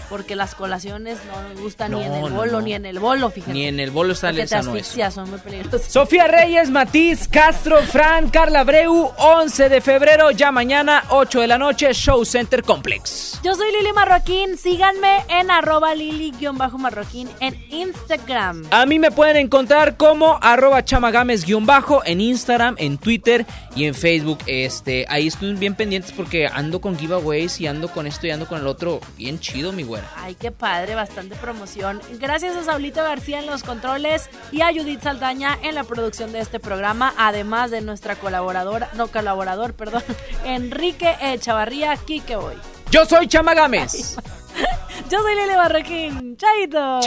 porque 0.09 0.35
las 0.35 0.55
colaciones 0.55 1.19
no 1.25 1.49
nos 1.49 1.61
gustan 1.61 1.91
ni 1.91 2.03
en 2.03 2.13
el 2.13 2.31
bolo, 2.31 2.61
ni 2.61 2.73
en 2.73 2.85
el 2.85 2.99
bolo, 2.99 3.29
fíjate. 3.29 3.53
Ni 3.53 3.65
en 3.65 3.79
el 3.79 3.91
bolo 3.91 4.13
está 4.13 4.29
el 4.29 4.47
sano 4.47 4.73
son 5.11 5.29
muy 5.29 5.39
peligrosas. 5.39 5.91
Sofía 5.91 6.27
Reyes, 6.27 6.69
Matiz, 6.69 7.27
Castro, 7.27 7.81
Fran, 7.83 8.29
Carla 8.29 8.63
Breu, 8.63 9.11
11 9.17 9.69
de 9.69 9.81
febrero, 9.81 10.31
ya 10.31 10.51
mañana, 10.51 11.03
8 11.09 11.41
de 11.41 11.47
la 11.47 11.57
noche, 11.57 11.93
Show 11.93 12.25
Center 12.25 12.63
Complex. 12.63 13.39
Yo 13.43 13.55
soy 13.55 13.71
Lili 13.71 13.93
Marroquín, 13.93 14.57
síganme 14.57 15.23
en 15.29 15.51
arroba 15.51 15.93
lili-marroquín 15.95 17.29
en 17.39 17.55
Instagram. 17.69 18.65
A 18.71 18.85
mí 18.85 18.99
me 18.99 19.11
pueden 19.11 19.37
encontrar 19.37 19.97
como 19.97 20.37
arroba 20.41 20.83
chamagames-bajo 20.83 22.01
en 22.05 22.21
Instagram, 22.21 22.75
en 22.77 22.97
Twitter 22.97 23.45
y 23.75 23.85
en 23.85 23.93
Facebook. 23.93 24.39
Este, 24.47 25.05
ahí 25.09 25.27
estoy 25.27 25.53
bien 25.53 25.75
pendientes 25.75 26.11
porque 26.11 26.47
ando 26.47 26.81
con 26.81 26.97
giveaways 26.97 27.59
y 27.61 27.67
ando 27.67 27.89
con 27.89 28.07
esto 28.07 28.27
y 28.27 28.31
ando 28.31 28.47
con 28.47 28.59
el 28.59 28.67
otro. 28.67 28.99
Bien 29.17 29.39
chido, 29.39 29.71
mi 29.71 29.83
güey. 29.83 29.96
Ay, 30.15 30.35
qué 30.35 30.51
padre, 30.51 30.95
bastante 30.95 31.35
promoción. 31.35 32.01
Gracias 32.19 32.55
a 32.55 32.63
Saulito 32.63 33.03
García 33.03 33.39
en 33.39 33.45
los 33.45 33.63
controles 33.63 34.29
y 34.51 34.61
a 34.61 34.67
Judith 34.67 35.01
Saldaña 35.01 35.57
en 35.63 35.75
la 35.75 35.83
producción 35.83 36.31
de 36.31 36.39
este 36.39 36.59
programa, 36.59 37.13
además 37.17 37.71
de 37.71 37.81
nuestra 37.81 38.15
colaboradora, 38.15 38.89
no 38.95 39.07
colaborador, 39.07 39.73
perdón, 39.73 40.03
Enrique 40.45 41.15
Chavarría, 41.39 41.95
Kike 41.97 42.35
Boy. 42.35 42.55
Yo 42.91 43.05
soy 43.05 43.27
Chama 43.27 43.53
Gámez. 43.53 44.17
Yo 45.09 45.21
soy 45.21 45.35
Lele 45.35 45.55
Barraquín. 45.55 46.37
Chaito. 46.37 46.99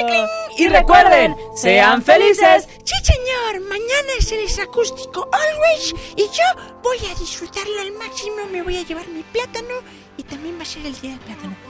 Y, 0.56 0.68
recuerden, 0.68 1.36
sean 1.54 2.02
felices. 2.02 2.66
Sí, 2.84 2.94
señor. 3.02 3.68
Mañana 3.68 4.12
es 4.18 4.32
el 4.32 4.62
acústico 4.62 5.28
Always. 5.32 5.94
Y 6.16 6.22
yo 6.22 6.78
voy 6.82 6.98
a 7.10 7.18
disfrutarlo 7.18 7.80
al 7.80 7.92
máximo. 7.92 8.46
Me 8.50 8.62
voy 8.62 8.78
a 8.78 8.82
llevar 8.82 9.06
mi 9.08 9.22
plátano. 9.22 9.74
Y 10.16 10.22
también 10.22 10.58
va 10.58 10.62
a 10.62 10.66
ser 10.66 10.86
el 10.86 10.98
día 11.00 11.10
del 11.10 11.20
plátano. 11.20 11.69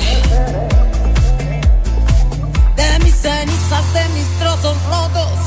De 2.75 2.99
mis 3.03 3.15
cenizas, 3.15 3.93
de 3.93 4.03
mis 4.15 4.27
trozos 4.39 4.77
rotos, 4.89 5.39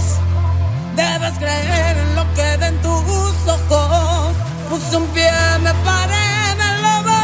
debes 0.96 1.34
creer 1.38 1.96
en 1.98 2.16
lo 2.16 2.24
que 2.34 2.56
ven 2.58 2.76
tus 2.82 3.34
ojos. 3.48 4.34
Puse 4.70 4.96
un 4.96 5.06
pie, 5.08 5.30
me 5.62 5.72
paré 5.84 6.24
en 6.52 6.60
el 6.60 6.82
lobo. 6.82 7.18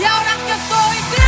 Y 0.00 0.04
ahora 0.04 0.34
que 0.46 0.56
soy 0.70 1.27